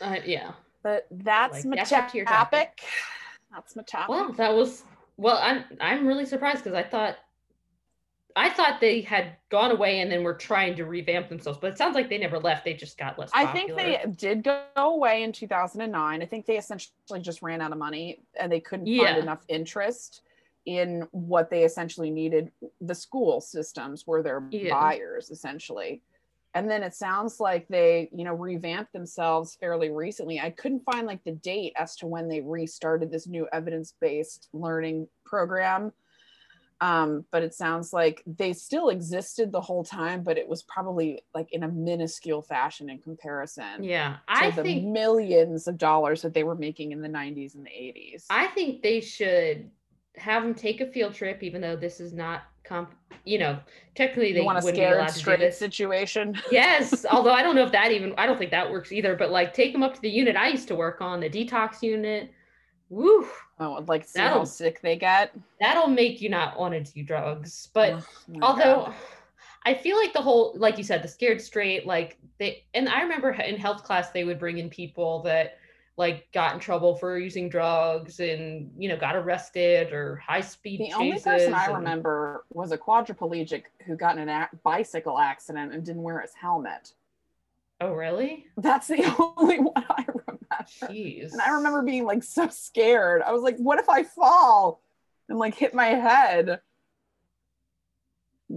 wrong. 0.00 0.12
uh, 0.14 0.20
yeah. 0.24 0.52
But 0.82 1.08
that's 1.10 1.56
Like, 1.58 1.64
my 1.66 1.76
that's 1.76 1.90
topic. 1.90 2.26
topic. 2.26 2.80
That's 3.52 3.76
my 3.76 3.82
topic. 3.82 4.08
Well, 4.08 4.32
that 4.34 4.54
was. 4.54 4.84
Well, 5.18 5.36
I'm. 5.42 5.64
I'm 5.78 6.06
really 6.06 6.24
surprised 6.24 6.64
because 6.64 6.72
I 6.78 6.82
thought 6.88 7.16
I 8.36 8.50
thought 8.50 8.80
they 8.80 9.00
had 9.00 9.36
gone 9.48 9.70
away 9.70 10.00
and 10.00 10.10
then 10.10 10.22
were 10.22 10.34
trying 10.34 10.76
to 10.76 10.84
revamp 10.84 11.28
themselves, 11.28 11.58
but 11.60 11.72
it 11.72 11.78
sounds 11.78 11.94
like 11.94 12.08
they 12.08 12.18
never 12.18 12.38
left. 12.38 12.64
They 12.64 12.74
just 12.74 12.98
got 12.98 13.18
less. 13.18 13.30
I 13.34 13.46
think 13.46 13.74
they 13.76 14.04
did 14.16 14.42
go 14.42 14.64
away 14.76 15.22
in 15.22 15.32
2009. 15.32 16.22
I 16.22 16.26
think 16.26 16.46
they 16.46 16.58
essentially 16.58 17.20
just 17.20 17.42
ran 17.42 17.60
out 17.60 17.72
of 17.72 17.78
money 17.78 18.22
and 18.38 18.50
they 18.50 18.60
couldn't 18.60 18.86
Yeah. 18.86 19.06
find 19.06 19.18
enough 19.18 19.44
interest 19.48 20.22
in 20.66 21.06
what 21.12 21.50
they 21.50 21.64
essentially 21.64 22.10
needed. 22.10 22.52
The 22.80 22.94
school 22.94 23.40
systems 23.40 24.06
were 24.06 24.22
their 24.22 24.42
Yeah. 24.50 24.78
buyers 24.78 25.30
essentially. 25.30 26.02
And 26.54 26.68
then 26.68 26.82
it 26.82 26.94
sounds 26.94 27.38
like 27.38 27.68
they, 27.68 28.08
you 28.12 28.24
know, 28.24 28.34
revamped 28.34 28.92
themselves 28.92 29.54
fairly 29.54 29.90
recently. 29.90 30.40
I 30.40 30.50
couldn't 30.50 30.84
find 30.84 31.06
like 31.06 31.22
the 31.24 31.32
date 31.32 31.72
as 31.76 31.94
to 31.96 32.06
when 32.06 32.28
they 32.28 32.40
restarted 32.40 33.10
this 33.10 33.28
new 33.28 33.48
evidence-based 33.52 34.48
learning 34.52 35.08
program. 35.24 35.92
Um, 36.80 37.26
but 37.30 37.42
it 37.42 37.52
sounds 37.52 37.92
like 37.92 38.22
they 38.26 38.54
still 38.54 38.88
existed 38.88 39.52
the 39.52 39.60
whole 39.60 39.84
time, 39.84 40.22
but 40.22 40.38
it 40.38 40.48
was 40.48 40.62
probably 40.62 41.22
like 41.34 41.52
in 41.52 41.62
a 41.62 41.68
minuscule 41.68 42.40
fashion 42.40 42.88
in 42.88 42.98
comparison 42.98 43.84
Yeah, 43.84 44.14
to 44.14 44.18
I 44.28 44.50
the 44.50 44.62
think 44.62 44.86
millions 44.86 45.68
of 45.68 45.76
dollars 45.76 46.22
that 46.22 46.32
they 46.32 46.42
were 46.42 46.54
making 46.54 46.92
in 46.92 47.02
the 47.02 47.08
90s 47.08 47.54
and 47.54 47.66
the 47.66 47.70
80s. 47.70 48.24
I 48.30 48.46
think 48.48 48.82
they 48.82 49.00
should 49.00 49.70
have 50.16 50.42
them 50.42 50.54
take 50.54 50.80
a 50.80 50.86
field 50.86 51.14
trip, 51.14 51.42
even 51.42 51.60
though 51.60 51.76
this 51.76 52.00
is 52.00 52.12
not 52.12 52.42
comp. 52.64 52.94
You 53.24 53.38
know, 53.38 53.58
technically 53.94 54.32
they 54.32 54.40
you 54.40 54.46
want 54.46 54.58
a 54.58 54.64
wouldn't 54.64 54.80
be 54.80 54.84
allowed 54.84 55.10
scared 55.10 55.38
straight 55.38 55.54
situation. 55.54 56.34
Yes, 56.50 57.04
although 57.10 57.32
I 57.32 57.42
don't 57.42 57.54
know 57.54 57.64
if 57.64 57.72
that 57.72 57.92
even 57.92 58.14
I 58.16 58.26
don't 58.26 58.38
think 58.38 58.50
that 58.52 58.70
works 58.70 58.90
either. 58.92 59.14
But 59.16 59.30
like, 59.30 59.52
take 59.52 59.72
them 59.72 59.82
up 59.82 59.94
to 59.94 60.00
the 60.00 60.08
unit 60.08 60.36
I 60.36 60.48
used 60.48 60.68
to 60.68 60.74
work 60.74 61.00
on, 61.00 61.20
the 61.20 61.28
detox 61.28 61.82
unit. 61.82 62.30
Woo, 62.90 63.26
Oh, 63.58 63.74
I'd 63.76 63.88
like 63.88 64.02
to 64.02 64.08
see 64.08 64.18
how 64.20 64.44
sick 64.44 64.80
they 64.82 64.96
get. 64.96 65.32
that'll 65.60 65.86
make 65.88 66.20
you 66.20 66.28
not 66.28 66.58
want 66.58 66.74
to 66.74 66.92
do 66.92 67.02
drugs. 67.02 67.68
But 67.72 67.92
Oh 67.92 68.02
although 68.42 68.84
God. 68.86 68.94
I 69.64 69.74
feel 69.74 69.96
like 69.96 70.12
the 70.12 70.22
whole, 70.22 70.54
like 70.56 70.76
you 70.78 70.84
said, 70.84 71.02
the 71.02 71.08
scared 71.08 71.40
straight, 71.40 71.86
like 71.86 72.18
they, 72.38 72.64
and 72.74 72.88
I 72.88 73.02
remember 73.02 73.30
in 73.30 73.56
health 73.56 73.84
class 73.84 74.10
they 74.10 74.24
would 74.24 74.38
bring 74.38 74.58
in 74.58 74.70
people 74.70 75.22
that 75.22 75.58
like 75.96 76.32
got 76.32 76.54
in 76.54 76.60
trouble 76.60 76.94
for 76.96 77.18
using 77.18 77.48
drugs 77.50 78.20
and 78.20 78.70
you 78.78 78.88
know 78.88 78.96
got 78.96 79.14
arrested 79.16 79.92
or 79.92 80.16
high 80.16 80.40
speed. 80.40 80.80
the 80.80 80.92
only 80.94 81.20
person 81.20 81.52
I 81.52 81.66
remember 81.66 82.44
was 82.54 82.72
a 82.72 82.78
quadriplegic 82.78 83.64
who 83.84 83.96
got 83.96 84.16
in 84.16 84.28
a- 84.30 84.48
bicycle 84.64 85.18
accident 85.18 85.74
and 85.74 85.84
didn't 85.84 86.02
wear 86.02 86.20
his 86.20 86.32
helmet. 86.32 86.94
Oh 87.82 87.92
really? 87.92 88.46
That's 88.56 88.86
the 88.88 89.04
only 89.36 89.58
one 89.60 89.72
I 89.76 90.04
remember. 90.08 90.19
Jeez. 90.62 91.32
And 91.32 91.40
I 91.40 91.50
remember 91.50 91.82
being 91.82 92.04
like 92.04 92.22
so 92.22 92.48
scared. 92.48 93.22
I 93.22 93.32
was 93.32 93.42
like, 93.42 93.56
what 93.56 93.78
if 93.78 93.88
I 93.88 94.02
fall 94.02 94.82
and 95.28 95.38
like 95.38 95.54
hit 95.54 95.74
my 95.74 95.86
head? 95.86 96.60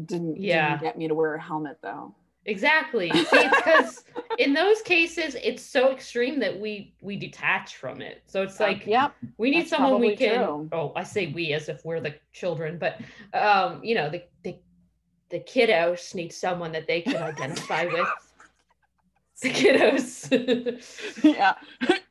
Didn't, 0.06 0.38
Yeah. 0.38 0.72
didn't 0.72 0.84
get 0.84 0.98
me 0.98 1.08
to 1.08 1.14
wear 1.14 1.36
a 1.36 1.42
helmet 1.42 1.78
though. 1.82 2.16
Exactly. 2.46 3.12
Because 3.32 4.04
in 4.38 4.54
those 4.54 4.82
cases, 4.82 5.36
it's 5.42 5.64
so 5.64 5.92
extreme 5.92 6.40
that 6.40 6.60
we 6.60 6.94
we 7.02 7.16
detach 7.16 7.78
from 7.78 8.02
it. 8.02 8.24
So 8.26 8.42
it's 8.42 8.60
like 8.60 8.86
yep. 8.86 9.14
we 9.38 9.52
need 9.52 9.68
someone 9.68 10.00
we 10.02 10.16
can. 10.16 10.44
true. 10.46 10.70
Oh, 10.72 10.92
I 10.96 11.04
say 11.04 11.28
we 11.28 11.54
as 11.54 11.70
if 11.70 11.86
we're 11.86 12.00
the 12.00 12.16
children, 12.32 12.78
but 12.78 13.00
um, 13.34 13.84
you 13.84 13.96
know, 13.96 14.10
the 14.10 14.24
the 14.44 14.58
the 15.30 15.40
kiddos 15.40 16.14
need 16.16 16.34
someone 16.34 16.72
that 16.74 16.88
they 16.88 17.02
can 17.02 17.16
identify 17.32 17.86
with. 17.86 18.08
The 19.44 19.50
kiddos. 21.22 21.24
yeah. 21.24 21.56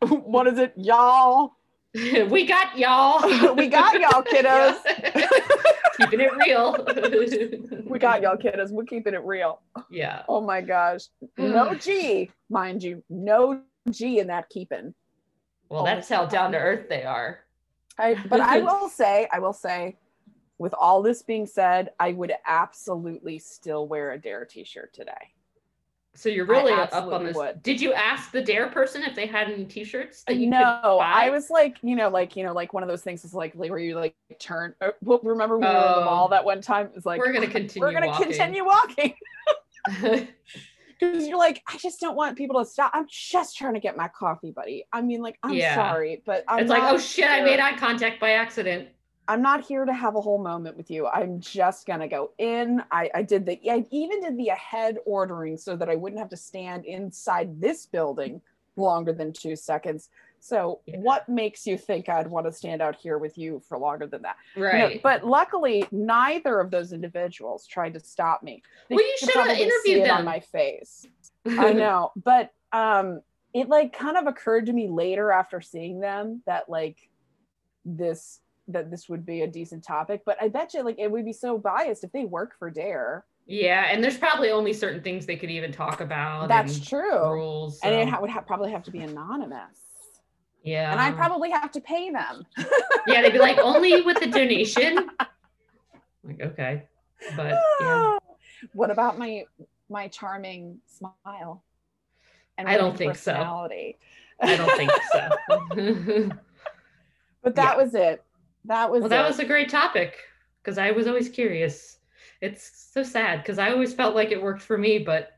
what 0.09 0.47
is 0.47 0.59
it, 0.59 0.74
y'all? 0.76 1.55
we 1.95 2.47
got 2.47 2.78
y'all. 2.78 3.55
We 3.55 3.68
got 3.68 4.01
y'all, 4.01 4.22
kiddos. 4.22 4.78
Keeping 5.97 6.20
it 6.20 6.33
real. 6.47 6.76
We 7.87 7.99
got 7.99 8.22
y'all 8.22 8.37
kiddos. 8.37 8.70
We're 8.70 8.85
keeping 8.85 9.14
it 9.14 9.22
real. 9.24 9.61
Yeah. 9.91 10.22
Oh 10.28 10.41
my 10.41 10.61
gosh. 10.61 11.09
Hmm. 11.39 11.53
No 11.53 11.74
G, 11.74 12.30
mind 12.51 12.83
you. 12.83 13.03
No 13.11 13.62
G 13.91 14.18
in 14.18 14.26
that 14.28 14.49
keeping. 14.49 14.95
Well, 15.68 15.85
that's 15.85 16.09
how 16.09 16.26
down 16.26 16.53
to 16.53 16.59
earth 16.59 16.89
they 16.89 17.05
are. 17.05 17.41
I 17.99 18.14
but 18.28 18.41
I 18.41 18.61
will 18.61 18.89
say, 18.89 19.28
I 19.33 19.39
will 19.39 19.53
say, 19.53 19.97
with 20.59 20.74
all 20.74 21.03
this 21.03 21.22
being 21.22 21.47
said, 21.47 21.91
I 21.99 22.12
would 22.12 22.33
absolutely 22.47 23.39
still 23.39 23.87
wear 23.89 24.12
a 24.12 24.18
Dare 24.18 24.45
t-shirt 24.45 24.93
today. 24.93 25.33
So 26.15 26.29
you're 26.29 26.45
really 26.45 26.73
up 26.73 26.93
on 26.93 27.25
this. 27.25 27.35
would. 27.37 27.63
Did 27.63 27.81
you 27.81 27.95
ask 27.95 28.31
the 28.33 28.43
Dare 28.43 28.69
person 28.69 29.03
if 29.03 29.15
they 29.15 29.27
had 29.27 29.51
any 29.51 29.65
T-shirts 29.65 30.25
that 30.25 30.37
you 30.37 30.49
no, 30.51 30.59
could 30.59 30.99
buy? 30.99 31.13
I 31.15 31.31
was 31.31 31.49
like, 31.49 31.79
you 31.83 31.97
know, 31.97 32.11
like 32.11 32.37
you 32.37 32.45
know, 32.45 32.53
like 32.53 32.75
one 32.75 32.83
of 32.83 32.89
those 32.89 33.03
things 33.03 33.25
is 33.25 33.33
like, 33.33 33.55
like 33.55 33.71
where 33.71 33.79
you 33.79 33.95
like 33.95 34.15
turn. 34.39 34.75
uh, 34.83 34.91
well, 35.01 35.21
remember 35.23 35.59
we 35.59 35.65
were 35.65 35.71
in 35.71 35.95
the 35.95 36.01
Oh. 36.01 36.05
mall 36.05 36.29
that 36.29 36.45
one 36.45 36.61
time? 36.61 36.91
It's 36.95 37.07
like 37.07 37.19
We're 37.19 37.33
gonna 37.33 37.47
continue 37.47 37.87
We're 37.89 37.95
gonna 37.95 38.09
walking. 38.09 38.27
continue 38.27 38.65
walking 38.65 39.15
because 41.01 41.27
you're 41.27 41.39
like, 41.39 41.63
I 41.67 41.79
just 41.79 41.99
don't 41.99 42.15
want 42.15 42.37
people 42.37 42.63
to 42.63 42.69
stop. 42.71 42.91
I'm 42.95 43.07
just 43.09 43.57
trying 43.57 43.75
to 43.75 43.81
get 43.81 43.97
my 43.97 44.09
coffee, 44.09 44.51
buddy. 44.53 44.85
I 44.93 45.01
mean, 45.01 45.23
like, 45.23 45.39
I'm 45.43 45.55
Yeah. 45.55 45.75
sorry, 45.75 46.23
but 46.27 46.45
I'm 46.47 46.61
it's 46.61 46.71
like, 46.71 46.83
oh 46.85 46.99
shit, 46.99 47.29
I 47.29 47.41
made 47.41 47.59
eye 47.59 47.77
contact 47.77 48.21
by 48.21 48.33
accident. 48.33 48.89
I'm 49.33 49.41
not 49.41 49.64
here 49.64 49.87
to 49.87 49.95
have 49.95 50.14
a 50.14 50.20
whole 50.20 50.43
moment 50.43 50.76
with 50.76 50.91
you. 50.91 51.07
I'm 51.07 51.41
just 51.41 51.87
gonna 51.87 52.07
go 52.07 52.33
in. 52.37 52.83
I, 52.91 53.09
I 53.14 53.22
did 53.22 53.47
the 53.47 53.59
I 53.70 53.87
even 53.91 54.20
did 54.20 54.37
the 54.37 54.49
ahead 54.49 54.99
ordering 55.07 55.57
so 55.57 55.74
that 55.74 55.89
I 55.89 55.95
wouldn't 55.97 56.18
have 56.18 56.28
to 56.30 56.37
stand 56.37 56.85
inside 56.85 57.59
this 57.59 57.87
building 57.87 58.43
longer 58.76 59.14
than 59.14 59.33
two 59.33 59.57
seconds. 59.57 60.11
So 60.39 60.80
Yeah. 60.85 60.99
what 60.99 61.26
makes 61.30 61.66
you 61.66 61.78
think 61.78 62.11
I'd 62.11 62.26
want 62.26 62.45
to 62.45 62.53
stand 62.53 62.83
out 62.83 62.95
here 62.97 63.16
with 63.16 63.39
you 63.39 63.62
for 63.66 63.78
longer 63.78 64.07
than 64.07 64.20
that? 64.20 64.37
Right. 64.55 65.03
but 65.03 65.24
luckily, 65.26 65.87
neither 65.91 66.61
of 66.61 66.70
those 66.70 66.93
individuals 66.93 67.66
tried 67.66 67.95
to 67.95 68.01
stop 68.01 68.43
me. 68.43 68.62
They 68.91 68.97
Well, 68.97 69.05
you 69.05 69.16
should 69.16 69.35
have 69.35 69.59
interviewed 69.59 70.03
it 70.05 70.11
on 70.11 70.18
them. 70.18 70.24
my 70.26 70.41
face. 70.41 71.07
I 71.47 71.72
know, 71.72 72.12
but 72.22 72.51
um, 72.72 73.22
it 73.55 73.70
like 73.70 73.95
kind 73.97 74.18
of 74.18 74.26
occurred 74.26 74.66
to 74.66 74.74
me 74.74 74.89
later 74.89 75.33
after 75.33 75.62
seeing 75.62 76.01
them 76.01 76.43
that 76.45 76.68
like 76.68 76.99
this 77.87 78.39
that 78.69 78.91
this 78.91 79.09
would 79.09 79.25
be 79.27 79.43
a 79.43 79.47
decent 79.47 79.85
topic. 79.85 80.23
But 80.25 80.37
I 80.41 80.49
bet 80.49 80.75
you 80.75 80.83
like 80.83 80.99
it 80.99 81.11
would 81.11 81.25
be 81.25 81.33
so 81.33 81.59
biased 81.59 82.05
if 82.05 82.13
they 82.13 82.25
work 82.25 82.53
for 82.59 82.71
Dare. 82.71 83.25
yeah, 83.47 83.87
and 83.91 84.03
there's 84.03 84.17
probably 84.19 84.51
only 84.51 84.73
certain 84.73 85.03
things 85.03 85.27
they 85.27 85.37
could 85.37 85.51
even 85.51 85.73
talk 85.73 86.01
about. 86.01 86.49
That's 86.49 86.77
and 86.77 86.87
true. 86.87 87.29
Rules. 87.33 87.81
And 87.83 87.95
it 87.95 88.09
ha- 88.09 88.21
would 88.21 88.31
ha- 88.31 88.41
probably 88.41 88.71
have 88.71 88.83
to 88.85 88.91
be 88.91 89.01
anonymous. 89.01 89.79
yeah. 90.63 90.93
And 90.93 91.01
I 91.01 91.11
probably 91.11 91.51
have 91.51 91.73
to 91.73 91.81
pay 91.81 92.11
them. 92.11 92.47
yeah, 93.09 93.23
they'd 93.23 93.33
be 93.33 93.39
like 93.39 93.59
only 93.59 94.01
with 94.03 94.21
the 94.21 94.27
donation. 94.29 94.97
like 96.25 96.41
okay, 96.41 96.85
but 97.37 97.61
yeah, 97.81 98.19
what 98.75 98.91
about 98.91 99.19
my 99.19 99.45
my 99.91 100.07
charming 100.09 100.79
smile? 100.87 101.65
And 102.59 102.69
I 102.69 102.77
don't 102.77 102.97
think 102.97 103.17
so. 103.17 103.33
I 104.41 104.57
don't 104.57 104.71
think 104.77 104.91
so. 105.13 106.31
But 107.43 107.57
that 107.57 107.77
Yeah. 107.77 107.83
was 107.83 107.95
it. 107.95 108.23
That 108.65 108.91
was 108.91 109.01
well, 109.01 109.09
that 109.11 109.25
it. 109.25 109.29
was 109.29 109.39
a 109.39 109.45
great 109.45 109.69
topic 109.69 110.17
because 110.63 110.79
I 110.79 110.91
was 110.93 111.07
always 111.07 111.29
curious. 111.29 111.99
It's 112.41 112.91
so 112.93 113.03
sad 113.03 113.43
because 113.43 113.59
I 113.59 113.71
always 113.71 113.95
felt 113.95 114.15
like 114.15 114.31
it 114.31 114.43
worked 114.43 114.63
for 114.63 114.79
me, 114.79 114.99
but 114.99 115.33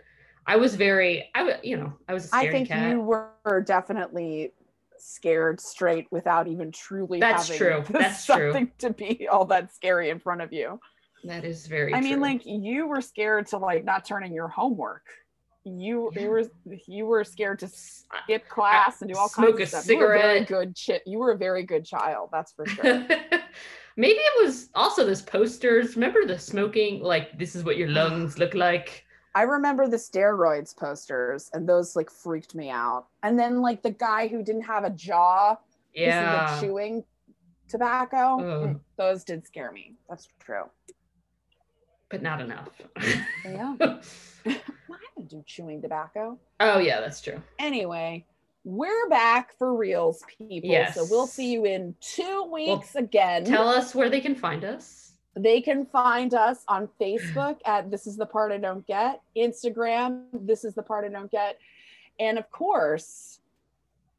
I 0.47 0.57
was 0.57 0.75
very, 0.75 1.31
I 1.35 1.43
was, 1.43 1.55
you 1.63 1.77
know, 1.77 1.93
I 2.09 2.15
was 2.15 2.31
I 2.33 2.51
think 2.51 2.69
Cal. 2.69 2.91
you 2.91 3.01
were 3.01 3.65
definitely 3.67 4.53
scared 4.99 5.61
straight 5.61 6.07
without 6.11 6.49
even 6.49 6.71
truly 6.71 7.21
That's 7.21 7.49
having 7.49 7.59
true. 7.59 7.85
That's 7.91 8.25
true. 8.27 8.53
something 8.53 8.73
to 8.79 8.91
be 8.91 9.29
all 9.31 9.45
that 9.47 9.75
scary 9.75 10.11
in 10.11 10.19
front 10.19 10.43
of 10.43 10.53
you. 10.53 10.81
That 11.25 11.45
is 11.45 11.67
very. 11.67 11.95
I 11.95 12.01
mean, 12.01 12.21
like 12.21 12.43
you 12.45 12.87
were 12.87 13.01
scared 13.01 13.47
to 13.49 13.59
like 13.59 13.85
not 13.85 14.05
turning 14.05 14.35
your 14.35 14.49
homework. 14.49 15.07
You 15.65 16.11
you 16.15 16.29
were 16.29 16.45
you 16.87 17.07
were 17.07 17.25
scared 17.25 17.59
to 17.61 17.69
skip 17.69 18.47
class 18.49 19.01
and 19.01 19.11
do 19.13 19.19
all 19.19 19.29
Smoke 19.31 19.59
kinds 19.59 19.75
of 19.75 19.81
stuff. 19.83 19.89
You 19.89 19.99
were 19.99 20.15
a 20.15 20.19
very 20.21 20.39
cigarette. 20.41 20.75
good 20.77 21.03
You 21.07 21.19
were 21.19 21.33
a 21.33 21.37
very 21.39 21.63
good 21.63 21.85
child. 21.87 22.29
That's 22.33 22.53
for 22.53 22.67
sure. 22.67 22.85
Maybe 23.97 24.19
it 24.19 24.45
was 24.45 24.69
also 24.75 25.07
those 25.07 25.23
posters. 25.23 25.95
Remember 25.97 26.27
the 26.27 26.39
smoking? 26.39 27.01
Like, 27.03 27.39
this 27.39 27.55
is 27.55 27.65
what 27.65 27.77
your 27.79 27.89
lungs 28.01 28.39
look 28.39 28.55
like. 28.55 29.05
I 29.37 29.43
remember 29.43 29.89
the 29.89 29.97
steroids 29.97 30.77
posters, 30.77 31.51
and 31.55 31.69
those 31.69 31.97
like 31.97 32.11
freaked 32.11 32.55
me 32.55 32.71
out. 32.71 33.07
And 33.23 33.39
then 33.39 33.61
like 33.63 33.83
the 33.83 33.91
guy 33.91 34.29
who 34.29 34.43
didn't 34.43 34.63
have 34.63 34.85
a 34.85 34.91
jaw, 34.91 35.57
Yeah. 35.95 36.61
chewing 36.61 37.05
tobacco. 37.69 38.65
Ugh. 38.65 38.81
Those 38.97 39.25
did 39.25 39.47
scare 39.47 39.73
me. 39.73 39.95
That's 40.11 40.29
true. 40.41 40.65
But 42.11 42.23
not 42.23 42.41
enough. 42.43 42.69
Yeah. 43.45 43.77
Would 45.17 45.29
do 45.29 45.43
chewing 45.47 45.81
tobacco. 45.83 46.39
oh, 46.61 46.79
yeah, 46.79 47.01
that's 47.01 47.21
true. 47.21 47.41
Anyway, 47.59 48.27
we're 48.65 49.09
back 49.09 49.57
for 49.59 49.75
reals, 49.77 50.23
people. 50.39 50.71
Yes. 50.71 50.95
So 50.95 51.07
we'll 51.11 51.27
see 51.27 51.53
you 51.53 51.65
in 51.67 51.95
two 52.01 52.49
weeks 52.53 52.95
again. 52.95 53.45
Tell 53.45 53.69
us 53.69 53.95
where 53.95 54.11
they 54.11 54.21
can 54.21 54.35
find 54.35 54.65
us. 54.65 55.13
they 55.37 55.61
can 55.61 55.85
find 55.87 56.33
us 56.35 56.65
on 56.69 56.89
Facebook 57.01 57.59
at 57.67 57.91
This 57.91 58.07
Is 58.07 58.17
the 58.17 58.27
Part 58.27 58.53
I 58.53 58.59
Don't 58.59 58.87
Get, 58.87 59.21
Instagram, 59.37 60.25
This 60.33 60.65
Is 60.65 60.75
the 60.75 60.83
Part 60.83 61.05
I 61.05 61.09
Don't 61.09 61.31
Get. 61.31 61.59
And 62.19 62.39
of 62.39 62.51
course, 62.51 63.41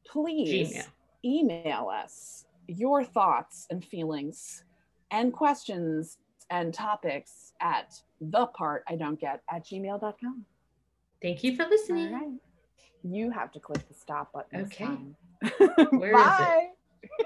please 0.05 0.73
Gmail. 0.73 0.85
email 1.23 1.89
us 1.89 2.45
your 2.67 3.03
thoughts 3.03 3.67
and 3.69 3.83
feelings 3.83 4.63
and 5.11 5.31
questions 5.33 6.17
and 6.49 6.73
topics 6.73 7.53
at 7.61 7.93
the 8.21 8.45
part 8.47 8.83
I 8.87 8.95
don't 8.95 9.19
get 9.19 9.41
at 9.49 9.65
gmail.com. 9.65 10.45
Thank 11.25 11.43
you 11.43 11.55
for 11.55 11.65
listening. 11.65 12.13
Right. 12.13 12.33
You 13.01 13.31
have 13.31 13.51
to 13.53 13.59
click 13.59 13.87
the 13.87 13.95
stop 13.95 14.31
button. 14.31 14.65
Okay. 14.65 14.85
Where 15.97 16.15
is 16.15 16.27
it? 16.39 16.69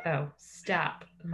Oh, 0.06 0.30
stop. 0.38 1.04